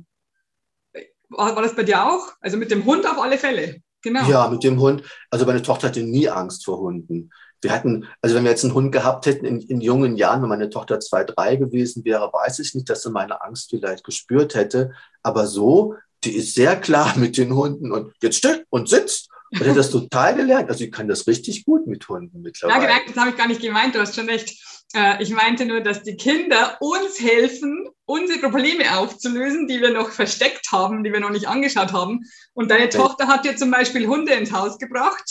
War, 1.30 1.56
war 1.56 1.64
das 1.64 1.76
bei 1.76 1.84
dir 1.84 2.06
auch? 2.06 2.34
Also 2.40 2.58
mit 2.58 2.72
dem 2.72 2.86
Hund 2.86 3.06
auf 3.06 3.20
alle 3.20 3.38
Fälle. 3.38 3.82
Genau. 4.06 4.30
Ja, 4.30 4.48
mit 4.50 4.64
dem 4.64 4.80
Hund. 4.80 5.02
Also 5.32 5.48
meine 5.48 5.64
Tochter 5.64 5.88
hatte 5.88 6.04
nie 6.04 6.30
Angst 6.30 6.64
vor 6.64 6.78
Hunden. 6.78 7.32
Wir 7.60 7.72
hatten, 7.72 8.06
also 8.22 8.36
wenn 8.36 8.44
wir 8.44 8.52
jetzt 8.52 8.64
einen 8.64 8.76
Hund 8.76 8.92
gehabt 8.92 9.26
hätten 9.26 9.46
in, 9.46 9.60
in 9.62 9.82
jungen 9.82 10.16
Jahren, 10.16 10.44
wenn 10.44 10.50
meine 10.50 10.70
Tochter 10.70 11.00
zwei, 11.00 11.24
drei 11.24 11.56
gewesen 11.56 12.06
wäre, 12.06 12.32
weiß 12.32 12.60
ich 12.60 12.76
nicht, 12.76 12.88
dass 12.88 13.02
sie 13.02 13.10
meine 13.10 13.42
Angst 13.42 13.72
vielleicht 13.72 14.04
gespürt 14.04 14.54
hätte. 14.54 14.92
Aber 15.24 15.48
so 15.48 15.96
die 16.24 16.36
ist 16.36 16.54
sehr 16.54 16.76
klar 16.76 17.14
mit 17.18 17.36
den 17.36 17.56
Hunden 17.56 17.92
und 17.92 18.14
jetzt 18.22 18.38
still 18.38 18.64
und 18.70 18.90
sitzt. 18.90 19.30
Und 19.52 19.68
hat 19.68 19.78
das 19.78 19.92
total 19.92 20.36
gelernt. 20.36 20.70
Also 20.70 20.84
ich 20.84 20.92
kann 20.92 21.08
das 21.08 21.28
richtig 21.28 21.66
gut 21.66 21.88
mit 21.88 22.08
Hunden 22.08 22.42
mittlerweile. 22.42 22.82
Ja, 22.82 22.88
gemerkt, 22.88 23.10
das 23.10 23.18
habe 23.18 23.30
ich 23.30 23.38
gar 23.38 23.48
nicht 23.48 23.62
gemeint, 23.62 23.96
du 23.96 24.00
hast 24.00 24.16
schon 24.16 24.30
recht. 24.30 24.58
Äh, 24.94 25.22
ich 25.22 25.30
meinte 25.30 25.66
nur, 25.66 25.82
dass 25.82 26.04
die 26.04 26.16
Kinder 26.16 26.78
uns 26.80 27.20
helfen, 27.20 27.88
unsere 28.06 28.40
Probleme 28.40 28.98
aufzulösen, 28.98 29.68
die 29.68 29.82
wir 29.82 29.92
noch 29.92 30.10
versteckt 30.10 30.72
haben, 30.72 31.04
die 31.04 31.12
wir 31.12 31.20
noch 31.20 31.30
nicht 31.30 31.48
angeschaut 31.48 31.94
haben. 31.94 32.22
Und 32.54 32.72
deine 32.72 32.86
okay. 32.86 32.98
Tochter 32.98 33.28
hat 33.28 33.46
dir 33.46 33.56
zum 33.56 33.72
Beispiel 33.72 34.08
Hunde 34.08 34.34
ins 34.34 34.52
Haus 34.52 34.78
gebracht. 34.78 35.26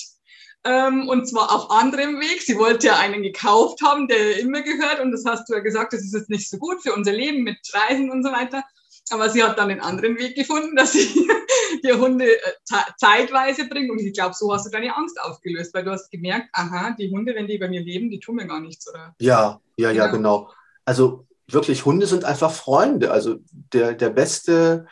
Ähm, 0.66 1.08
und 1.08 1.28
zwar 1.28 1.52
auf 1.54 1.70
anderem 1.70 2.20
Weg. 2.20 2.40
Sie 2.42 2.56
wollte 2.56 2.86
ja 2.86 2.98
einen 2.98 3.22
gekauft 3.22 3.80
haben, 3.82 4.08
der 4.08 4.38
immer 4.38 4.62
gehört. 4.62 5.00
Und 5.00 5.12
das 5.12 5.24
hast 5.26 5.48
du 5.48 5.54
ja 5.54 5.60
gesagt, 5.60 5.92
das 5.92 6.02
ist 6.02 6.14
jetzt 6.14 6.30
nicht 6.30 6.48
so 6.48 6.58
gut 6.58 6.82
für 6.82 6.94
unser 6.94 7.12
Leben 7.12 7.42
mit 7.42 7.58
Reisen 7.72 8.10
und 8.10 8.24
so 8.24 8.32
weiter. 8.32 8.64
Aber 9.10 9.28
sie 9.28 9.42
hat 9.42 9.58
dann 9.58 9.68
den 9.68 9.80
anderen 9.80 10.16
Weg 10.18 10.34
gefunden, 10.34 10.76
dass 10.76 10.92
sie 10.92 11.08
die 11.84 11.92
Hunde 11.92 12.26
äh, 12.26 12.76
zeitweise 12.96 13.68
bringt. 13.68 13.90
Und 13.90 14.00
ich 14.00 14.14
glaube, 14.14 14.34
so 14.34 14.52
hast 14.52 14.66
du 14.66 14.70
deine 14.70 14.96
Angst 14.96 15.20
aufgelöst, 15.20 15.74
weil 15.74 15.84
du 15.84 15.90
hast 15.90 16.10
gemerkt, 16.10 16.48
aha, 16.52 16.94
die 16.98 17.10
Hunde, 17.10 17.34
wenn 17.34 17.46
die 17.46 17.58
bei 17.58 17.68
mir 17.68 17.82
leben, 17.82 18.10
die 18.10 18.20
tun 18.20 18.36
mir 18.36 18.46
gar 18.46 18.60
nichts, 18.60 18.88
oder? 18.88 19.14
Ja, 19.20 19.60
ja, 19.76 19.90
ja, 19.90 20.06
genau. 20.06 20.38
genau. 20.44 20.52
Also 20.86 21.26
wirklich, 21.48 21.84
Hunde 21.84 22.06
sind 22.06 22.24
einfach 22.24 22.50
Freunde. 22.50 23.10
Also 23.10 23.36
der, 23.72 23.94
der 23.94 24.10
beste, 24.10 24.86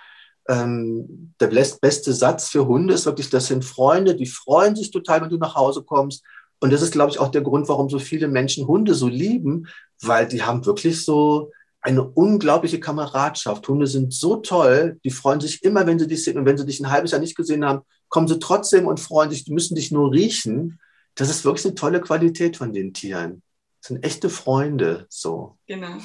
ähm, 0.48 1.34
der 1.40 1.46
beste 1.48 2.12
Satz 2.12 2.50
für 2.50 2.66
Hunde 2.66 2.94
ist 2.94 3.06
wirklich, 3.06 3.30
das 3.30 3.46
sind 3.46 3.64
Freunde, 3.64 4.14
die 4.14 4.26
freuen 4.26 4.76
sich 4.76 4.90
total, 4.90 5.22
wenn 5.22 5.30
du 5.30 5.38
nach 5.38 5.54
Hause 5.54 5.82
kommst. 5.82 6.22
Und 6.60 6.72
das 6.72 6.82
ist, 6.82 6.92
glaube 6.92 7.10
ich, 7.10 7.18
auch 7.18 7.30
der 7.30 7.42
Grund, 7.42 7.68
warum 7.68 7.88
so 7.88 7.98
viele 7.98 8.28
Menschen 8.28 8.68
Hunde 8.68 8.94
so 8.94 9.08
lieben, 9.08 9.66
weil 10.00 10.28
die 10.28 10.42
haben 10.42 10.64
wirklich 10.64 11.04
so, 11.04 11.50
eine 11.82 12.02
unglaubliche 12.04 12.80
Kameradschaft. 12.80 13.66
Hunde 13.68 13.88
sind 13.88 14.14
so 14.14 14.36
toll, 14.36 14.98
die 15.04 15.10
freuen 15.10 15.40
sich 15.40 15.62
immer, 15.64 15.86
wenn 15.86 15.98
sie 15.98 16.06
dich 16.06 16.24
sehen. 16.24 16.38
Und 16.38 16.46
wenn 16.46 16.56
sie 16.56 16.64
dich 16.64 16.80
ein 16.80 16.90
halbes 16.90 17.10
Jahr 17.10 17.20
nicht 17.20 17.36
gesehen 17.36 17.64
haben, 17.64 17.82
kommen 18.08 18.28
sie 18.28 18.38
trotzdem 18.38 18.86
und 18.86 19.00
freuen 19.00 19.30
sich. 19.30 19.44
Die 19.44 19.52
müssen 19.52 19.74
dich 19.74 19.90
nur 19.90 20.12
riechen. 20.12 20.78
Das 21.16 21.28
ist 21.28 21.44
wirklich 21.44 21.66
eine 21.66 21.74
tolle 21.74 22.00
Qualität 22.00 22.56
von 22.56 22.72
den 22.72 22.94
Tieren. 22.94 23.42
Das 23.80 23.88
sind 23.88 24.04
echte 24.04 24.30
Freunde, 24.30 25.06
so. 25.08 25.58
Genau. 25.66 25.96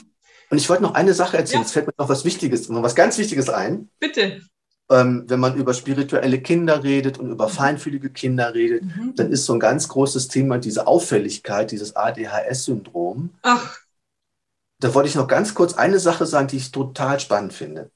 Und 0.50 0.58
ich 0.58 0.68
wollte 0.68 0.82
noch 0.82 0.96
eine 0.96 1.14
Sache 1.14 1.38
erzählen. 1.38 1.62
Ja. 1.62 1.66
Jetzt 1.66 1.74
fällt 1.74 1.88
mir 1.88 1.94
noch 1.98 2.10
was 2.10 2.26
Wichtiges, 2.26 2.70
was 2.70 2.96
ganz 2.96 3.18
Wichtiges 3.20 3.50
ein. 3.50 3.90
Bitte. 4.00 4.42
Ähm, 4.90 5.26
wenn 5.28 5.40
man 5.40 5.56
über 5.58 5.74
spirituelle 5.74 6.42
Kinder 6.42 6.84
redet 6.84 7.20
und 7.20 7.30
über 7.30 7.50
mhm. 7.50 7.52
feinfühlige 7.52 8.10
Kinder 8.10 8.54
redet, 8.54 8.84
mhm. 8.84 9.14
dann 9.16 9.32
ist 9.32 9.46
so 9.46 9.54
ein 9.54 9.60
ganz 9.60 9.90
großes 9.90 10.30
Thema 10.30 10.58
diese 10.58 10.88
Auffälligkeit, 10.88 11.72
dieses 11.72 11.96
ADHS-Syndrom. 11.96 13.32
Ach 13.44 13.78
da 14.80 14.94
wollte 14.94 15.10
ich 15.10 15.16
noch 15.16 15.28
ganz 15.28 15.54
kurz 15.54 15.74
eine 15.74 16.00
Sache 16.00 16.26
sagen, 16.26 16.48
die 16.48 16.58
ich 16.58 16.72
total 16.72 17.20
spannend 17.20 17.54
finde. 17.54 17.92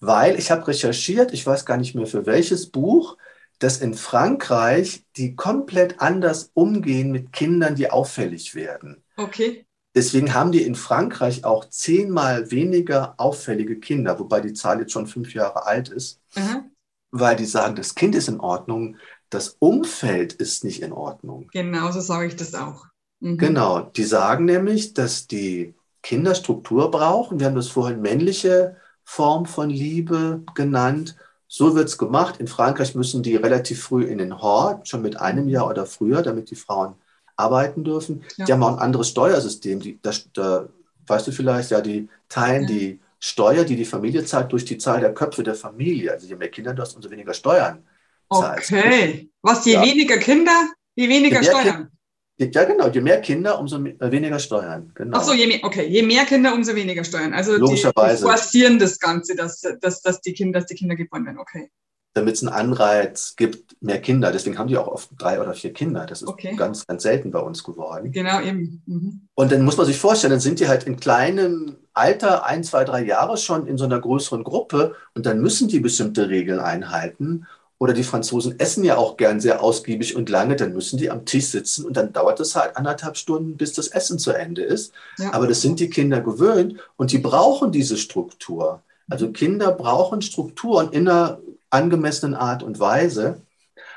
Weil 0.00 0.38
ich 0.38 0.50
habe 0.50 0.66
recherchiert, 0.66 1.32
ich 1.32 1.46
weiß 1.46 1.64
gar 1.64 1.76
nicht 1.76 1.94
mehr 1.94 2.06
für 2.06 2.26
welches 2.26 2.70
Buch, 2.70 3.16
dass 3.58 3.80
in 3.80 3.94
Frankreich 3.94 5.04
die 5.16 5.36
komplett 5.36 6.00
anders 6.00 6.50
umgehen 6.54 7.12
mit 7.12 7.32
Kindern, 7.32 7.76
die 7.76 7.90
auffällig 7.90 8.54
werden. 8.54 9.04
Okay. 9.16 9.66
Deswegen 9.94 10.34
haben 10.34 10.52
die 10.52 10.62
in 10.62 10.74
Frankreich 10.74 11.44
auch 11.44 11.66
zehnmal 11.68 12.50
weniger 12.50 13.14
auffällige 13.18 13.78
Kinder, 13.78 14.18
wobei 14.18 14.40
die 14.40 14.54
Zahl 14.54 14.80
jetzt 14.80 14.92
schon 14.92 15.06
fünf 15.06 15.34
Jahre 15.34 15.66
alt 15.66 15.90
ist, 15.90 16.20
mhm. 16.34 16.72
weil 17.10 17.36
die 17.36 17.44
sagen, 17.44 17.76
das 17.76 17.94
Kind 17.94 18.14
ist 18.14 18.28
in 18.28 18.40
Ordnung, 18.40 18.96
das 19.28 19.56
Umfeld 19.58 20.32
ist 20.32 20.64
nicht 20.64 20.82
in 20.82 20.92
Ordnung. 20.92 21.48
Genau, 21.52 21.92
so 21.92 22.00
sage 22.00 22.26
ich 22.26 22.36
das 22.36 22.54
auch. 22.54 22.86
Mhm. 23.20 23.38
Genau, 23.38 23.80
die 23.80 24.04
sagen 24.04 24.46
nämlich, 24.46 24.94
dass 24.94 25.26
die 25.26 25.74
Kinder 26.02 26.34
Struktur 26.34 26.90
brauchen. 26.90 27.38
Wir 27.38 27.46
haben 27.46 27.54
das 27.54 27.68
vorhin 27.68 28.00
männliche 28.00 28.76
Form 29.04 29.46
von 29.46 29.70
Liebe 29.70 30.42
genannt. 30.54 31.16
So 31.48 31.74
wird 31.74 31.88
es 31.88 31.98
gemacht. 31.98 32.40
In 32.40 32.48
Frankreich 32.48 32.94
müssen 32.94 33.22
die 33.22 33.36
relativ 33.36 33.82
früh 33.82 34.04
in 34.04 34.18
den 34.18 34.40
Hort, 34.40 34.88
schon 34.88 35.02
mit 35.02 35.20
einem 35.20 35.48
Jahr 35.48 35.68
oder 35.68 35.86
früher, 35.86 36.22
damit 36.22 36.50
die 36.50 36.56
Frauen 36.56 36.94
arbeiten 37.36 37.84
dürfen. 37.84 38.24
Ja. 38.36 38.44
Die 38.46 38.52
haben 38.52 38.62
auch 38.62 38.72
ein 38.72 38.78
anderes 38.78 39.08
Steuersystem. 39.08 39.80
Die, 39.80 40.00
das, 40.02 40.28
da, 40.32 40.68
weißt 41.06 41.26
du 41.26 41.32
vielleicht, 41.32 41.70
ja, 41.70 41.80
die 41.80 42.08
teilen 42.28 42.62
ja. 42.62 42.68
die 42.68 43.00
Steuer, 43.18 43.64
die 43.64 43.76
die 43.76 43.84
Familie 43.84 44.24
zahlt, 44.24 44.50
durch 44.50 44.64
die 44.64 44.78
Zahl 44.78 45.00
der 45.00 45.14
Köpfe 45.14 45.42
der 45.42 45.54
Familie. 45.54 46.12
Also 46.12 46.26
je 46.26 46.36
mehr 46.36 46.48
Kinder 46.48 46.74
du 46.74 46.82
hast, 46.82 46.96
umso 46.96 47.10
weniger 47.10 47.34
Steuern 47.34 47.84
zahlst. 48.32 48.72
Okay. 48.72 49.30
Was, 49.42 49.64
je 49.64 49.74
ja. 49.74 49.82
weniger 49.82 50.18
Kinder, 50.18 50.72
je 50.94 51.08
weniger 51.08 51.40
je 51.42 51.48
Steuern? 51.48 51.76
Kind, 51.76 51.90
ja, 52.38 52.64
genau. 52.64 52.88
Je 52.88 53.00
mehr 53.00 53.20
Kinder, 53.20 53.58
umso 53.58 53.76
äh, 53.84 54.10
weniger 54.10 54.38
Steuern. 54.38 54.90
Genau. 54.94 55.18
Ach 55.18 55.22
so, 55.22 55.32
je 55.32 55.46
mehr, 55.46 55.60
okay. 55.62 55.86
Je 55.86 56.02
mehr 56.02 56.24
Kinder, 56.24 56.54
umso 56.54 56.74
weniger 56.74 57.04
Steuern. 57.04 57.34
Also 57.34 57.56
Logischerweise. 57.56 58.16
die, 58.16 58.22
die 58.22 58.28
forcieren 58.28 58.78
das 58.78 58.98
Ganze, 58.98 59.36
dass, 59.36 59.62
dass, 59.80 60.02
dass, 60.02 60.20
die 60.20 60.32
Kinder, 60.32 60.60
dass 60.60 60.68
die 60.68 60.74
Kinder 60.74 60.96
geboren 60.96 61.26
werden. 61.26 61.38
Okay. 61.38 61.70
Damit 62.14 62.34
es 62.34 62.42
einen 62.42 62.52
Anreiz 62.52 63.36
gibt, 63.36 63.76
mehr 63.80 64.00
Kinder. 64.00 64.32
Deswegen 64.32 64.58
haben 64.58 64.68
die 64.68 64.76
auch 64.76 64.88
oft 64.88 65.10
drei 65.18 65.40
oder 65.40 65.54
vier 65.54 65.72
Kinder. 65.72 66.04
Das 66.04 66.20
ist 66.20 66.28
okay. 66.28 66.54
ganz, 66.56 66.86
ganz 66.86 67.02
selten 67.02 67.30
bei 67.30 67.38
uns 67.38 67.64
geworden. 67.64 68.12
Genau, 68.12 68.40
eben. 68.42 68.82
Mhm. 68.86 69.28
Und 69.34 69.52
dann 69.52 69.62
muss 69.62 69.78
man 69.78 69.86
sich 69.86 69.98
vorstellen, 69.98 70.32
dann 70.32 70.40
sind 70.40 70.60
die 70.60 70.68
halt 70.68 70.84
in 70.84 70.98
kleinem 70.98 71.76
Alter, 71.94 72.44
ein, 72.44 72.64
zwei, 72.64 72.84
drei 72.84 73.04
Jahre 73.04 73.36
schon 73.36 73.66
in 73.66 73.78
so 73.78 73.84
einer 73.84 74.00
größeren 74.00 74.44
Gruppe 74.44 74.94
und 75.14 75.26
dann 75.26 75.40
müssen 75.40 75.68
die 75.68 75.80
bestimmte 75.80 76.28
Regeln 76.28 76.60
einhalten. 76.60 77.46
Oder 77.82 77.94
die 77.94 78.04
Franzosen 78.04 78.60
essen 78.60 78.84
ja 78.84 78.96
auch 78.96 79.16
gern 79.16 79.40
sehr 79.40 79.60
ausgiebig 79.60 80.14
und 80.14 80.28
lange, 80.28 80.54
dann 80.54 80.72
müssen 80.72 80.98
die 80.98 81.10
am 81.10 81.24
Tisch 81.24 81.46
sitzen 81.46 81.84
und 81.84 81.96
dann 81.96 82.12
dauert 82.12 82.38
es 82.38 82.54
halt 82.54 82.76
anderthalb 82.76 83.16
Stunden, 83.16 83.56
bis 83.56 83.72
das 83.72 83.88
Essen 83.88 84.20
zu 84.20 84.30
Ende 84.30 84.62
ist. 84.62 84.92
Ja. 85.18 85.34
Aber 85.34 85.48
das 85.48 85.62
sind 85.62 85.80
die 85.80 85.90
Kinder 85.90 86.20
gewöhnt 86.20 86.78
und 86.94 87.10
die 87.10 87.18
brauchen 87.18 87.72
diese 87.72 87.96
Struktur. 87.96 88.82
Also 89.10 89.32
Kinder 89.32 89.72
brauchen 89.72 90.22
Strukturen 90.22 90.92
in 90.92 91.08
einer 91.08 91.40
angemessenen 91.70 92.36
Art 92.36 92.62
und 92.62 92.78
Weise. 92.78 93.42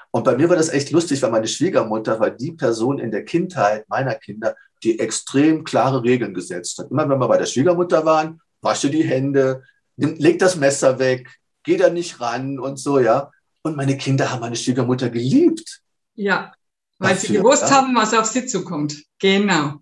Und 0.09 0.23
bei 0.23 0.35
mir 0.35 0.49
war 0.49 0.55
das 0.55 0.69
echt 0.69 0.89
lustig, 0.89 1.21
weil 1.21 1.29
meine 1.29 1.47
Schwiegermutter 1.47 2.19
war 2.19 2.31
die 2.31 2.53
Person 2.53 2.97
in 2.97 3.11
der 3.11 3.23
Kindheit 3.23 3.87
meiner 3.87 4.15
Kinder, 4.15 4.55
die 4.81 4.97
extrem 4.97 5.63
klare 5.63 6.01
Regeln 6.01 6.33
gesetzt 6.33 6.79
hat. 6.79 6.89
Immer 6.89 7.07
wenn 7.07 7.19
wir 7.19 7.27
bei 7.27 7.37
der 7.37 7.45
Schwiegermutter 7.45 8.03
waren, 8.03 8.41
wasche 8.61 8.89
die 8.89 9.03
Hände, 9.03 9.61
leg 9.95 10.39
das 10.39 10.55
Messer 10.55 10.97
weg, 10.97 11.29
geh 11.61 11.77
da 11.77 11.91
nicht 11.91 12.19
ran 12.19 12.57
und 12.57 12.79
so, 12.79 12.97
ja. 12.97 13.29
Und 13.65 13.75
meine 13.75 13.97
Kinder 13.97 14.29
haben 14.29 14.41
meine 14.41 14.55
Schwiegermutter 14.55 15.09
geliebt. 15.09 15.81
Ja. 16.13 16.53
Weil 16.99 17.15
dafür, 17.15 17.27
sie 17.27 17.33
gewusst 17.33 17.71
haben, 17.71 17.95
was 17.95 18.13
auf 18.13 18.27
sie 18.27 18.45
zukommt. 18.45 18.95
Genau. 19.17 19.77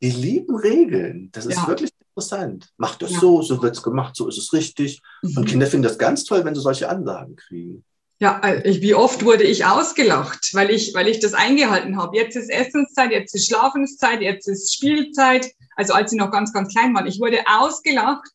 Die 0.00 0.10
lieben 0.10 0.56
Regeln. 0.56 1.28
Das 1.32 1.44
ist 1.44 1.58
ja. 1.58 1.68
wirklich 1.68 1.90
interessant. 2.00 2.70
Macht 2.78 3.02
das 3.02 3.12
ja. 3.12 3.20
so, 3.20 3.42
so 3.42 3.60
wird 3.62 3.76
es 3.76 3.82
gemacht, 3.82 4.16
so 4.16 4.28
ist 4.28 4.38
es 4.38 4.54
richtig. 4.54 5.02
Mhm. 5.20 5.36
Und 5.36 5.44
Kinder 5.44 5.66
finden 5.66 5.82
das 5.82 5.98
ganz 5.98 6.24
toll, 6.24 6.42
wenn 6.46 6.54
sie 6.54 6.62
solche 6.62 6.88
Anlagen 6.88 7.36
kriegen. 7.36 7.84
Ja, 8.18 8.40
äh, 8.42 8.80
wie 8.80 8.94
oft 8.94 9.22
wurde 9.22 9.44
ich 9.44 9.66
ausgelacht, 9.66 10.48
weil 10.54 10.70
ich, 10.70 10.94
weil 10.94 11.06
ich 11.06 11.20
das 11.20 11.34
eingehalten 11.34 11.98
habe. 11.98 12.16
Jetzt 12.16 12.34
ist 12.34 12.48
Essenszeit, 12.48 13.10
jetzt 13.10 13.34
ist 13.34 13.46
Schlafenszeit, 13.46 14.22
jetzt 14.22 14.48
ist 14.48 14.72
Spielzeit. 14.72 15.52
Also 15.76 15.92
als 15.92 16.12
sie 16.12 16.16
noch 16.16 16.30
ganz, 16.30 16.54
ganz 16.54 16.72
klein 16.72 16.94
waren. 16.94 17.06
Ich 17.06 17.20
wurde 17.20 17.40
ausgelacht 17.46 18.32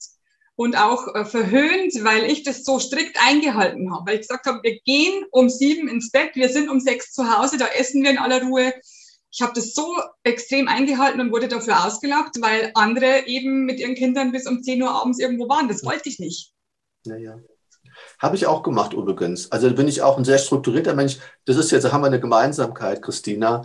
und 0.56 0.78
auch 0.78 1.14
äh, 1.16 1.26
verhöhnt, 1.26 1.94
weil 2.04 2.26
ich 2.26 2.44
das 2.44 2.64
so 2.64 2.80
strikt 2.80 3.18
eingehalten 3.20 3.94
habe. 3.94 4.06
Weil 4.06 4.16
ich 4.16 4.22
gesagt 4.22 4.46
habe, 4.46 4.62
wir 4.64 4.80
gehen 4.82 5.26
um 5.32 5.50
sieben 5.50 5.88
ins 5.88 6.12
Bett, 6.12 6.36
wir 6.36 6.50
sind 6.50 6.70
um 6.70 6.80
sechs 6.80 7.12
zu 7.12 7.36
Hause, 7.36 7.58
da 7.58 7.68
essen 7.68 8.04
wir 8.04 8.12
in 8.12 8.18
aller 8.18 8.44
Ruhe. 8.44 8.74
Ich 9.32 9.42
habe 9.42 9.54
das 9.56 9.74
so 9.74 9.96
extrem 10.24 10.68
eingehalten 10.68 11.20
und 11.20 11.32
wurde 11.32 11.48
dafür 11.48 11.86
ausgelacht, 11.86 12.40
weil 12.40 12.72
andere 12.76 13.26
eben 13.26 13.66
mit 13.66 13.80
ihren 13.80 13.96
Kindern 13.96 14.32
bis 14.32 14.46
um 14.46 14.62
10 14.62 14.82
Uhr 14.84 14.92
abends 14.92 15.20
irgendwo 15.20 15.50
waren. 15.50 15.68
Das 15.68 15.84
wollte 15.84 16.08
ich 16.08 16.20
nicht. 16.20 16.52
Naja. 17.06 17.40
Habe 18.20 18.36
ich 18.36 18.46
auch 18.46 18.62
gemacht 18.62 18.94
übrigens. 18.94 19.52
Also 19.52 19.74
bin 19.74 19.88
ich 19.88 20.02
auch 20.04 20.18
ein 20.18 20.26
sehr 20.26 20.38
strukturierter 20.38 20.94
Mensch. 20.94 21.18
Das 21.46 21.58
ist 21.58 21.72
jetzt, 21.72 21.84
da 21.84 21.92
haben 21.92 22.02
wir 22.02 22.08
eine 22.08 22.20
Gemeinsamkeit, 22.20 23.02
Christina. 23.02 23.64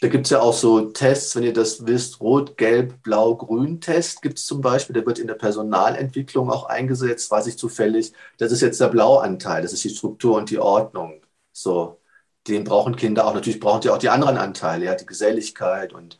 Da 0.00 0.06
gibt 0.08 0.26
es 0.26 0.30
ja 0.30 0.40
auch 0.40 0.52
so 0.52 0.90
Tests, 0.92 1.34
wenn 1.34 1.42
ihr 1.42 1.52
das 1.52 1.84
wisst, 1.86 2.20
Rot, 2.20 2.56
Gelb, 2.56 3.02
Blau, 3.02 3.34
Grün-Test 3.36 4.22
gibt 4.22 4.38
es 4.38 4.46
zum 4.46 4.60
Beispiel. 4.60 4.94
Der 4.94 5.04
wird 5.04 5.18
in 5.18 5.26
der 5.26 5.34
Personalentwicklung 5.34 6.50
auch 6.50 6.66
eingesetzt, 6.66 7.30
weiß 7.32 7.48
ich 7.48 7.58
zufällig. 7.58 8.12
Das 8.38 8.52
ist 8.52 8.60
jetzt 8.60 8.80
der 8.80 8.88
Blauanteil, 8.88 9.62
das 9.62 9.72
ist 9.72 9.82
die 9.82 9.90
Struktur 9.90 10.36
und 10.36 10.50
die 10.50 10.58
Ordnung. 10.60 11.20
So, 11.52 12.00
den 12.46 12.62
brauchen 12.64 12.94
Kinder 12.96 13.26
auch. 13.26 13.34
Natürlich 13.34 13.58
brauchen 13.60 13.80
die 13.80 13.90
auch 13.90 13.98
die 13.98 14.08
anderen 14.10 14.38
Anteile, 14.38 14.84
ja, 14.86 14.94
die 14.94 15.06
Geselligkeit 15.06 15.92
und 15.92 16.18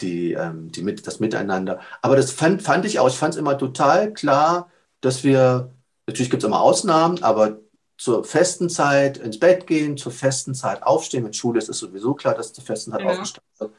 die, 0.00 0.32
ähm, 0.34 0.70
die 0.72 0.82
mit, 0.82 1.06
das 1.06 1.20
Miteinander. 1.20 1.80
Aber 2.02 2.16
das 2.16 2.32
fand, 2.32 2.62
fand 2.62 2.84
ich 2.86 3.00
auch, 3.00 3.08
ich 3.08 3.16
fand 3.16 3.34
es 3.34 3.40
immer 3.40 3.58
total 3.58 4.12
klar, 4.14 4.70
dass 5.00 5.24
wir, 5.24 5.74
natürlich 6.06 6.30
gibt 6.30 6.42
es 6.44 6.46
immer 6.48 6.60
Ausnahmen, 6.62 7.22
aber 7.22 7.60
zur 7.98 8.24
festen 8.24 8.70
Zeit 8.70 9.18
ins 9.18 9.38
Bett 9.38 9.66
gehen, 9.66 9.96
zur 9.96 10.12
festen 10.12 10.54
Zeit 10.54 10.82
aufstehen. 10.84 11.24
Mit 11.24 11.36
Schule 11.36 11.58
ist 11.58 11.68
es 11.68 11.78
sowieso 11.78 12.14
klar, 12.14 12.34
dass 12.34 12.52
zur 12.52 12.64
festen 12.64 12.92
Zeit 12.92 13.02
ja. 13.02 13.08
aufgestanden 13.08 13.50
wird. 13.58 13.72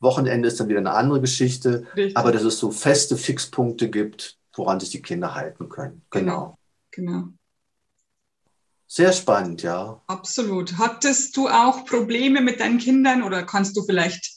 Wochenende 0.00 0.48
ist 0.48 0.60
dann 0.60 0.68
wieder 0.68 0.80
eine 0.80 0.92
andere 0.92 1.20
Geschichte, 1.22 1.86
Richtig. 1.96 2.16
aber 2.16 2.30
dass 2.30 2.42
es 2.42 2.58
so 2.58 2.70
feste 2.70 3.16
Fixpunkte 3.16 3.88
gibt, 3.88 4.38
woran 4.52 4.78
sich 4.78 4.90
die 4.90 5.00
Kinder 5.00 5.34
halten 5.34 5.70
können. 5.70 6.02
Genau. 6.10 6.58
Genau. 6.90 7.10
genau. 7.10 7.28
Sehr 8.86 9.12
spannend, 9.12 9.62
ja. 9.62 10.00
Absolut. 10.06 10.76
Hattest 10.78 11.36
du 11.36 11.48
auch 11.48 11.86
Probleme 11.86 12.42
mit 12.42 12.60
deinen 12.60 12.78
Kindern 12.78 13.22
oder 13.22 13.44
kannst 13.44 13.76
du 13.76 13.82
vielleicht 13.82 14.30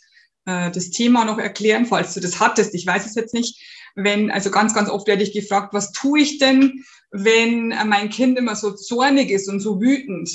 äh, 0.46 0.72
das 0.72 0.90
Thema 0.90 1.26
noch 1.26 1.38
erklären, 1.38 1.86
falls 1.86 2.14
du 2.14 2.22
das 2.22 2.40
hattest? 2.40 2.74
Ich 2.74 2.88
weiß 2.88 3.06
es 3.06 3.16
jetzt 3.16 3.34
nicht. 3.34 3.62
Wenn, 4.00 4.30
also 4.30 4.52
ganz, 4.52 4.76
ganz 4.76 4.92
oft 4.92 5.08
werde 5.08 5.24
ich 5.24 5.34
gefragt, 5.34 5.74
was 5.74 5.92
tue 5.92 6.20
ich 6.20 6.38
denn, 6.38 6.86
wenn 7.10 7.70
mein 7.88 8.10
Kind 8.10 8.38
immer 8.38 8.56
so 8.56 8.72
zornig 8.72 9.32
ist 9.32 9.50
und 9.50 9.60
so 9.60 9.82
wütend? 9.82 10.30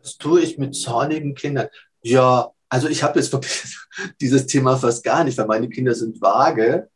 Was 0.00 0.16
tue 0.16 0.42
ich 0.42 0.58
mit 0.58 0.76
zornigen 0.76 1.34
Kindern? 1.34 1.66
Ja, 2.02 2.52
also 2.68 2.88
ich 2.88 3.02
habe 3.02 3.18
jetzt 3.18 3.32
wirklich 3.32 3.76
dieses 4.20 4.46
Thema 4.46 4.76
fast 4.76 5.02
gar 5.02 5.24
nicht, 5.24 5.36
weil 5.38 5.46
meine 5.46 5.68
Kinder 5.68 5.92
sind 5.92 6.20
vage 6.20 6.88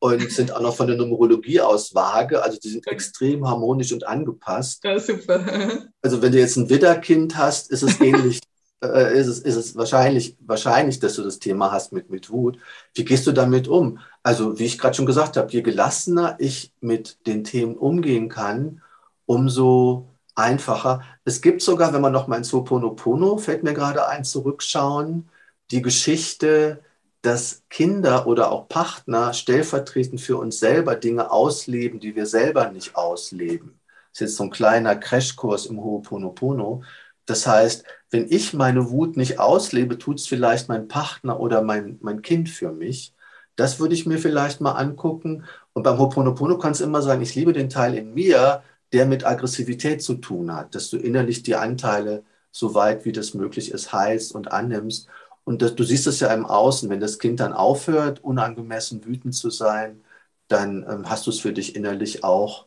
und 0.00 0.30
sind 0.30 0.52
auch 0.52 0.60
noch 0.60 0.76
von 0.76 0.86
der 0.86 0.98
Numerologie 0.98 1.62
aus 1.62 1.94
vage. 1.94 2.42
Also 2.42 2.58
die 2.58 2.68
sind 2.68 2.86
extrem 2.88 3.48
harmonisch 3.48 3.90
und 3.90 4.06
angepasst. 4.06 4.84
Ja, 4.84 4.98
super. 4.98 5.88
Also 6.02 6.20
wenn 6.20 6.32
du 6.32 6.38
jetzt 6.38 6.56
ein 6.56 6.68
Widderkind 6.68 7.38
hast, 7.38 7.70
ist 7.70 7.82
es 7.82 7.98
ähnlich. 8.02 8.40
Äh, 8.82 9.18
ist, 9.18 9.26
es, 9.26 9.40
ist 9.40 9.56
es 9.56 9.76
wahrscheinlich, 9.76 10.36
wahrscheinlich, 10.40 10.98
dass 11.00 11.14
du 11.14 11.22
das 11.22 11.38
Thema 11.38 11.72
hast 11.72 11.92
mit, 11.92 12.10
mit 12.10 12.30
Wut. 12.30 12.58
Wie 12.94 13.04
gehst 13.04 13.26
du 13.26 13.32
damit 13.32 13.68
um? 13.68 13.98
Also, 14.22 14.58
wie 14.58 14.64
ich 14.66 14.78
gerade 14.78 14.94
schon 14.94 15.06
gesagt 15.06 15.36
habe, 15.36 15.50
je 15.52 15.62
gelassener 15.62 16.36
ich 16.38 16.72
mit 16.80 17.26
den 17.26 17.44
Themen 17.44 17.76
umgehen 17.76 18.28
kann, 18.28 18.82
umso 19.26 20.08
einfacher. 20.34 21.02
Es 21.24 21.40
gibt 21.42 21.62
sogar, 21.62 21.92
wenn 21.92 22.00
man 22.00 22.12
noch 22.12 22.26
mal 22.28 22.36
ins 22.38 22.52
Ho'oponopono, 22.52 23.38
fällt 23.38 23.62
mir 23.62 23.74
gerade 23.74 24.08
ein, 24.08 24.24
zurückschauen, 24.24 25.28
die 25.70 25.82
Geschichte, 25.82 26.82
dass 27.22 27.62
Kinder 27.68 28.26
oder 28.26 28.50
auch 28.50 28.68
Partner 28.68 29.32
stellvertretend 29.34 30.20
für 30.20 30.38
uns 30.38 30.58
selber 30.58 30.96
Dinge 30.96 31.30
ausleben, 31.30 32.00
die 32.00 32.16
wir 32.16 32.26
selber 32.26 32.70
nicht 32.70 32.96
ausleben. 32.96 33.78
Das 34.12 34.20
ist 34.20 34.20
jetzt 34.20 34.36
so 34.36 34.44
ein 34.44 34.50
kleiner 34.50 34.96
Crashkurs 34.96 35.66
im 35.66 35.78
Ho'oponopono. 35.78 36.82
Das 37.30 37.46
heißt, 37.46 37.84
wenn 38.10 38.26
ich 38.30 38.54
meine 38.54 38.90
Wut 38.90 39.16
nicht 39.16 39.38
auslebe, 39.38 39.98
tut 39.98 40.18
es 40.18 40.26
vielleicht 40.26 40.68
mein 40.68 40.88
Partner 40.88 41.40
oder 41.40 41.62
mein, 41.62 41.98
mein 42.02 42.22
Kind 42.22 42.48
für 42.48 42.72
mich. 42.72 43.14
Das 43.56 43.78
würde 43.80 43.94
ich 43.94 44.06
mir 44.06 44.18
vielleicht 44.18 44.60
mal 44.60 44.72
angucken. 44.72 45.44
Und 45.72 45.82
beim 45.84 45.98
Ho'oponopono 45.98 46.58
kannst 46.58 46.80
du 46.80 46.84
immer 46.84 47.02
sagen, 47.02 47.22
ich 47.22 47.34
liebe 47.34 47.52
den 47.52 47.68
Teil 47.70 47.94
in 47.94 48.14
mir, 48.14 48.62
der 48.92 49.06
mit 49.06 49.24
Aggressivität 49.24 50.02
zu 50.02 50.14
tun 50.16 50.52
hat, 50.54 50.74
dass 50.74 50.90
du 50.90 50.96
innerlich 50.98 51.42
die 51.42 51.54
Anteile 51.56 52.24
so 52.50 52.74
weit 52.74 53.04
wie 53.04 53.12
das 53.12 53.34
möglich 53.34 53.70
ist 53.70 53.92
heilst 53.92 54.34
und 54.34 54.50
annimmst 54.52 55.08
und 55.44 55.62
das, 55.62 55.74
du 55.74 55.84
siehst 55.84 56.06
es 56.06 56.20
ja 56.20 56.32
im 56.32 56.46
Außen, 56.46 56.90
wenn 56.90 57.00
das 57.00 57.18
Kind 57.18 57.40
dann 57.40 57.52
aufhört, 57.52 58.22
unangemessen 58.22 59.04
wütend 59.04 59.34
zu 59.34 59.50
sein, 59.50 60.02
dann 60.48 60.84
ähm, 60.88 61.08
hast 61.10 61.26
du 61.26 61.30
es 61.30 61.40
für 61.40 61.52
dich 61.52 61.76
innerlich 61.76 62.24
auch 62.24 62.66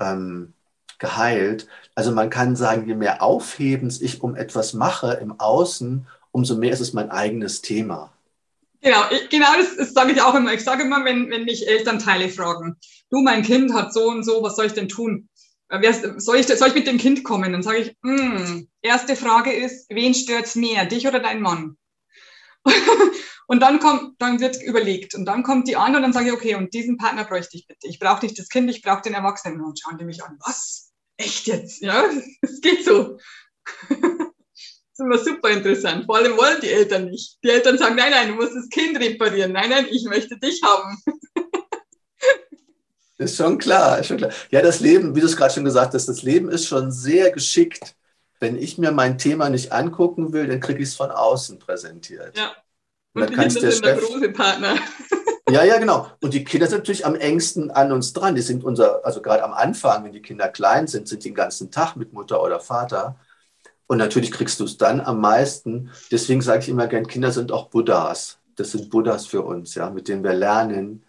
ähm, 0.00 0.54
geheilt. 1.00 1.66
Also 1.96 2.12
man 2.12 2.30
kann 2.30 2.54
sagen, 2.54 2.86
je 2.86 2.94
mehr 2.94 3.22
Aufhebens 3.22 4.00
ich 4.00 4.22
um 4.22 4.36
etwas 4.36 4.72
mache 4.74 5.14
im 5.14 5.40
Außen, 5.40 6.06
umso 6.30 6.56
mehr 6.56 6.72
ist 6.72 6.80
es 6.80 6.92
mein 6.92 7.10
eigenes 7.10 7.62
Thema. 7.62 8.12
Genau, 8.82 9.02
genau 9.30 9.48
das, 9.58 9.76
das 9.76 9.92
sage 9.92 10.12
ich 10.12 10.22
auch 10.22 10.34
immer. 10.34 10.54
Ich 10.54 10.64
sage 10.64 10.84
immer, 10.84 11.04
wenn, 11.04 11.30
wenn 11.30 11.44
mich 11.44 11.68
Elternteile 11.68 12.28
fragen, 12.28 12.76
du, 13.10 13.20
mein 13.20 13.42
Kind 13.42 13.74
hat 13.74 13.92
so 13.92 14.08
und 14.08 14.22
so, 14.22 14.42
was 14.42 14.56
soll 14.56 14.66
ich 14.66 14.72
denn 14.72 14.88
tun? 14.88 15.28
Äh, 15.68 15.92
soll 16.18 16.38
ich, 16.38 16.46
soll 16.46 16.68
ich 16.68 16.74
mit 16.74 16.86
dem 16.86 16.98
Kind 16.98 17.24
kommen? 17.24 17.52
Dann 17.52 17.62
sage 17.62 17.78
ich, 17.78 17.96
mm, 18.02 18.68
erste 18.80 19.16
Frage 19.16 19.52
ist, 19.52 19.86
wen 19.90 20.14
stört 20.14 20.46
es 20.46 20.54
mehr, 20.54 20.86
dich 20.86 21.06
oder 21.06 21.20
dein 21.20 21.42
Mann? 21.42 21.76
und 23.46 23.60
dann 23.60 23.80
kommt, 23.80 24.14
dann 24.20 24.40
wird 24.40 24.62
überlegt 24.62 25.14
und 25.14 25.24
dann 25.26 25.42
kommt 25.42 25.68
die 25.68 25.76
an 25.76 25.94
und 25.94 26.02
dann 26.02 26.12
sage 26.12 26.28
ich, 26.28 26.32
okay, 26.32 26.54
und 26.54 26.72
diesen 26.72 26.96
Partner 26.96 27.24
bräuchte 27.24 27.56
ich 27.56 27.66
bitte. 27.66 27.86
Ich 27.86 27.98
brauche 27.98 28.24
nicht 28.24 28.38
das 28.38 28.48
Kind, 28.48 28.70
ich 28.70 28.82
brauche 28.82 29.02
den 29.02 29.14
Erwachsenen. 29.14 29.60
Und 29.60 29.78
schauen 29.78 29.98
die 29.98 30.04
mich 30.04 30.24
an, 30.24 30.38
was? 30.40 30.89
Echt 31.20 31.46
jetzt? 31.46 31.82
Ja, 31.82 32.04
es 32.42 32.60
geht 32.60 32.84
so. 32.84 33.18
das 33.88 33.98
ist 33.98 35.00
immer 35.00 35.18
super 35.18 35.50
interessant. 35.50 36.06
Vor 36.06 36.16
allem 36.16 36.36
wollen 36.36 36.60
die 36.60 36.70
Eltern 36.70 37.06
nicht. 37.06 37.38
Die 37.42 37.50
Eltern 37.50 37.78
sagen, 37.78 37.96
nein, 37.96 38.10
nein, 38.10 38.28
du 38.28 38.34
musst 38.34 38.54
das 38.54 38.68
Kind 38.68 38.98
reparieren. 38.98 39.52
Nein, 39.52 39.70
nein, 39.70 39.86
ich 39.90 40.04
möchte 40.04 40.38
dich 40.38 40.60
haben. 40.62 40.96
ist 43.18 43.36
schon 43.36 43.58
klar, 43.58 43.98
ist 43.98 44.06
schon 44.06 44.16
klar. 44.16 44.32
Ja, 44.50 44.62
das 44.62 44.80
Leben, 44.80 45.14
wie 45.14 45.20
du 45.20 45.26
es 45.26 45.36
gerade 45.36 45.52
schon 45.52 45.64
gesagt 45.64 45.94
hast, 45.94 46.06
das 46.06 46.22
Leben 46.22 46.48
ist 46.48 46.66
schon 46.66 46.90
sehr 46.90 47.30
geschickt 47.30 47.94
wenn 48.40 48.56
ich 48.56 48.78
mir 48.78 48.90
mein 48.90 49.18
Thema 49.18 49.50
nicht 49.50 49.70
angucken 49.70 50.32
will, 50.32 50.48
dann 50.48 50.60
kriege 50.60 50.82
ich 50.82 50.88
es 50.88 50.96
von 50.96 51.10
außen 51.10 51.58
präsentiert. 51.58 52.36
Ja. 52.36 52.52
Und, 53.12 53.22
und 53.22 53.36
dann 53.36 53.48
Kinder 53.48 53.70
sind 53.70 53.84
der 53.84 53.96
große 53.96 54.30
Partner. 54.30 54.76
Ja, 55.52 55.64
ja, 55.64 55.78
genau. 55.78 56.06
Und 56.20 56.34
die 56.34 56.44
Kinder 56.44 56.66
sind 56.66 56.78
natürlich 56.78 57.06
am 57.06 57.14
engsten 57.14 57.70
an 57.70 57.92
uns 57.92 58.12
dran. 58.12 58.34
Die 58.34 58.42
sind 58.42 58.64
unser, 58.64 59.04
also 59.04 59.22
gerade 59.22 59.44
am 59.44 59.52
Anfang, 59.52 60.04
wenn 60.04 60.12
die 60.12 60.22
Kinder 60.22 60.48
klein 60.48 60.86
sind, 60.86 61.08
sind 61.08 61.24
die 61.24 61.28
den 61.28 61.34
ganzen 61.34 61.70
Tag 61.70 61.96
mit 61.96 62.12
Mutter 62.12 62.42
oder 62.42 62.60
Vater. 62.60 63.16
Und 63.86 63.98
natürlich 63.98 64.30
kriegst 64.30 64.60
du 64.60 64.64
es 64.64 64.78
dann 64.78 65.00
am 65.00 65.20
meisten. 65.20 65.90
Deswegen 66.10 66.42
sage 66.42 66.60
ich 66.60 66.68
immer 66.68 66.86
gern, 66.86 67.06
Kinder 67.06 67.32
sind 67.32 67.50
auch 67.50 67.68
Buddhas. 67.70 68.38
Das 68.56 68.72
sind 68.72 68.90
Buddhas 68.90 69.26
für 69.26 69.42
uns, 69.42 69.74
ja, 69.74 69.90
mit 69.90 70.06
denen 70.06 70.22
wir 70.22 70.34
lernen, 70.34 71.04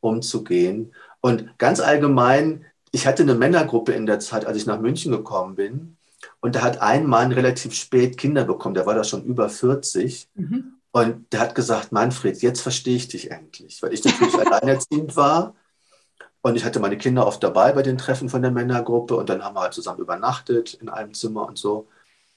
umzugehen. 0.00 0.94
Und 1.20 1.58
ganz 1.58 1.80
allgemein, 1.80 2.66
ich 2.92 3.06
hatte 3.06 3.22
eine 3.22 3.34
Männergruppe 3.34 3.92
in 3.92 4.06
der 4.06 4.20
Zeit, 4.20 4.44
als 4.44 4.56
ich 4.56 4.66
nach 4.66 4.80
München 4.80 5.12
gekommen 5.12 5.54
bin. 5.54 5.96
Und 6.40 6.56
da 6.56 6.62
hat 6.62 6.82
ein 6.82 7.06
Mann 7.06 7.32
relativ 7.32 7.74
spät 7.74 8.18
Kinder 8.18 8.44
bekommen, 8.44 8.74
der 8.74 8.86
war 8.86 8.94
da 8.94 9.04
schon 9.04 9.24
über 9.24 9.48
40. 9.48 10.28
Mhm. 10.34 10.75
Und 10.96 11.30
der 11.30 11.40
hat 11.40 11.54
gesagt, 11.54 11.92
Manfred, 11.92 12.40
jetzt 12.40 12.62
verstehe 12.62 12.96
ich 12.96 13.06
dich 13.06 13.30
endlich, 13.30 13.82
weil 13.82 13.92
ich 13.92 14.02
natürlich 14.02 14.34
alleinerziehend 14.38 15.14
war. 15.14 15.54
Und 16.40 16.56
ich 16.56 16.64
hatte 16.64 16.80
meine 16.80 16.96
Kinder 16.96 17.26
oft 17.26 17.42
dabei 17.42 17.72
bei 17.72 17.82
den 17.82 17.98
Treffen 17.98 18.30
von 18.30 18.40
der 18.40 18.50
Männergruppe 18.50 19.14
und 19.14 19.28
dann 19.28 19.44
haben 19.44 19.54
wir 19.56 19.60
halt 19.60 19.74
zusammen 19.74 20.00
übernachtet 20.00 20.72
in 20.72 20.88
einem 20.88 21.12
Zimmer 21.12 21.46
und 21.46 21.58
so. 21.58 21.86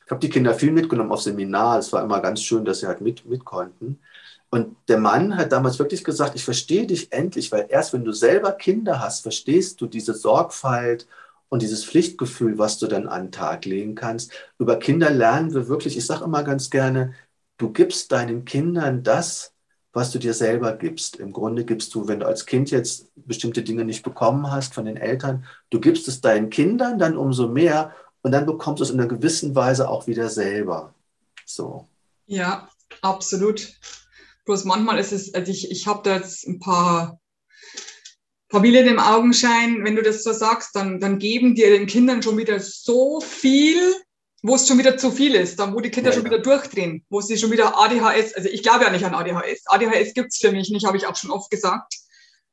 Ich 0.04 0.12
habe 0.12 0.20
die 0.20 0.28
Kinder 0.30 0.54
viel 0.54 0.74
mitgenommen 0.74 1.14
auf 1.14 1.22
Seminar. 1.22 1.80
Es 1.80 1.94
war 1.94 2.04
immer 2.04 2.20
ganz 2.20 2.42
schön, 2.44 2.66
dass 2.66 2.82
sie 2.82 2.88
halt 2.88 3.00
mit, 3.00 3.26
mit 3.26 3.46
konnten. 3.46 4.02
Und 4.50 4.76
der 4.90 4.98
Mann 4.98 5.38
hat 5.38 5.54
damals 5.54 5.80
wirklich 5.80 6.04
gesagt, 6.04 6.36
ich 6.36 6.44
verstehe 6.44 6.86
dich 6.86 7.14
endlich, 7.14 7.54
weil 7.54 7.68
erst 7.70 7.94
wenn 7.94 8.04
du 8.04 8.12
selber 8.12 8.52
Kinder 8.52 9.00
hast, 9.00 9.22
verstehst 9.22 9.80
du 9.80 9.86
diese 9.86 10.14
Sorgfalt 10.14 11.08
und 11.48 11.62
dieses 11.62 11.86
Pflichtgefühl, 11.86 12.58
was 12.58 12.78
du 12.78 12.88
dann 12.88 13.08
an 13.08 13.28
den 13.28 13.32
Tag 13.32 13.64
legen 13.64 13.96
kannst. 13.96 14.34
Über 14.58 14.76
Kinder 14.76 15.12
lernen 15.12 15.54
wir 15.54 15.70
wirklich, 15.70 15.96
ich 15.96 16.06
sage 16.06 16.26
immer 16.26 16.44
ganz 16.44 16.70
gerne, 16.70 17.14
du 17.60 17.72
gibst 17.72 18.12
deinen 18.12 18.46
Kindern 18.46 19.04
das, 19.04 19.54
was 19.94 20.12
du 20.12 20.18
dir 20.18 20.34
selber 20.34 20.76
gibst. 20.76 21.18
Im 21.18 21.34
Grunde 21.34 21.66
gibst 21.66 21.94
du, 21.94 22.08
wenn 22.08 22.22
du 22.22 22.26
als 22.26 22.46
Kind 22.46 22.72
jetzt 22.72 23.12
bestimmte 23.16 23.62
Dinge 23.62 23.86
nicht 23.86 24.04
bekommen 24.04 24.52
hast 24.52 24.74
von 24.74 24.86
den 24.86 24.98
Eltern, 24.98 25.46
du 25.70 25.80
gibst 25.80 26.08
es 26.08 26.22
deinen 26.22 26.50
Kindern 26.50 26.98
dann 26.98 27.18
umso 27.18 27.48
mehr 27.48 27.94
und 28.22 28.32
dann 28.32 28.46
bekommst 28.46 28.80
du 28.80 28.84
es 28.84 28.90
in 28.90 29.00
einer 29.00 29.10
gewissen 29.10 29.56
Weise 29.56 29.90
auch 29.90 30.08
wieder 30.08 30.30
selber. 30.30 30.94
So. 31.46 31.88
Ja, 32.28 32.70
absolut. 33.02 33.74
Bloß 34.46 34.66
manchmal 34.66 35.00
ist 35.00 35.12
es, 35.12 35.34
also 35.34 35.52
ich, 35.52 35.70
ich 35.70 35.86
habe 35.88 36.02
da 36.04 36.16
jetzt 36.16 36.48
ein 36.48 36.60
paar 36.60 37.20
Familien 38.50 38.88
im 38.88 39.00
Augenschein, 39.00 39.84
wenn 39.84 39.96
du 39.96 40.02
das 40.02 40.24
so 40.24 40.32
sagst, 40.34 40.76
dann, 40.76 41.00
dann 41.00 41.20
geben 41.20 41.56
dir 41.56 41.70
den 41.70 41.88
Kindern 41.88 42.24
schon 42.24 42.38
wieder 42.38 42.60
so 42.60 43.22
viel, 43.22 43.80
wo 44.42 44.56
es 44.56 44.68
schon 44.68 44.78
wieder 44.78 44.98
zu 44.98 45.12
viel 45.12 45.36
ist, 45.36 45.60
dann 45.60 45.74
wo 45.74 45.80
die 45.80 45.92
Kinder 45.92 46.12
ja, 46.12 46.16
schon 46.16 46.26
wieder 46.26 46.40
durchdrehen, 46.40 47.04
wo 47.10 47.22
sie 47.22 47.38
schon 47.38 47.52
wieder 47.52 47.78
ADHS, 47.78 48.34
also 48.34 48.50
ich 48.50 48.64
glaube 48.64 48.86
ja 48.86 48.92
nicht 48.92 49.06
an 49.06 49.14
ADHS. 49.14 49.64
ADHS 49.66 50.14
gibt's 50.14 50.38
für 50.38 50.52
mich 50.52 50.70
nicht, 50.70 50.86
habe 50.86 50.98
ich 50.98 51.08
auch 51.08 51.16
schon 51.16 51.32
oft 51.32 51.52
gesagt, 51.52 51.96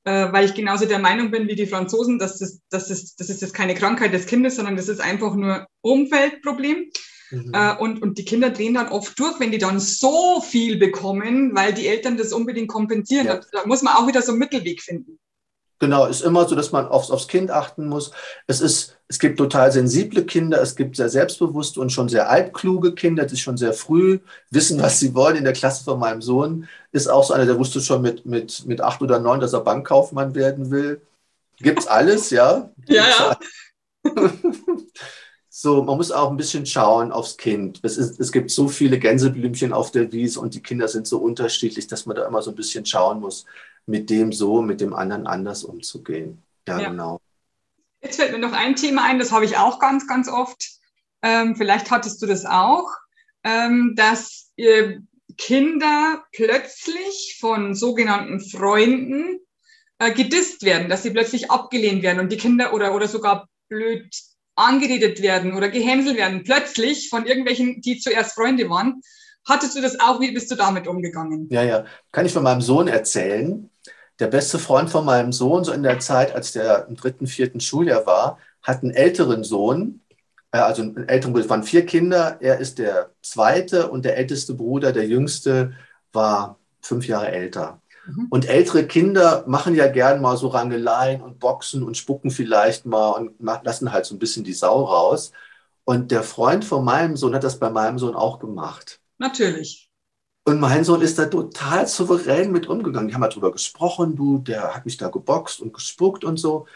äh, 0.05 0.33
weil 0.33 0.45
ich 0.45 0.55
genauso 0.55 0.87
der 0.87 0.99
Meinung 0.99 1.31
bin 1.31 1.49
wie 1.49 1.55
die 1.55 1.67
Franzosen, 1.67 2.19
dass 2.19 2.39
das, 2.39 2.61
dass 2.71 2.89
das, 2.89 3.17
das 3.17 3.31
ist 3.31 3.43
das 3.43 3.53
keine 3.53 3.75
Krankheit 3.75 4.13
des 4.13 4.27
Kindes, 4.27 4.57
sondern 4.57 4.77
das 4.77 4.89
ist 4.89 5.01
einfach 5.01 5.35
nur 5.35 5.67
Umfeldproblem. 5.81 6.91
Mhm. 7.31 7.53
Äh, 7.53 7.77
und, 7.77 8.03
und 8.03 8.19
die 8.19 8.25
Kinder 8.25 8.51
drehen 8.51 8.75
dann 8.75 8.89
oft 8.89 9.19
durch, 9.19 9.41
wenn 9.41 9.51
die 9.51 9.59
dann 9.59 9.81
so 9.81 10.41
viel 10.41 10.77
bekommen, 10.77 11.55
weil 11.55 11.73
die 11.73 11.89
Eltern 11.89 12.17
das 12.17 12.33
unbedingt 12.33 12.69
kompensieren. 12.69 13.27
Ja. 13.27 13.37
Da, 13.37 13.47
da 13.53 13.67
muss 13.67 13.83
man 13.83 13.95
auch 13.95 14.07
wieder 14.07 14.23
so 14.23 14.33
einen 14.33 14.39
Mittelweg 14.39 14.81
finden. 14.81 15.19
Genau, 15.79 16.07
ist 16.07 16.23
immer 16.23 16.49
so, 16.49 16.55
dass 16.55 16.73
man 16.73 16.87
aufs, 16.87 17.11
aufs 17.11 17.29
Kind 17.29 17.51
achten 17.51 17.87
muss. 17.87 18.11
Es, 18.47 18.63
ist, 18.63 18.97
es 19.09 19.19
gibt 19.19 19.37
total 19.37 19.71
sensible 19.71 20.25
Kinder, 20.25 20.61
es 20.63 20.75
gibt 20.75 20.97
sehr 20.97 21.11
selbstbewusste 21.11 21.81
und 21.81 21.93
schon 21.93 22.09
sehr 22.09 22.31
altkluge 22.31 22.95
Kinder, 22.95 23.27
die 23.27 23.37
schon 23.37 23.59
sehr 23.59 23.75
früh 23.75 24.21
wissen, 24.51 24.81
was 24.81 25.01
sie 25.01 25.15
wollen. 25.15 25.37
In 25.37 25.45
der 25.45 25.53
Klasse 25.53 25.85
von 25.85 25.99
meinem 25.99 26.23
Sohn 26.23 26.67
ist 26.93 27.09
auch 27.09 27.25
so 27.25 27.35
einer, 27.35 27.45
der 27.45 27.59
wusste 27.59 27.83
schon 27.83 28.01
mit, 28.01 28.25
mit, 28.25 28.65
mit 28.67 28.81
acht 28.81 29.03
oder 29.03 29.19
neun, 29.19 29.41
dass 29.41 29.53
er 29.53 29.61
Bankkaufmann 29.61 30.35
werden 30.35 30.71
will. 30.71 31.03
Gibt's 31.59 31.87
alles, 31.87 32.31
ja? 32.31 32.71
ja, 32.87 33.05
ja. 33.05 33.39
so, 35.51 35.83
man 35.83 35.99
muss 35.99 36.11
auch 36.11 36.31
ein 36.31 36.39
bisschen 36.39 36.65
schauen 36.65 37.13
aufs 37.13 37.37
Kind. 37.37 37.81
Es, 37.83 37.99
ist, 37.99 38.19
es 38.19 38.33
gibt 38.33 38.51
so 38.51 38.69
viele 38.69 38.99
Gänseblümchen 38.99 39.75
auf 39.75 39.91
der 39.91 40.11
Wiese 40.11 40.41
und 40.41 40.55
die 40.55 40.63
Kinder 40.63 40.89
sind 40.89 41.07
so 41.07 41.19
unterschiedlich, 41.19 41.87
dass 41.87 42.07
man 42.07 42.17
da 42.17 42.27
immer 42.27 42.41
so 42.41 42.51
ein 42.51 42.57
bisschen 42.57 42.87
schauen 42.87 43.21
muss 43.21 43.45
mit 43.87 44.11
dem 44.11 44.33
so, 44.33 44.63
mit 44.63 44.81
dem 44.81 44.93
anderen 44.93 45.27
anders 45.27 45.65
umzugehen. 45.65 46.43
Ja, 46.67 46.81
ja. 46.81 46.91
genau. 46.91 47.21
Jetzt 48.03 48.17
fällt 48.17 48.33
mir 48.33 48.39
noch 48.39 48.53
ein 48.53 48.77
Thema 48.77 49.05
ein, 49.05 49.19
das 49.19 49.33
habe 49.33 49.45
ich 49.45 49.57
auch 49.57 49.79
ganz, 49.79 50.07
ganz 50.07 50.29
oft. 50.29 50.73
Ähm, 51.23 51.57
vielleicht 51.57 51.91
hattest 51.91 52.21
du 52.23 52.27
das 52.27 52.45
auch, 52.45 52.89
ähm, 53.43 53.95
dass 53.97 54.53
äh, 54.57 54.99
Kinder 55.39 56.25
plötzlich 56.33 57.39
von 57.41 57.75
sogenannten 57.75 58.41
Freunden 58.41 59.41
äh, 59.99 60.13
gedisst 60.13 60.63
werden, 60.63 60.89
dass 60.89 61.03
sie 61.03 61.11
plötzlich 61.11 61.51
abgelehnt 61.51 62.03
werden 62.03 62.21
und 62.21 62.31
die 62.31 62.37
Kinder 62.37 62.75
oder, 62.75 62.95
oder 62.95 63.09
sogar 63.09 63.49
blöd 63.69 64.09
angeredet 64.57 65.21
werden 65.23 65.55
oder 65.55 65.69
gehänselt 65.69 66.17
werden, 66.17 66.45
plötzlich 66.45 67.09
von 67.09 67.27
irgendwelchen, 67.27 67.81
die 67.83 67.99
zuerst 67.99 68.35
Freunde 68.35 68.69
waren. 68.71 69.01
Hattest 69.47 69.77
du 69.77 69.81
das 69.81 70.01
auch? 70.01 70.21
Wie 70.21 70.33
bist 70.33 70.51
du 70.51 70.57
damit 70.57 70.89
umgegangen? 70.89 71.49
Ja, 71.51 71.63
ja. 71.63 71.85
Kann 72.11 72.27
ich 72.27 72.33
von 72.33 72.43
meinem 72.43 72.63
Sohn 72.63 72.89
erzählen 72.89 73.71
der 74.19 74.29
beste 74.29 74.59
Freund 74.59 74.91
von 74.91 75.05
meinem 75.05 75.33
Sohn, 75.33 75.65
so 75.65 75.73
in 75.73 75.83
der 75.83 75.99
Zeit, 75.99 76.35
als 76.35 76.53
der 76.53 76.87
im 76.89 76.97
dritten, 76.97 77.27
vierten 77.27 77.61
Schuljahr 77.61 78.07
war, 78.07 78.39
hat 78.63 78.83
einen 78.83 78.93
älteren 78.93 79.45
Sohn, 79.45 80.01
äh, 80.53 80.59
also 80.59 80.83
einen 80.83 81.09
älteren 81.09 81.33
Bruder, 81.33 81.45
es 81.45 81.51
waren 81.51 81.63
vier 81.63 81.87
Kinder, 81.87 82.39
er 82.41 82.59
ist 82.59 82.79
der 82.79 83.11
zweite 83.23 83.91
und 83.91 84.05
der 84.05 84.17
älteste 84.17 84.55
Bruder, 84.55 84.93
der 84.93 85.07
jüngste, 85.07 85.73
war 86.13 86.59
fünf 86.81 87.07
Jahre 87.07 87.31
älter. 87.31 87.81
Mhm. 88.07 88.29
Und 88.31 88.49
ältere 88.49 88.87
Kinder 88.87 89.45
machen 89.47 89.75
ja 89.75 89.89
gern 89.89 90.21
mal 90.21 90.37
so 90.37 90.49
Rangeleien 90.49 91.21
und 91.21 91.39
boxen 91.39 91.83
und 91.83 91.97
spucken 91.97 92.31
vielleicht 92.31 92.87
mal 92.87 93.11
und 93.11 93.33
lassen 93.39 93.93
halt 93.93 94.07
so 94.07 94.15
ein 94.15 94.19
bisschen 94.19 94.45
die 94.45 94.53
Sau 94.53 94.85
raus. 94.85 95.33
Und 95.85 96.11
der 96.11 96.23
Freund 96.23 96.65
von 96.65 96.85
meinem 96.85 97.17
Sohn 97.17 97.35
hat 97.35 97.45
das 97.45 97.59
bei 97.59 97.71
meinem 97.71 97.99
Sohn 97.99 98.15
auch 98.15 98.39
gemacht. 98.39 99.01
Natürlich. 99.19 99.86
Und 100.49 100.61
mein 100.61 100.85
Sohn 100.85 101.03
ist 101.03 101.19
da 101.19 101.27
total 101.27 101.89
souverän 101.89 102.53
mit 102.53 102.69
umgegangen. 102.69 103.09
Die 103.09 103.15
haben 103.15 103.23
halt 103.23 103.35
drüber 103.35 103.51
gesprochen, 103.51 104.15
du, 104.15 104.39
der 104.39 104.77
hat 104.77 104.85
mich 104.85 104.97
da 104.97 105.09
geboxt 105.09 105.61
und 105.61 105.73
gespuckt 105.75 106.23
und 106.23 106.37
so. 106.37 106.67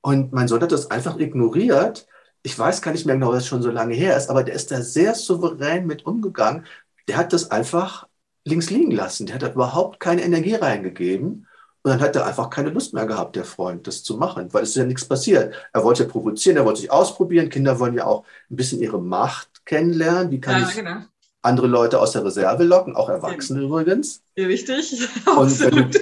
Und 0.00 0.32
mein 0.32 0.48
Sohn 0.48 0.62
hat 0.62 0.72
das 0.72 0.90
einfach 0.90 1.18
ignoriert. 1.18 2.06
Ich 2.42 2.58
weiß 2.58 2.80
gar 2.80 2.92
nicht 2.92 3.04
mehr 3.04 3.16
genau, 3.16 3.32
was 3.32 3.46
schon 3.46 3.60
so 3.60 3.70
lange 3.70 3.94
her 3.94 4.16
ist, 4.16 4.30
aber 4.30 4.42
der 4.44 4.54
ist 4.54 4.70
da 4.70 4.80
sehr 4.80 5.14
souverän 5.14 5.86
mit 5.86 6.06
umgegangen. 6.06 6.64
Der 7.06 7.18
hat 7.18 7.34
das 7.34 7.50
einfach 7.50 8.08
links 8.44 8.70
liegen 8.70 8.92
lassen. 8.92 9.26
Der 9.26 9.34
hat 9.34 9.42
da 9.42 9.52
überhaupt 9.52 10.00
keine 10.00 10.22
Energie 10.22 10.54
reingegeben. 10.54 11.46
Und 11.82 11.90
dann 11.90 12.00
hat 12.00 12.16
er 12.16 12.24
einfach 12.24 12.48
keine 12.48 12.70
Lust 12.70 12.94
mehr 12.94 13.04
gehabt, 13.04 13.36
der 13.36 13.44
Freund, 13.44 13.86
das 13.86 14.02
zu 14.02 14.16
machen, 14.16 14.54
weil 14.54 14.62
es 14.62 14.70
ist 14.70 14.76
ja 14.76 14.84
nichts 14.84 15.04
passiert. 15.04 15.54
Er 15.74 15.84
wollte 15.84 16.04
ja 16.04 16.08
provozieren, 16.08 16.56
er 16.56 16.64
wollte 16.64 16.80
sich 16.80 16.90
ausprobieren. 16.90 17.50
Kinder 17.50 17.78
wollen 17.78 17.94
ja 17.94 18.06
auch 18.06 18.24
ein 18.50 18.56
bisschen 18.56 18.80
ihre 18.80 19.02
Macht 19.02 19.66
kennenlernen. 19.66 20.30
Wie 20.30 20.40
kann 20.40 20.62
ja, 20.62 20.68
ich 20.68 20.76
genau 20.76 21.02
andere 21.42 21.66
Leute 21.66 22.00
aus 22.00 22.12
der 22.12 22.24
Reserve 22.24 22.64
locken, 22.64 22.96
auch 22.96 23.08
Erwachsene 23.08 23.60
ja. 23.60 23.66
übrigens. 23.66 24.22
Richtig. 24.36 25.08
Und 25.36 25.60
wenn, 25.60 25.90
du, 25.90 25.98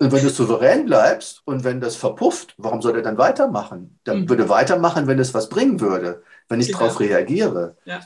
und 0.00 0.12
wenn 0.12 0.22
du 0.22 0.30
souverän 0.30 0.86
bleibst 0.86 1.42
und 1.44 1.64
wenn 1.64 1.80
das 1.80 1.96
verpufft, 1.96 2.54
warum 2.56 2.82
soll 2.82 2.96
er 2.96 3.02
dann 3.02 3.18
weitermachen? 3.18 3.98
Dann 4.04 4.22
mhm. 4.22 4.28
würde 4.28 4.48
weitermachen, 4.48 5.06
wenn 5.06 5.18
es 5.18 5.34
was 5.34 5.48
bringen 5.48 5.80
würde, 5.80 6.22
wenn 6.48 6.60
ich 6.60 6.68
genau. 6.68 6.80
darauf 6.80 7.00
reagiere. 7.00 7.76
Ja. 7.84 8.00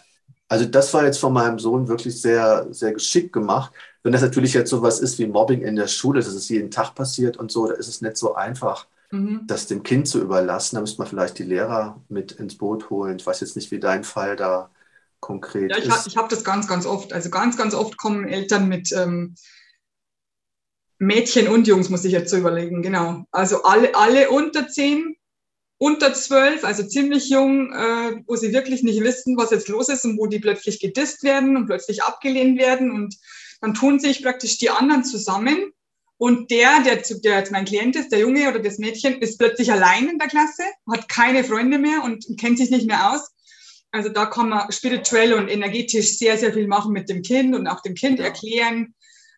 Also 0.48 0.64
das 0.66 0.92
war 0.94 1.04
jetzt 1.04 1.18
von 1.18 1.32
meinem 1.32 1.58
Sohn 1.58 1.88
wirklich 1.88 2.20
sehr, 2.20 2.66
sehr 2.70 2.92
geschickt 2.92 3.32
gemacht. 3.32 3.72
Wenn 4.02 4.12
das 4.12 4.22
natürlich 4.22 4.52
jetzt 4.54 4.70
so 4.70 4.82
was 4.82 5.00
ist 5.00 5.18
wie 5.18 5.26
Mobbing 5.26 5.62
in 5.62 5.76
der 5.76 5.86
Schule, 5.86 6.20
dass 6.20 6.32
es 6.32 6.48
jeden 6.48 6.70
Tag 6.70 6.94
passiert 6.94 7.36
und 7.36 7.50
so, 7.50 7.66
da 7.68 7.74
ist 7.74 7.88
es 7.88 8.02
nicht 8.02 8.16
so 8.16 8.34
einfach, 8.34 8.86
mhm. 9.10 9.42
das 9.46 9.66
dem 9.66 9.82
Kind 9.82 10.08
zu 10.08 10.20
überlassen. 10.20 10.76
Da 10.76 10.80
müsste 10.80 10.98
man 10.98 11.08
vielleicht 11.08 11.38
die 11.38 11.44
Lehrer 11.44 12.00
mit 12.08 12.32
ins 12.32 12.56
Boot 12.56 12.90
holen. 12.90 13.16
Ich 13.16 13.26
weiß 13.26 13.40
jetzt 13.40 13.56
nicht, 13.56 13.70
wie 13.70 13.80
dein 13.80 14.04
Fall 14.04 14.36
da 14.36 14.70
konkret 15.22 15.70
ja, 15.70 15.78
ich 15.78 15.86
ist? 15.86 16.06
ich 16.06 16.16
habe 16.18 16.28
das 16.28 16.44
ganz, 16.44 16.68
ganz 16.68 16.84
oft. 16.84 17.14
Also 17.14 17.30
ganz, 17.30 17.56
ganz 17.56 17.72
oft 17.72 17.96
kommen 17.96 18.28
Eltern 18.28 18.68
mit 18.68 18.92
ähm, 18.92 19.34
Mädchen 20.98 21.48
und 21.48 21.66
Jungs, 21.66 21.88
muss 21.88 22.04
ich 22.04 22.12
jetzt 22.12 22.30
so 22.30 22.36
überlegen, 22.36 22.82
genau. 22.82 23.24
Also 23.30 23.62
alle, 23.62 23.94
alle 23.94 24.28
unter 24.28 24.68
zehn, 24.68 25.16
unter 25.78 26.12
zwölf, 26.12 26.64
also 26.64 26.86
ziemlich 26.86 27.30
jung, 27.30 27.72
äh, 27.72 28.22
wo 28.26 28.36
sie 28.36 28.52
wirklich 28.52 28.82
nicht 28.82 29.02
wissen, 29.02 29.36
was 29.36 29.50
jetzt 29.50 29.68
los 29.68 29.88
ist 29.88 30.04
und 30.04 30.18
wo 30.18 30.26
die 30.26 30.38
plötzlich 30.38 30.80
gedisst 30.80 31.22
werden 31.22 31.56
und 31.56 31.66
plötzlich 31.66 32.02
abgelehnt 32.02 32.58
werden. 32.58 32.90
Und 32.92 33.16
dann 33.60 33.74
tun 33.74 33.98
sich 33.98 34.22
praktisch 34.22 34.58
die 34.58 34.70
anderen 34.70 35.04
zusammen. 35.04 35.72
Und 36.18 36.52
der, 36.52 36.82
der, 36.84 36.96
der 36.96 37.38
jetzt 37.38 37.50
mein 37.50 37.64
Klient 37.64 37.96
ist, 37.96 38.12
der 38.12 38.20
Junge 38.20 38.48
oder 38.48 38.60
das 38.60 38.78
Mädchen, 38.78 39.20
ist 39.20 39.38
plötzlich 39.38 39.72
allein 39.72 40.08
in 40.08 40.18
der 40.18 40.28
Klasse, 40.28 40.62
hat 40.88 41.08
keine 41.08 41.42
Freunde 41.42 41.78
mehr 41.78 42.04
und 42.04 42.24
kennt 42.38 42.58
sich 42.58 42.70
nicht 42.70 42.86
mehr 42.86 43.12
aus 43.12 43.31
also 43.92 44.08
da 44.08 44.26
kann 44.26 44.48
man 44.48 44.72
spirituell 44.72 45.34
und 45.34 45.48
energetisch 45.48 46.16
sehr, 46.16 46.38
sehr 46.38 46.52
viel 46.52 46.66
machen 46.66 46.92
mit 46.92 47.08
dem 47.08 47.22
Kind 47.22 47.54
und 47.54 47.66
auch 47.66 47.80
dem 47.80 47.94
Kind 47.94 48.20
erklären, 48.20 48.94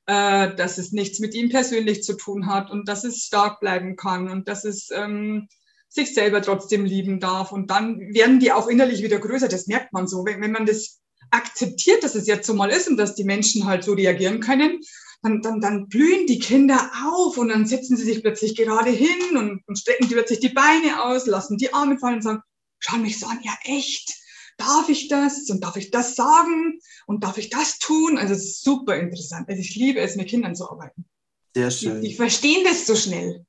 äh, 0.07 0.55
dass 0.55 0.79
es 0.79 0.93
nichts 0.93 1.19
mit 1.19 1.35
ihm 1.35 1.49
persönlich 1.49 2.05
zu 2.05 2.17
tun 2.17 2.47
hat 2.47 2.71
und 2.71 2.89
dass 2.89 3.05
es 3.05 3.25
stark 3.25 3.61
bleiben 3.61 3.97
kann 3.97 4.31
und 4.31 4.49
dass 4.49 4.65
es 4.65 4.91
ähm, 4.93 5.49
sich 5.89 6.15
selber 6.15 6.41
trotzdem 6.41 6.85
lieben 6.85 7.21
darf. 7.21 7.53
Und 7.53 7.71
dann 7.71 7.99
werden 8.15 8.39
die 8.39 8.53
auch 8.53 8.69
innerlich 8.69 9.03
wieder 9.03 9.19
größer. 9.19 9.49
Das 9.49 9.67
merkt 9.67 9.93
man 9.93 10.07
so. 10.07 10.25
Wenn, 10.25 10.41
wenn 10.41 10.53
man 10.53 10.67
das 10.67 11.01
akzeptiert, 11.31 12.05
dass 12.05 12.15
es 12.15 12.27
jetzt 12.27 12.47
so 12.47 12.55
mal 12.55 12.71
ist 12.71 12.89
und 12.89 12.97
dass 12.97 13.15
die 13.15 13.25
Menschen 13.25 13.65
halt 13.65 13.83
so 13.83 13.93
reagieren 13.93 14.41
können, 14.41 14.81
dann, 15.23 15.43
dann, 15.43 15.61
dann 15.61 15.89
blühen 15.89 16.27
die 16.27 16.39
Kinder 16.39 16.91
auf 17.07 17.39
und 17.39 17.49
dann 17.49 17.67
setzen 17.67 17.97
sie 17.97 18.05
sich 18.05 18.23
plötzlich 18.23 18.55
gerade 18.55 18.91
hin 18.91 19.37
und, 19.37 19.63
und 19.67 19.79
strecken 19.79 20.09
die 20.09 20.15
plötzlich 20.15 20.41
die 20.41 20.51
Beine 20.51 21.03
aus, 21.03 21.27
lassen 21.27 21.57
die 21.57 21.73
Arme 21.73 21.99
fallen 21.99 22.17
und 22.17 22.23
sagen, 22.23 22.43
schau 22.79 22.99
mich 22.99 23.19
so 23.19 23.27
an, 23.27 23.41
ja 23.43 23.53
echt 23.65 24.24
darf 24.57 24.89
ich 24.89 25.09
das 25.09 25.49
und 25.51 25.63
darf 25.63 25.77
ich 25.77 25.91
das 25.91 26.15
sagen 26.15 26.79
und 27.07 27.25
darf 27.25 27.39
ich 27.39 27.51
das 27.51 27.79
tun? 27.79 28.19
Also 28.19 28.35
es 28.35 28.45
ist 28.45 28.65
super 28.65 28.97
interessant. 28.97 29.49
Also 29.49 29.61
ich 29.61 29.75
liebe 29.77 30.01
es, 30.01 30.17
mit 30.17 30.29
Kindern 30.29 30.55
zu 30.55 30.71
arbeiten. 30.71 31.05
Sehr 31.55 31.71
schön. 31.71 32.03
Die, 32.03 32.09
die 32.09 32.15
verstehen 32.15 32.65
das 32.65 32.87
so 32.87 32.97
schnell. 32.97 33.45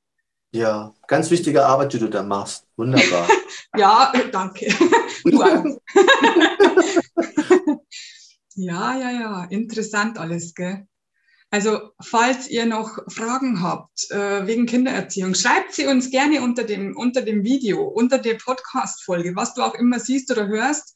Ja, 0.52 0.94
ganz 1.08 1.32
wichtige 1.32 1.66
Arbeit, 1.66 1.94
die 1.94 2.00
du 2.00 2.10
da 2.10 2.24
machst. 2.24 2.66
Wunderbar. 2.78 3.28
ja, 3.78 4.14
danke. 4.32 4.68
Du 5.26 5.42
ja, 8.56 8.96
ja, 8.96 9.12
ja, 9.12 9.46
interessant 9.46 10.20
alles, 10.20 10.54
gell? 10.54 10.88
Also, 11.56 11.92
falls 12.02 12.50
ihr 12.50 12.66
noch 12.66 13.00
Fragen 13.08 13.62
habt 13.62 14.12
äh, 14.12 14.46
wegen 14.46 14.66
Kindererziehung, 14.66 15.36
schreibt 15.36 15.72
sie 15.72 15.88
uns 15.88 16.12
gerne 16.12 16.42
unter 16.42 16.66
dem, 16.66 16.98
unter 16.98 17.22
dem 17.22 17.46
Video, 17.46 17.82
unter 17.82 18.18
der 18.18 18.34
Podcast-Folge, 18.34 19.38
was 19.38 19.54
du 19.54 19.62
auch 19.62 19.74
immer 19.74 20.02
siehst 20.02 20.30
oder 20.30 20.48
hörst. 20.48 20.94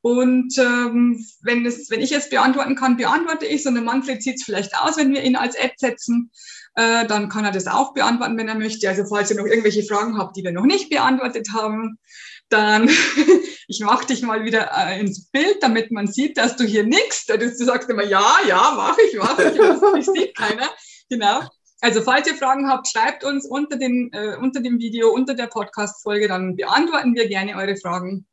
Und 0.00 0.56
ähm, 0.56 1.22
wenn, 1.42 1.66
es, 1.66 1.90
wenn 1.90 2.00
ich 2.00 2.12
es 2.12 2.30
beantworten 2.30 2.74
kann, 2.74 2.96
beantworte 2.96 3.44
ich 3.44 3.60
es. 3.60 3.66
Und 3.66 3.74
der 3.74 3.82
Manfred 3.82 4.22
sieht 4.22 4.36
es 4.36 4.44
vielleicht 4.44 4.74
aus, 4.78 4.96
wenn 4.96 5.12
wir 5.12 5.22
ihn 5.22 5.36
als 5.36 5.58
Ad 5.58 5.74
setzen. 5.76 6.30
Äh, 6.74 7.06
dann 7.06 7.28
kann 7.28 7.44
er 7.44 7.52
das 7.52 7.66
auch 7.66 7.92
beantworten, 7.92 8.38
wenn 8.38 8.48
er 8.48 8.54
möchte. 8.54 8.88
Also 8.88 9.04
falls 9.04 9.30
ihr 9.30 9.36
noch 9.36 9.44
irgendwelche 9.44 9.82
Fragen 9.82 10.16
habt, 10.16 10.38
die 10.38 10.42
wir 10.42 10.52
noch 10.52 10.64
nicht 10.64 10.88
beantwortet 10.88 11.48
haben, 11.52 11.98
dann 12.48 12.88
ich 13.68 13.80
mache 13.80 14.06
dich 14.06 14.22
mal 14.22 14.44
wieder 14.44 14.70
äh, 14.74 14.98
ins 14.98 15.26
Bild, 15.30 15.62
damit 15.62 15.92
man 15.92 16.06
sieht, 16.06 16.38
dass 16.38 16.56
du 16.56 16.64
hier 16.64 16.84
nix. 16.84 17.26
Du 17.26 17.50
sagst 17.54 17.90
immer, 17.90 18.04
ja, 18.04 18.38
ja, 18.46 18.72
mache 18.74 19.00
ich, 19.02 19.18
mache 19.18 19.44
ich, 19.44 19.98
ich 19.98 20.06
sieht 20.06 20.36
keiner. 20.36 20.70
Genau. 21.10 21.42
Also 21.80 22.02
falls 22.02 22.26
ihr 22.26 22.34
Fragen 22.34 22.68
habt, 22.68 22.88
schreibt 22.88 23.24
uns 23.24 23.46
unter 23.46 23.76
dem, 23.76 24.10
äh, 24.12 24.36
unter 24.36 24.60
dem 24.60 24.78
Video, 24.78 25.10
unter 25.10 25.34
der 25.34 25.46
Podcast-Folge, 25.46 26.26
dann 26.26 26.56
beantworten 26.56 27.14
wir 27.14 27.28
gerne 27.28 27.56
eure 27.56 27.76
Fragen. 27.76 28.26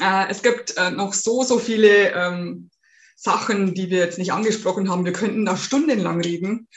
Äh, 0.00 0.26
es 0.28 0.42
gibt 0.42 0.76
äh, 0.76 0.90
noch 0.90 1.14
so, 1.14 1.42
so 1.42 1.58
viele 1.58 2.12
ähm, 2.12 2.70
Sachen, 3.16 3.74
die 3.74 3.90
wir 3.90 3.98
jetzt 3.98 4.18
nicht 4.18 4.32
angesprochen 4.32 4.90
haben. 4.90 5.04
Wir 5.04 5.12
könnten 5.12 5.44
da 5.44 5.56
stundenlang 5.56 6.20
reden. 6.20 6.68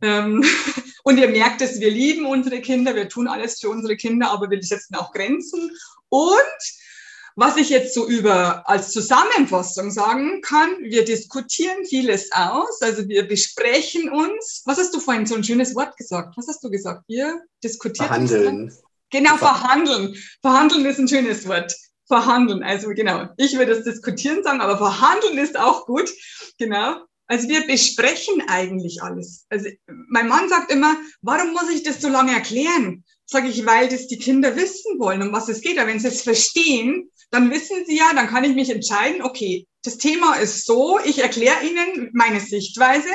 Ähm, 0.00 0.44
und 1.02 1.18
ihr 1.18 1.28
merkt 1.28 1.60
es, 1.62 1.80
wir 1.80 1.90
lieben 1.90 2.26
unsere 2.26 2.60
Kinder, 2.60 2.94
wir 2.94 3.08
tun 3.08 3.28
alles 3.28 3.58
für 3.60 3.70
unsere 3.70 3.96
Kinder, 3.96 4.30
aber 4.30 4.50
wir 4.50 4.62
setzen 4.62 4.94
auch 4.94 5.12
Grenzen. 5.12 5.70
Und 6.08 6.58
was 7.34 7.56
ich 7.56 7.70
jetzt 7.70 7.94
so 7.94 8.06
über 8.06 8.68
als 8.68 8.92
Zusammenfassung 8.92 9.90
sagen 9.90 10.42
kann, 10.42 10.70
wir 10.80 11.04
diskutieren 11.04 11.84
vieles 11.86 12.30
aus, 12.32 12.82
also 12.82 13.08
wir 13.08 13.26
besprechen 13.26 14.10
uns. 14.10 14.62
Was 14.66 14.78
hast 14.78 14.94
du 14.94 15.00
vorhin 15.00 15.26
so 15.26 15.34
ein 15.34 15.44
schönes 15.44 15.74
Wort 15.74 15.96
gesagt? 15.96 16.36
Was 16.36 16.46
hast 16.46 16.62
du 16.62 16.70
gesagt? 16.70 17.04
Wir 17.08 17.40
diskutieren. 17.64 18.08
Verhandeln. 18.08 18.72
Genau, 19.10 19.36
verhandeln. 19.36 20.16
Verhandeln 20.40 20.84
ist 20.86 20.98
ein 20.98 21.08
schönes 21.08 21.46
Wort. 21.48 21.74
Verhandeln, 22.06 22.62
also 22.62 22.88
genau. 22.90 23.28
Ich 23.38 23.56
würde 23.56 23.76
das 23.76 23.84
diskutieren 23.84 24.42
sagen, 24.42 24.60
aber 24.60 24.76
verhandeln 24.76 25.38
ist 25.38 25.58
auch 25.58 25.86
gut. 25.86 26.10
Genau. 26.58 26.96
Also 27.26 27.48
wir 27.48 27.66
besprechen 27.66 28.42
eigentlich 28.48 29.02
alles. 29.02 29.46
Also 29.48 29.68
mein 29.86 30.28
Mann 30.28 30.48
sagt 30.48 30.70
immer, 30.70 30.96
warum 31.22 31.52
muss 31.52 31.70
ich 31.70 31.82
das 31.82 32.00
so 32.00 32.08
lange 32.08 32.32
erklären? 32.32 33.04
Sage 33.24 33.48
ich, 33.48 33.64
weil 33.64 33.88
das 33.88 34.06
die 34.06 34.18
Kinder 34.18 34.56
wissen 34.56 34.98
wollen, 34.98 35.22
um 35.22 35.32
was 35.32 35.48
es 35.48 35.60
geht. 35.60 35.78
Aber 35.78 35.88
wenn 35.88 36.00
sie 36.00 36.08
es 36.08 36.22
verstehen, 36.22 37.10
dann 37.30 37.50
wissen 37.50 37.84
sie 37.86 37.96
ja, 37.96 38.12
dann 38.14 38.28
kann 38.28 38.44
ich 38.44 38.54
mich 38.54 38.70
entscheiden, 38.70 39.22
okay, 39.22 39.66
das 39.82 39.98
Thema 39.98 40.36
ist 40.36 40.64
so, 40.66 41.00
ich 41.04 41.18
erkläre 41.18 41.64
Ihnen 41.64 42.10
meine 42.12 42.40
Sichtweise. 42.40 43.08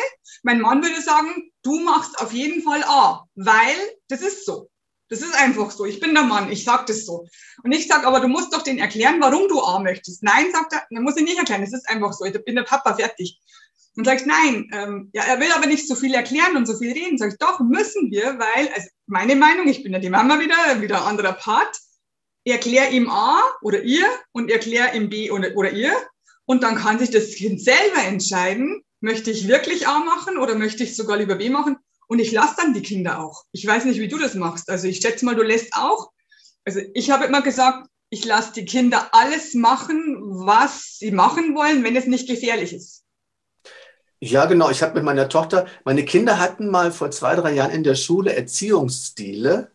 Mein 0.44 0.60
Mann 0.60 0.84
würde 0.84 1.02
sagen, 1.02 1.52
du 1.62 1.80
machst 1.80 2.20
auf 2.20 2.34
jeden 2.34 2.62
Fall 2.62 2.84
A, 2.84 3.26
weil 3.36 3.76
das 4.10 4.22
ist 4.22 4.46
so. 4.46 4.70
Das 5.10 5.22
ist 5.22 5.34
einfach 5.36 5.72
so. 5.72 5.86
Ich 5.86 6.02
bin 6.02 6.14
der 6.14 6.24
Mann, 6.24 6.52
ich 6.52 6.66
sag 6.66 6.86
das 6.88 7.06
so. 7.06 7.26
Und 7.64 7.72
ich 7.72 7.88
sag, 7.88 8.06
aber 8.06 8.20
du 8.20 8.28
musst 8.28 8.54
doch 8.54 8.64
den 8.64 8.78
erklären, 8.78 9.22
warum 9.22 9.48
du 9.48 9.62
A 9.62 9.80
möchtest. 9.80 10.22
Nein, 10.24 10.52
sagt 10.52 10.74
er, 10.74 10.84
dann 10.90 11.04
muss 11.04 11.16
ich 11.16 11.24
nicht 11.24 11.38
erklären, 11.38 11.62
das 11.62 11.74
ist 11.74 11.88
einfach 11.88 12.12
so. 12.12 12.26
Ich 12.26 12.44
bin 12.44 12.56
der 12.56 12.64
Papa 12.64 12.96
fertig. 12.96 13.40
Und 13.98 14.06
sagt, 14.06 14.26
nein, 14.26 14.70
ähm, 14.74 15.10
ja, 15.12 15.24
er 15.24 15.40
will 15.40 15.52
aber 15.54 15.66
nicht 15.66 15.88
so 15.88 15.96
viel 15.96 16.14
erklären 16.14 16.56
und 16.56 16.68
so 16.68 16.78
viel 16.78 16.94
reden. 16.94 17.18
Sag 17.18 17.32
ich, 17.32 17.38
doch, 17.40 17.60
müssen 17.60 18.12
wir, 18.12 18.38
weil, 18.38 18.70
also 18.74 18.88
meine 19.08 19.36
Meinung, 19.36 19.68
ich 19.68 19.84
bin 19.84 19.92
ja 19.92 20.00
die 20.00 20.10
Mama 20.10 20.40
wieder, 20.40 20.82
wieder 20.82 21.06
anderer 21.06 21.34
Part 21.34 21.78
erklär 22.48 22.92
ihm 22.92 23.10
A 23.10 23.42
oder 23.62 23.84
ihr 23.84 24.06
und 24.32 24.50
erklär 24.50 24.94
ihm 24.94 25.10
B 25.10 25.32
oder, 25.32 25.56
oder 25.56 25.72
ihr. 25.72 25.94
Und 26.46 26.64
dann 26.64 26.76
kann 26.76 27.00
sich 27.00 27.12
das 27.12 27.36
Kind 27.36 27.62
selber 27.62 28.04
entscheiden, 28.06 28.84
möchte 29.02 29.32
ich 29.32 29.48
wirklich 29.48 29.88
A 29.88 30.00
machen 30.00 30.38
oder 30.38 30.56
möchte 30.56 30.84
ich 30.84 30.96
sogar 30.96 31.18
lieber 31.18 31.36
B 31.36 31.50
machen? 31.50 31.78
Und 32.08 32.20
ich 32.20 32.32
lasse 32.32 32.56
dann 32.58 32.74
die 32.74 32.82
Kinder 32.82 33.20
auch. 33.20 33.44
Ich 33.52 33.68
weiß 33.68 33.84
nicht, 33.84 34.00
wie 34.00 34.08
du 34.08 34.18
das 34.18 34.34
machst. 34.34 34.70
Also 34.70 34.88
ich 34.88 34.98
schätze 34.98 35.26
mal, 35.26 35.36
du 35.36 35.44
lässt 35.44 35.74
auch. 35.74 36.12
Also 36.64 36.80
ich 36.94 37.12
habe 37.12 37.26
immer 37.26 37.42
gesagt, 37.42 37.90
ich 38.10 38.24
lasse 38.24 38.54
die 38.54 38.66
Kinder 38.66 39.10
alles 39.12 39.54
machen, 39.54 40.18
was 40.22 40.98
sie 41.00 41.12
machen 41.12 41.54
wollen, 41.54 41.84
wenn 41.84 41.98
es 41.98 42.06
nicht 42.06 42.30
gefährlich 42.30 42.74
ist. 42.74 43.04
Ja, 44.20 44.46
genau. 44.46 44.70
Ich 44.72 44.82
habe 44.82 44.96
mit 44.96 45.04
meiner 45.04 45.30
Tochter, 45.30 45.68
meine 45.86 46.04
Kinder 46.04 46.40
hatten 46.40 46.70
mal 46.70 46.92
vor 46.92 47.12
zwei, 47.12 47.36
drei 47.36 47.54
Jahren 47.54 47.72
in 47.72 47.84
der 47.84 47.96
Schule 47.96 48.36
Erziehungsstile 48.36 49.72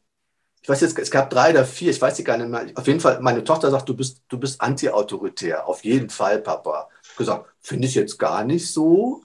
ich 0.63 0.69
weiß 0.69 0.81
jetzt, 0.83 0.99
es 0.99 1.11
gab 1.11 1.31
drei 1.31 1.51
oder 1.53 1.65
vier, 1.65 1.91
ich 1.91 2.03
weiß 2.03 2.17
sie 2.19 2.25
gar 2.25 2.37
nicht 2.39 2.49
mehr. 2.51 2.67
Auf 2.77 2.87
jeden 2.89 3.01
Fall, 3.01 3.21
meine 3.23 3.45
Tochter 3.45 3.71
sagt, 3.71 3.89
du 3.89 3.97
bist, 3.97 4.23
du 4.29 4.39
bist 4.39 4.61
anti-autoritär. 4.61 5.67
Auf 5.69 5.85
jeden 5.85 6.11
Fall, 6.11 6.41
Papa. 6.41 6.89
Ich 7.05 7.17
gesagt, 7.17 7.47
finde 7.63 7.89
ich 7.89 7.95
jetzt 7.95 8.19
gar 8.19 8.45
nicht 8.45 8.73
so, 8.73 9.23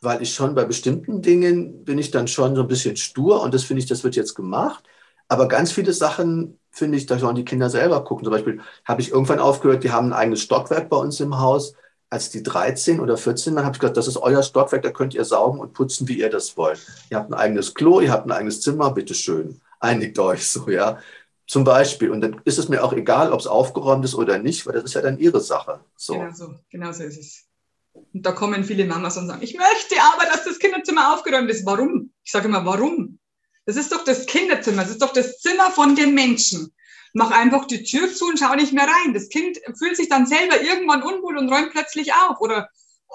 weil 0.00 0.22
ich 0.22 0.34
schon 0.34 0.54
bei 0.54 0.64
bestimmten 0.64 1.22
Dingen 1.22 1.84
bin 1.84 1.98
ich 1.98 2.10
dann 2.10 2.28
schon 2.28 2.54
so 2.54 2.62
ein 2.62 2.68
bisschen 2.68 2.96
stur 2.96 3.42
und 3.42 3.54
das 3.54 3.64
finde 3.64 3.82
ich, 3.82 3.88
das 3.88 4.04
wird 4.04 4.16
jetzt 4.16 4.34
gemacht. 4.34 4.84
Aber 5.28 5.48
ganz 5.48 5.72
viele 5.72 5.92
Sachen 5.92 6.58
finde 6.70 6.98
ich, 6.98 7.06
da 7.06 7.18
sollen 7.18 7.36
die 7.36 7.44
Kinder 7.44 7.70
selber 7.70 8.04
gucken. 8.04 8.24
Zum 8.24 8.32
Beispiel 8.32 8.60
habe 8.84 9.00
ich 9.02 9.10
irgendwann 9.10 9.40
aufgehört, 9.40 9.84
die 9.84 9.90
haben 9.92 10.08
ein 10.08 10.12
eigenes 10.12 10.42
Stockwerk 10.42 10.88
bei 10.88 10.96
uns 10.96 11.20
im 11.20 11.38
Haus. 11.38 11.74
Als 12.10 12.30
die 12.30 12.42
13 12.42 13.00
oder 13.00 13.16
14 13.16 13.54
waren, 13.54 13.64
habe 13.64 13.74
ich 13.76 13.80
gesagt, 13.80 13.96
das 13.96 14.08
ist 14.08 14.16
euer 14.16 14.42
Stockwerk, 14.42 14.82
da 14.82 14.90
könnt 14.90 15.14
ihr 15.14 15.24
saugen 15.24 15.60
und 15.60 15.74
putzen, 15.74 16.08
wie 16.08 16.18
ihr 16.18 16.30
das 16.30 16.56
wollt. 16.56 16.80
Ihr 17.10 17.18
habt 17.18 17.30
ein 17.30 17.34
eigenes 17.34 17.74
Klo, 17.74 18.00
ihr 18.00 18.12
habt 18.12 18.26
ein 18.26 18.32
eigenes 18.32 18.62
Zimmer, 18.62 18.90
bitteschön 18.92 19.60
einigt 19.80 20.18
euch 20.18 20.46
so, 20.46 20.68
ja. 20.68 21.00
Zum 21.46 21.64
Beispiel. 21.64 22.10
Und 22.10 22.20
dann 22.20 22.40
ist 22.44 22.58
es 22.58 22.68
mir 22.68 22.84
auch 22.84 22.92
egal, 22.92 23.32
ob 23.32 23.40
es 23.40 23.46
aufgeräumt 23.46 24.04
ist 24.04 24.14
oder 24.14 24.38
nicht, 24.38 24.66
weil 24.66 24.74
das 24.74 24.84
ist 24.84 24.94
ja 24.94 25.00
dann 25.00 25.18
ihre 25.18 25.40
Sache. 25.40 25.80
So. 25.96 26.14
Genau 26.14 26.32
so, 26.32 26.54
genau 26.70 26.92
so 26.92 27.04
ist 27.04 27.18
es. 27.18 27.44
Und 27.92 28.24
da 28.26 28.32
kommen 28.32 28.64
viele 28.64 28.84
Mamas 28.84 29.16
und 29.16 29.26
sagen, 29.26 29.42
ich 29.42 29.56
möchte 29.56 29.96
aber, 30.12 30.24
dass 30.30 30.44
das 30.44 30.58
Kinderzimmer 30.58 31.14
aufgeräumt 31.14 31.50
ist. 31.50 31.64
Warum? 31.64 32.12
Ich 32.22 32.30
sage 32.30 32.48
immer, 32.48 32.64
warum? 32.64 33.18
Das 33.64 33.76
ist 33.76 33.92
doch 33.92 34.04
das 34.04 34.26
Kinderzimmer, 34.26 34.82
das 34.82 34.92
ist 34.92 35.02
doch 35.02 35.12
das 35.12 35.38
Zimmer 35.38 35.70
von 35.70 35.94
den 35.94 36.14
Menschen. 36.14 36.72
Mach 37.18 37.32
einfach 37.32 37.66
die 37.66 37.82
Tür 37.82 38.12
zu 38.14 38.26
und 38.26 38.38
schau 38.38 38.54
nicht 38.54 38.72
mehr 38.72 38.86
rein. 38.86 39.12
Das 39.12 39.28
Kind 39.28 39.58
fühlt 39.76 39.96
sich 39.96 40.08
dann 40.08 40.24
selber 40.24 40.60
irgendwann 40.60 41.02
unwohl 41.02 41.36
und 41.36 41.52
räumt 41.52 41.72
plötzlich 41.72 42.12
auf. 42.14 42.40
Oder 42.40 42.68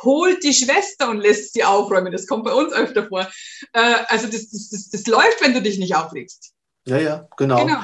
holt 0.03 0.43
die 0.43 0.53
Schwester 0.53 1.09
und 1.09 1.19
lässt 1.19 1.53
sie 1.53 1.63
aufräumen. 1.63 2.11
Das 2.11 2.27
kommt 2.27 2.43
bei 2.43 2.53
uns 2.53 2.73
öfter 2.73 3.07
vor. 3.07 3.21
Äh, 3.71 3.95
also 4.07 4.27
das, 4.27 4.49
das, 4.49 4.69
das, 4.69 4.89
das 4.89 5.07
läuft, 5.07 5.41
wenn 5.41 5.53
du 5.53 5.61
dich 5.61 5.79
nicht 5.79 5.95
aufregst. 5.95 6.51
Ja, 6.85 6.97
ja, 6.97 7.27
genau. 7.37 7.65
genau. 7.65 7.79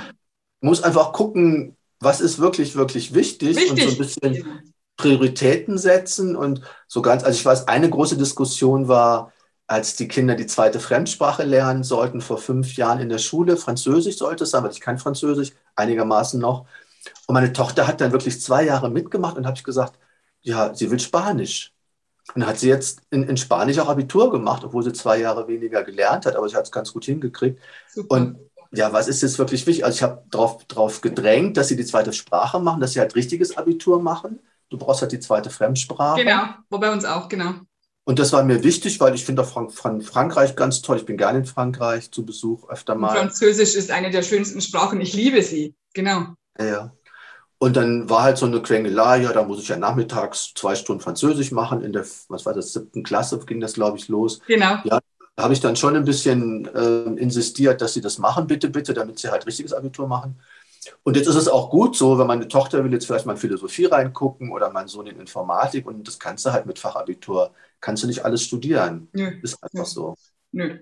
Muss 0.60 0.84
einfach 0.84 1.14
gucken, 1.14 1.78
was 2.02 2.20
ist 2.20 2.40
wirklich, 2.40 2.76
wirklich 2.76 3.14
wichtig, 3.14 3.56
wichtig. 3.56 3.72
und 3.72 3.80
so 3.80 3.90
ein 3.90 3.98
bisschen 3.98 4.74
Prioritäten 4.98 5.78
setzen 5.78 6.36
und 6.36 6.62
so 6.90 7.02
ganz, 7.02 7.24
also 7.24 7.38
ich 7.40 7.46
weiß, 7.46 7.70
eine 7.70 7.90
große 7.90 8.18
Diskussion 8.18 8.90
war, 8.90 9.32
als 9.70 9.96
die 9.96 10.08
Kinder 10.08 10.36
die 10.36 10.48
zweite 10.48 10.80
Fremdsprache 10.80 11.44
lernen 11.44 11.84
sollten 11.84 12.22
vor 12.22 12.40
fünf 12.40 12.76
Jahren 12.76 13.00
in 13.00 13.10
der 13.10 13.20
Schule. 13.20 13.56
Französisch 13.56 14.18
sollte 14.18 14.44
es 14.44 14.50
sein, 14.50 14.64
weil 14.64 14.72
ich 14.72 14.82
kann 14.82 14.98
Französisch, 14.98 15.52
einigermaßen 15.80 16.40
noch. 16.40 16.66
Und 17.28 17.34
meine 17.34 17.54
Tochter 17.54 17.88
hat 17.88 18.02
dann 18.02 18.12
wirklich 18.12 18.42
zwei 18.42 18.64
Jahre 18.64 18.90
mitgemacht 18.90 19.38
und 19.38 19.46
habe 19.46 19.58
ich 19.58 19.64
gesagt, 19.64 19.98
ja, 20.42 20.74
sie 20.74 20.92
will 20.92 21.00
Spanisch. 21.00 21.74
Und 22.36 22.46
hat 22.46 22.60
sie 22.60 22.70
jetzt 22.70 23.02
in, 23.10 23.24
in, 23.24 23.38
Spanisch 23.38 23.80
auch 23.80 23.90
Abitur 23.90 24.32
gemacht, 24.32 24.64
obwohl 24.64 24.84
sie 24.84 24.94
zwei 24.94 25.18
Jahre 25.18 25.48
weniger 25.48 25.84
gelernt 25.84 26.28
hat, 26.28 26.36
aber 26.36 26.48
sie 26.48 26.56
hat 26.56 26.66
es 26.66 26.72
ganz 26.72 26.94
gut 26.94 27.06
hingekriegt. 27.06 27.60
Super. 27.88 28.16
Und 28.16 28.38
ja, 28.72 28.94
was 28.94 29.08
ist 29.08 29.22
jetzt 29.24 29.40
wirklich 29.40 29.66
wichtig? 29.66 29.84
Also 29.84 29.96
ich 29.96 30.04
habe 30.04 30.24
darauf 30.30 30.64
drauf 30.66 31.02
gedrängt, 31.02 31.58
dass 31.58 31.70
sie 31.70 31.76
die 31.76 31.86
zweite 31.86 32.14
Sprache 32.14 32.60
machen, 32.60 32.82
dass 32.82 32.94
sie 32.94 33.00
halt 33.00 33.16
richtiges 33.16 33.58
Abitur 33.58 34.00
machen. 34.00 34.40
Du 34.70 34.78
brauchst 34.78 35.02
halt 35.02 35.12
die 35.12 35.20
zweite 35.20 35.50
Fremdsprache. 35.50 36.22
Genau, 36.22 36.44
war 36.70 36.80
bei 36.80 36.92
uns 36.92 37.04
auch, 37.04 37.28
genau. 37.28 37.56
Und 38.10 38.18
das 38.18 38.34
war 38.34 38.44
mir 38.44 38.64
wichtig, 38.64 39.00
weil 39.00 39.14
ich 39.14 39.24
finde 39.24 39.44
auch 39.44 39.48
Frank 39.48 39.72
Frank 39.72 40.04
Frankreich 40.04 40.56
ganz 40.56 40.82
toll. 40.82 40.98
Ich 40.98 41.06
bin 41.06 41.16
gerne 41.16 41.38
in 41.38 41.46
Frankreich 41.46 42.10
zu 42.10 42.26
Besuch 42.26 42.68
öfter 42.68 42.96
mal. 42.96 43.16
Französisch 43.16 43.76
ist 43.76 43.92
eine 43.92 44.10
der 44.10 44.24
schönsten 44.24 44.62
Sprachen. 44.62 45.00
Ich 45.00 45.14
liebe 45.14 45.44
sie, 45.44 45.76
genau. 45.94 46.34
Ja. 46.60 46.92
Und 47.60 47.76
dann 47.76 48.10
war 48.10 48.24
halt 48.24 48.40
so 48.40 48.48
eine 48.48 48.64
Quengelei, 48.64 49.22
ja, 49.22 49.32
da 49.32 49.44
muss 49.44 49.62
ich 49.62 49.68
ja 49.68 49.78
nachmittags 49.78 50.56
zwei 50.56 50.74
Stunden 50.74 51.04
Französisch 51.04 51.52
machen. 51.52 51.84
In 51.84 51.94
der, 51.94 52.04
was 52.30 52.48
war 52.48 52.56
das, 52.56 52.74
siebten 52.74 53.04
Klasse 53.04 53.38
ging 53.46 53.60
das, 53.60 53.74
glaube 53.74 54.00
ich, 54.00 54.08
los. 54.08 54.40
Genau. 54.48 54.80
Ja, 54.86 54.98
da 55.36 55.44
habe 55.44 55.54
ich 55.54 55.60
dann 55.60 55.76
schon 55.76 55.96
ein 55.96 56.04
bisschen 56.04 56.66
äh, 56.74 57.22
insistiert, 57.22 57.80
dass 57.80 57.94
sie 57.94 58.02
das 58.02 58.18
machen, 58.18 58.48
bitte, 58.48 58.70
bitte, 58.70 58.96
damit 58.96 59.20
sie 59.20 59.30
halt 59.30 59.46
richtiges 59.46 59.72
Abitur 59.72 60.08
machen. 60.08 60.40
Und 61.04 61.18
jetzt 61.18 61.28
ist 61.28 61.36
es 61.36 61.48
auch 61.48 61.70
gut 61.70 61.96
so, 61.96 62.18
wenn 62.18 62.28
meine 62.28 62.48
Tochter 62.48 62.84
will 62.84 62.94
jetzt 62.94 63.06
vielleicht 63.06 63.26
mal 63.26 63.34
in 63.34 63.38
Philosophie 63.40 63.86
reingucken 63.86 64.52
oder 64.52 64.72
mein 64.72 64.88
Sohn 64.88 65.08
in 65.08 65.20
Informatik 65.20 65.86
und 65.86 66.08
das 66.08 66.20
kannst 66.20 66.46
du 66.46 66.52
halt 66.52 66.66
mit 66.66 66.80
Fachabitur, 66.80 67.54
kannst 67.82 68.04
du 68.04 68.08
nicht 68.08 68.24
alles 68.24 68.44
studieren. 68.44 69.10
Nö. 69.14 69.40
Ist 69.42 69.62
einfach 69.64 69.80
Nö. 69.80 69.86
so. 69.86 70.16
Nö. 70.52 70.80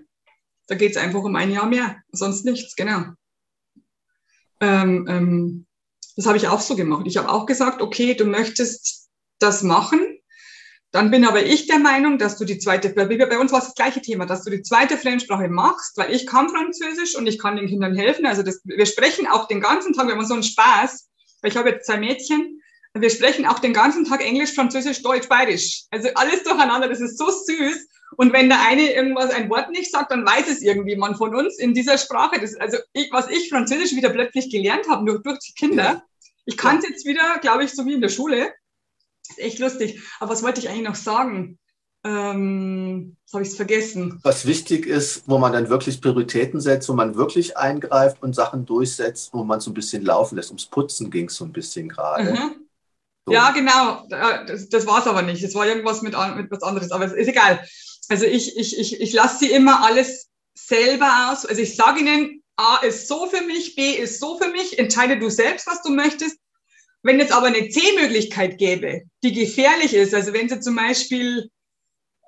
Da 0.66 0.74
geht 0.74 0.92
es 0.92 0.96
einfach 0.96 1.22
um 1.22 1.34
ein 1.34 1.50
Jahr 1.50 1.66
mehr, 1.66 1.96
sonst 2.12 2.44
nichts, 2.44 2.76
genau. 2.76 3.04
Ähm, 4.60 5.06
ähm, 5.08 5.66
das 6.16 6.26
habe 6.26 6.36
ich 6.36 6.48
auch 6.48 6.60
so 6.60 6.76
gemacht. 6.76 7.06
Ich 7.06 7.16
habe 7.16 7.30
auch 7.30 7.46
gesagt, 7.46 7.80
okay, 7.80 8.14
du 8.14 8.24
möchtest 8.24 9.08
das 9.38 9.62
machen, 9.62 10.17
dann 10.90 11.10
bin 11.10 11.26
aber 11.26 11.44
ich 11.44 11.66
der 11.66 11.78
Meinung, 11.78 12.18
dass 12.18 12.38
du 12.38 12.44
die 12.46 12.58
zweite, 12.58 12.90
bei 12.90 13.38
uns 13.38 13.52
war 13.52 13.58
es 13.58 13.66
das 13.66 13.74
gleiche 13.74 14.00
Thema, 14.00 14.24
dass 14.24 14.44
du 14.44 14.50
die 14.50 14.62
zweite 14.62 14.96
Fremdsprache 14.96 15.48
machst, 15.48 15.98
weil 15.98 16.14
ich 16.14 16.26
kann 16.26 16.48
Französisch 16.48 17.14
und 17.14 17.26
ich 17.26 17.38
kann 17.38 17.56
den 17.56 17.66
Kindern 17.66 17.94
helfen. 17.94 18.24
Also 18.24 18.42
das, 18.42 18.60
wir 18.64 18.86
sprechen 18.86 19.26
auch 19.26 19.48
den 19.48 19.60
ganzen 19.60 19.92
Tag, 19.92 20.06
wir 20.06 20.14
haben 20.14 20.24
so 20.24 20.34
einen 20.34 20.42
Spaß, 20.42 21.08
weil 21.42 21.50
ich 21.50 21.56
habe 21.58 21.70
jetzt 21.70 21.86
zwei 21.86 21.98
Mädchen, 21.98 22.62
wir 22.94 23.10
sprechen 23.10 23.44
auch 23.46 23.58
den 23.58 23.74
ganzen 23.74 24.06
Tag 24.06 24.24
Englisch, 24.24 24.54
Französisch, 24.54 25.02
Deutsch, 25.02 25.28
Bayerisch. 25.28 25.84
Also 25.90 26.08
alles 26.14 26.42
durcheinander, 26.42 26.88
das 26.88 27.00
ist 27.00 27.18
so 27.18 27.30
süß. 27.30 27.86
Und 28.16 28.32
wenn 28.32 28.48
der 28.48 28.62
eine 28.66 28.92
irgendwas, 28.94 29.30
ein 29.30 29.50
Wort 29.50 29.70
nicht 29.70 29.92
sagt, 29.92 30.10
dann 30.10 30.24
weiß 30.24 30.48
es 30.48 30.62
irgendjemand 30.62 31.18
von 31.18 31.34
uns 31.34 31.58
in 31.58 31.74
dieser 31.74 31.98
Sprache. 31.98 32.40
Das, 32.40 32.54
also 32.56 32.78
ich, 32.94 33.12
was 33.12 33.28
ich 33.28 33.50
Französisch 33.50 33.94
wieder 33.94 34.08
plötzlich 34.08 34.50
gelernt 34.50 34.88
habe, 34.88 35.04
nur 35.04 35.22
durch 35.22 35.38
die 35.40 35.52
Kinder. 35.52 36.02
Ich 36.46 36.56
kann 36.56 36.78
es 36.78 36.88
jetzt 36.88 37.04
wieder, 37.04 37.38
glaube 37.42 37.64
ich, 37.64 37.72
so 37.72 37.84
wie 37.84 37.92
in 37.92 38.00
der 38.00 38.08
Schule 38.08 38.50
ist 39.30 39.38
echt 39.38 39.58
lustig. 39.58 40.00
Aber 40.20 40.30
was 40.30 40.42
wollte 40.42 40.60
ich 40.60 40.68
eigentlich 40.68 40.88
noch 40.88 40.94
sagen? 40.94 41.58
Ähm, 42.04 43.16
habe 43.32 43.42
ich 43.42 43.50
vergessen. 43.50 44.20
Was 44.22 44.46
wichtig 44.46 44.86
ist, 44.86 45.24
wo 45.26 45.38
man 45.38 45.52
dann 45.52 45.68
wirklich 45.68 46.00
Prioritäten 46.00 46.60
setzt, 46.60 46.88
wo 46.88 46.92
man 46.94 47.16
wirklich 47.16 47.56
eingreift 47.56 48.22
und 48.22 48.34
Sachen 48.34 48.64
durchsetzt, 48.66 49.30
wo 49.32 49.44
man 49.44 49.60
so 49.60 49.70
ein 49.70 49.74
bisschen 49.74 50.04
laufen 50.04 50.36
lässt. 50.36 50.50
Ums 50.50 50.66
Putzen 50.66 51.10
ging 51.10 51.26
es 51.26 51.34
so 51.34 51.44
ein 51.44 51.52
bisschen 51.52 51.88
gerade. 51.88 52.32
Mhm. 52.32 52.68
So. 53.26 53.32
Ja, 53.32 53.50
genau. 53.50 54.06
Das, 54.08 54.68
das 54.68 54.86
war 54.86 55.00
es 55.00 55.06
aber 55.06 55.22
nicht. 55.22 55.42
Es 55.42 55.54
war 55.54 55.66
irgendwas 55.66 56.00
mit, 56.00 56.14
mit 56.36 56.50
was 56.50 56.62
anderes, 56.62 56.92
aber 56.92 57.04
es 57.04 57.12
ist 57.12 57.28
egal. 57.28 57.62
Also 58.08 58.24
ich, 58.24 58.56
ich, 58.56 58.78
ich, 58.78 59.00
ich 59.00 59.12
lasse 59.12 59.40
sie 59.40 59.50
immer 59.50 59.84
alles 59.84 60.28
selber 60.54 61.30
aus. 61.30 61.44
Also 61.44 61.60
ich 61.60 61.76
sage 61.76 62.00
ihnen, 62.00 62.42
A 62.56 62.78
ist 62.78 63.06
so 63.06 63.26
für 63.26 63.42
mich, 63.42 63.76
B 63.76 63.90
ist 63.90 64.18
so 64.18 64.38
für 64.38 64.48
mich, 64.48 64.78
entscheide 64.78 65.18
du 65.18 65.28
selbst, 65.30 65.66
was 65.66 65.82
du 65.82 65.90
möchtest. 65.90 66.38
Wenn 67.02 67.20
es 67.20 67.30
aber 67.30 67.46
eine 67.46 67.68
C-Möglichkeit 67.68 68.58
gäbe, 68.58 69.02
die 69.22 69.32
gefährlich 69.32 69.94
ist, 69.94 70.14
also 70.14 70.32
wenn 70.32 70.48
sie 70.48 70.60
zum 70.60 70.76
Beispiel, 70.76 71.50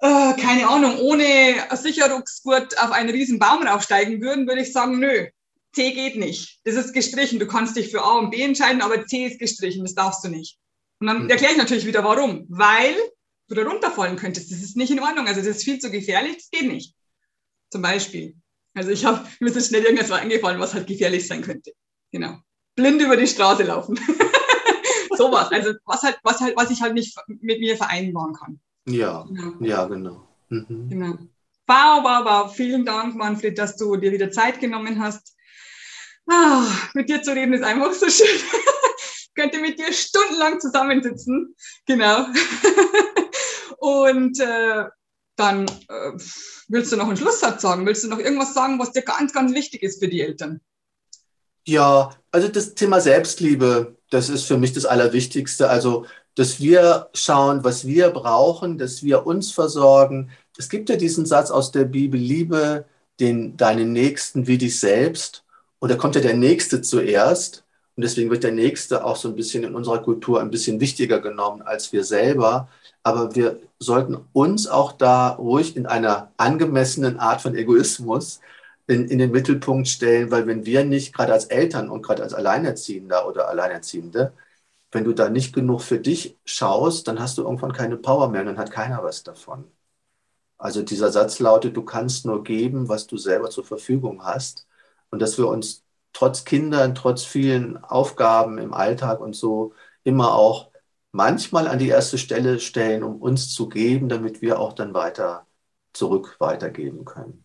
äh, 0.00 0.34
keine 0.34 0.68
Ahnung, 0.68 0.98
ohne 1.00 1.54
Sicherungsgurt 1.74 2.78
auf 2.78 2.92
einen 2.92 3.10
riesen 3.10 3.38
Baum 3.38 3.66
raufsteigen 3.66 4.20
würden, 4.20 4.46
würde 4.46 4.62
ich 4.62 4.72
sagen, 4.72 4.98
nö, 4.98 5.26
C 5.72 5.92
geht 5.92 6.16
nicht. 6.16 6.60
Das 6.64 6.74
ist 6.74 6.92
gestrichen. 6.92 7.38
Du 7.38 7.46
kannst 7.46 7.76
dich 7.76 7.90
für 7.90 8.02
A 8.02 8.18
und 8.18 8.30
B 8.30 8.42
entscheiden, 8.42 8.82
aber 8.82 9.06
C 9.06 9.26
ist 9.26 9.38
gestrichen. 9.38 9.84
Das 9.84 9.94
darfst 9.94 10.24
du 10.24 10.28
nicht. 10.28 10.58
Und 11.00 11.06
dann 11.06 11.24
mhm. 11.24 11.30
erkläre 11.30 11.52
ich 11.52 11.58
natürlich 11.58 11.86
wieder, 11.86 12.04
warum. 12.04 12.46
Weil 12.48 12.94
du 13.48 13.54
da 13.54 13.62
runterfallen 13.62 14.16
könntest. 14.16 14.50
Das 14.50 14.58
ist 14.58 14.76
nicht 14.76 14.90
in 14.90 15.00
Ordnung. 15.00 15.26
Also 15.26 15.40
das 15.40 15.56
ist 15.56 15.64
viel 15.64 15.78
zu 15.78 15.90
gefährlich. 15.90 16.36
Das 16.36 16.50
geht 16.50 16.70
nicht. 16.70 16.94
Zum 17.70 17.82
Beispiel. 17.82 18.34
Also 18.74 18.90
ich 18.90 19.04
habe 19.04 19.26
mir 19.40 19.52
so 19.52 19.60
schnell 19.60 19.84
irgendwas 19.84 20.10
eingefallen, 20.10 20.60
was 20.60 20.74
halt 20.74 20.86
gefährlich 20.86 21.26
sein 21.26 21.42
könnte. 21.42 21.72
Genau. 22.12 22.38
Blind 22.76 23.00
über 23.02 23.16
die 23.16 23.26
Straße 23.26 23.62
laufen. 23.64 23.98
Sowas. 25.20 25.52
Also 25.52 25.74
was 25.84 26.02
halt, 26.02 26.18
was 26.22 26.40
halt, 26.40 26.56
was 26.56 26.70
ich 26.70 26.80
halt 26.80 26.94
nicht 26.94 27.14
mit 27.26 27.60
mir 27.60 27.76
vereinbaren 27.76 28.32
kann. 28.32 28.58
Ja, 28.86 29.22
genau. 29.28 29.52
ja, 29.60 29.84
genau. 29.84 30.28
Mhm. 30.48 30.88
Genau. 30.88 31.18
Wow, 31.66 32.02
wow, 32.02 32.24
wow. 32.24 32.54
Vielen 32.54 32.86
Dank, 32.86 33.14
Manfred, 33.16 33.58
dass 33.58 33.76
du 33.76 33.96
dir 33.96 34.12
wieder 34.12 34.30
Zeit 34.30 34.60
genommen 34.60 34.98
hast. 34.98 35.36
Ah, 36.26 36.64
mit 36.94 37.10
dir 37.10 37.22
zu 37.22 37.32
reden 37.32 37.52
ist 37.52 37.62
einfach 37.62 37.92
so 37.92 38.08
schön. 38.08 38.26
ich 38.34 39.30
könnte 39.34 39.60
mit 39.60 39.78
dir 39.78 39.92
stundenlang 39.92 40.58
zusammensitzen. 40.58 41.54
Genau. 41.86 42.24
Und 43.78 44.40
äh, 44.40 44.84
dann 45.36 45.66
äh, 45.66 46.12
willst 46.68 46.92
du 46.92 46.96
noch 46.96 47.08
einen 47.08 47.18
Schlusssatz 47.18 47.60
sagen? 47.60 47.84
Willst 47.84 48.04
du 48.04 48.08
noch 48.08 48.18
irgendwas 48.18 48.54
sagen, 48.54 48.78
was 48.78 48.92
dir 48.92 49.02
ganz, 49.02 49.34
ganz 49.34 49.52
wichtig 49.52 49.82
ist 49.82 50.02
für 50.02 50.08
die 50.08 50.22
Eltern? 50.22 50.62
Ja, 51.66 52.10
also 52.30 52.48
das 52.48 52.74
Thema 52.74 53.02
Selbstliebe, 53.02 53.99
das 54.10 54.28
ist 54.28 54.44
für 54.44 54.58
mich 54.58 54.72
das 54.72 54.84
Allerwichtigste. 54.86 55.70
Also, 55.70 56.06
dass 56.34 56.60
wir 56.60 57.08
schauen, 57.14 57.64
was 57.64 57.86
wir 57.86 58.10
brauchen, 58.10 58.78
dass 58.78 59.02
wir 59.02 59.26
uns 59.26 59.52
versorgen. 59.52 60.30
Es 60.58 60.68
gibt 60.68 60.88
ja 60.88 60.96
diesen 60.96 61.26
Satz 61.26 61.50
aus 61.50 61.72
der 61.72 61.84
Bibel, 61.84 62.20
liebe 62.20 62.84
den, 63.18 63.56
deinen 63.56 63.92
Nächsten 63.92 64.46
wie 64.46 64.58
dich 64.58 64.78
selbst. 64.80 65.44
Und 65.78 65.90
da 65.90 65.96
kommt 65.96 66.14
ja 66.14 66.20
der 66.20 66.36
Nächste 66.36 66.82
zuerst. 66.82 67.64
Und 67.96 68.04
deswegen 68.04 68.30
wird 68.30 68.44
der 68.44 68.52
Nächste 68.52 69.04
auch 69.04 69.16
so 69.16 69.28
ein 69.28 69.36
bisschen 69.36 69.64
in 69.64 69.74
unserer 69.74 70.02
Kultur 70.02 70.40
ein 70.40 70.50
bisschen 70.50 70.80
wichtiger 70.80 71.20
genommen 71.20 71.62
als 71.62 71.92
wir 71.92 72.04
selber. 72.04 72.68
Aber 73.02 73.34
wir 73.34 73.60
sollten 73.78 74.18
uns 74.32 74.66
auch 74.66 74.92
da 74.92 75.30
ruhig 75.30 75.76
in 75.76 75.86
einer 75.86 76.30
angemessenen 76.36 77.18
Art 77.18 77.42
von 77.42 77.54
Egoismus 77.54 78.40
in, 78.90 79.08
in 79.08 79.18
den 79.18 79.30
Mittelpunkt 79.30 79.88
stellen, 79.88 80.30
weil 80.30 80.46
wenn 80.46 80.66
wir 80.66 80.84
nicht, 80.84 81.14
gerade 81.14 81.32
als 81.32 81.46
Eltern 81.46 81.90
und 81.90 82.02
gerade 82.02 82.22
als 82.22 82.34
Alleinerziehender 82.34 83.26
oder 83.28 83.48
Alleinerziehende, 83.48 84.34
wenn 84.92 85.04
du 85.04 85.12
da 85.14 85.30
nicht 85.30 85.54
genug 85.54 85.82
für 85.82 86.00
dich 86.00 86.38
schaust, 86.44 87.08
dann 87.08 87.20
hast 87.20 87.38
du 87.38 87.42
irgendwann 87.44 87.72
keine 87.72 87.96
Power 87.96 88.28
mehr 88.30 88.42
und 88.42 88.48
dann 88.48 88.58
hat 88.58 88.72
keiner 88.72 89.02
was 89.04 89.22
davon. 89.24 89.70
Also 90.58 90.82
dieser 90.82 91.10
Satz 91.10 91.38
lautet, 91.40 91.76
du 91.76 91.84
kannst 91.84 92.26
nur 92.26 92.44
geben, 92.44 92.88
was 92.88 93.06
du 93.06 93.16
selber 93.16 93.50
zur 93.50 93.64
Verfügung 93.64 94.24
hast 94.24 94.66
und 95.10 95.20
dass 95.20 95.38
wir 95.38 95.48
uns 95.48 95.84
trotz 96.12 96.44
Kindern, 96.44 96.94
trotz 96.94 97.24
vielen 97.24 97.78
Aufgaben 97.78 98.58
im 98.58 98.74
Alltag 98.74 99.20
und 99.20 99.34
so 99.34 99.74
immer 100.04 100.34
auch 100.34 100.70
manchmal 101.12 101.66
an 101.68 101.78
die 101.78 101.88
erste 101.88 102.18
Stelle 102.18 102.60
stellen, 102.60 103.02
um 103.02 103.20
uns 103.22 103.52
zu 103.54 103.68
geben, 103.68 104.08
damit 104.08 104.42
wir 104.42 104.60
auch 104.60 104.72
dann 104.74 104.94
weiter 104.94 105.46
zurück 105.92 106.36
weitergeben 106.40 107.04
können. 107.04 107.44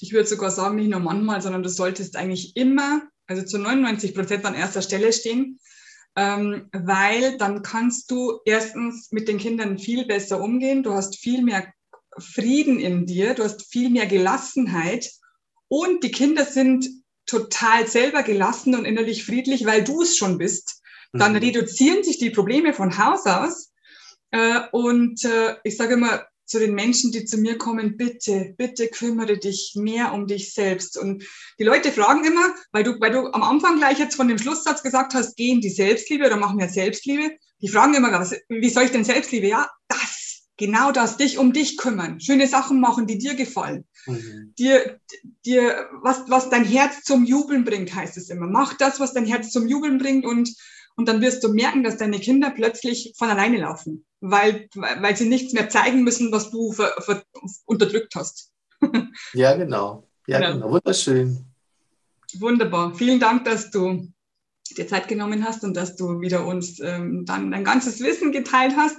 Ich 0.00 0.12
würde 0.12 0.28
sogar 0.28 0.50
sagen, 0.50 0.76
nicht 0.76 0.90
nur 0.90 1.00
manchmal, 1.00 1.42
sondern 1.42 1.62
du 1.62 1.68
solltest 1.68 2.16
eigentlich 2.16 2.56
immer, 2.56 3.02
also 3.26 3.44
zu 3.44 3.58
99 3.58 4.14
Prozent 4.14 4.44
an 4.44 4.54
erster 4.54 4.82
Stelle 4.82 5.12
stehen, 5.12 5.60
ähm, 6.16 6.68
weil 6.72 7.38
dann 7.38 7.62
kannst 7.62 8.10
du 8.10 8.40
erstens 8.44 9.12
mit 9.12 9.28
den 9.28 9.38
Kindern 9.38 9.78
viel 9.78 10.06
besser 10.06 10.40
umgehen, 10.40 10.82
du 10.82 10.92
hast 10.92 11.16
viel 11.18 11.42
mehr 11.42 11.72
Frieden 12.18 12.80
in 12.80 13.06
dir, 13.06 13.34
du 13.34 13.44
hast 13.44 13.70
viel 13.70 13.90
mehr 13.90 14.06
Gelassenheit 14.06 15.10
und 15.68 16.02
die 16.02 16.10
Kinder 16.10 16.44
sind 16.44 16.88
total 17.26 17.86
selber 17.86 18.22
gelassen 18.22 18.74
und 18.74 18.84
innerlich 18.84 19.24
friedlich, 19.24 19.64
weil 19.64 19.84
du 19.84 20.02
es 20.02 20.16
schon 20.16 20.38
bist. 20.38 20.82
Dann 21.12 21.32
mhm. 21.32 21.38
reduzieren 21.38 22.02
sich 22.02 22.18
die 22.18 22.30
Probleme 22.30 22.72
von 22.72 22.98
Haus 22.98 23.24
aus. 23.26 23.72
Äh, 24.32 24.60
und 24.72 25.24
äh, 25.24 25.56
ich 25.64 25.76
sage 25.76 25.94
immer 25.94 26.24
zu 26.50 26.58
den 26.58 26.74
Menschen, 26.74 27.12
die 27.12 27.24
zu 27.24 27.38
mir 27.38 27.56
kommen, 27.58 27.96
bitte, 27.96 28.54
bitte 28.58 28.88
kümmere 28.88 29.38
dich 29.38 29.74
mehr 29.76 30.12
um 30.12 30.26
dich 30.26 30.52
selbst. 30.52 30.98
Und 30.98 31.22
die 31.60 31.64
Leute 31.64 31.92
fragen 31.92 32.24
immer, 32.24 32.54
weil 32.72 32.82
du, 32.82 32.98
weil 32.98 33.12
du 33.12 33.26
am 33.32 33.44
Anfang 33.44 33.78
gleich 33.78 34.00
jetzt 34.00 34.16
von 34.16 34.26
dem 34.26 34.38
Schlusssatz 34.38 34.82
gesagt 34.82 35.14
hast, 35.14 35.36
gehen 35.36 35.60
die 35.60 35.70
Selbstliebe 35.70 36.26
oder 36.26 36.36
machen 36.36 36.58
wir 36.58 36.68
Selbstliebe. 36.68 37.36
Die 37.62 37.68
fragen 37.68 37.94
immer, 37.94 38.10
was, 38.12 38.34
wie 38.48 38.68
soll 38.68 38.82
ich 38.82 38.90
denn 38.90 39.04
Selbstliebe? 39.04 39.46
Ja, 39.46 39.70
das 39.86 40.48
genau 40.56 40.92
das, 40.92 41.16
dich 41.16 41.38
um 41.38 41.52
dich 41.54 41.78
kümmern, 41.78 42.20
schöne 42.20 42.46
Sachen 42.46 42.80
machen, 42.80 43.06
die 43.06 43.16
dir 43.16 43.34
gefallen, 43.34 43.86
mhm. 44.06 44.52
dir, 44.58 45.00
dir, 45.46 45.88
was, 46.02 46.24
was 46.28 46.50
dein 46.50 46.64
Herz 46.64 47.02
zum 47.02 47.24
Jubeln 47.24 47.64
bringt, 47.64 47.94
heißt 47.94 48.18
es 48.18 48.28
immer. 48.28 48.46
Mach 48.46 48.74
das, 48.74 49.00
was 49.00 49.14
dein 49.14 49.24
Herz 49.24 49.52
zum 49.52 49.66
Jubeln 49.66 49.96
bringt 49.98 50.26
und, 50.26 50.54
und 50.96 51.08
dann 51.08 51.20
wirst 51.20 51.42
du 51.44 51.48
merken, 51.48 51.82
dass 51.82 51.96
deine 51.96 52.18
Kinder 52.18 52.50
plötzlich 52.50 53.14
von 53.16 53.28
alleine 53.28 53.58
laufen, 53.58 54.04
weil, 54.20 54.68
weil 54.74 55.16
sie 55.16 55.28
nichts 55.28 55.52
mehr 55.52 55.68
zeigen 55.68 56.02
müssen, 56.04 56.32
was 56.32 56.50
du 56.50 56.72
ver, 56.72 56.94
ver, 57.00 57.22
unterdrückt 57.64 58.14
hast. 58.14 58.52
ja, 59.32 59.56
genau. 59.56 60.06
Ja, 60.26 60.38
genau. 60.38 60.52
genau. 60.52 60.70
Wunderschön. 60.70 61.44
Wunderbar. 62.38 62.94
Vielen 62.94 63.18
Dank, 63.18 63.44
dass 63.44 63.70
du 63.70 64.12
dir 64.76 64.86
Zeit 64.86 65.08
genommen 65.08 65.44
hast 65.44 65.64
und 65.64 65.76
dass 65.76 65.96
du 65.96 66.20
wieder 66.20 66.46
uns 66.46 66.78
ähm, 66.80 67.24
dann 67.26 67.50
dein 67.50 67.64
ganzes 67.64 68.00
Wissen 68.00 68.30
geteilt 68.30 68.74
hast, 68.76 68.98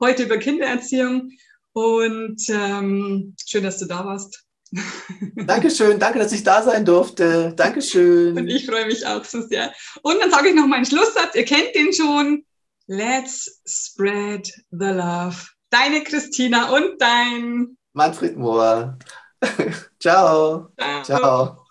heute 0.00 0.24
über 0.24 0.38
Kindererziehung. 0.38 1.30
Und 1.72 2.40
ähm, 2.48 3.34
schön, 3.44 3.64
dass 3.64 3.78
du 3.78 3.86
da 3.86 4.04
warst. 4.04 4.43
Dankeschön, 5.36 5.98
danke, 5.98 6.18
dass 6.18 6.32
ich 6.32 6.42
da 6.42 6.62
sein 6.62 6.84
durfte. 6.84 7.52
Dankeschön. 7.56 8.36
Und 8.36 8.48
ich 8.48 8.66
freue 8.66 8.86
mich 8.86 9.06
auch 9.06 9.24
so 9.24 9.42
sehr. 9.42 9.72
Und 10.02 10.20
dann 10.20 10.30
sage 10.30 10.48
ich 10.48 10.54
noch 10.54 10.66
meinen 10.66 10.86
Schlusssatz, 10.86 11.34
ihr 11.34 11.44
kennt 11.44 11.74
den 11.74 11.92
schon. 11.92 12.44
Let's 12.86 13.62
spread 13.66 14.46
the 14.70 14.86
love. 14.86 15.36
Deine 15.70 16.02
Christina 16.02 16.70
und 16.70 17.00
dein 17.00 17.76
Manfred 17.94 18.36
Mohr. 18.36 18.98
Ciao. 20.00 20.68
Ciao. 20.78 21.02
Ciao. 21.04 21.66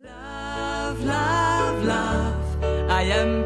Love, 0.00 1.04
love, 1.04 1.84
love. 1.84 2.90
I 2.90 3.12
am. 3.12 3.41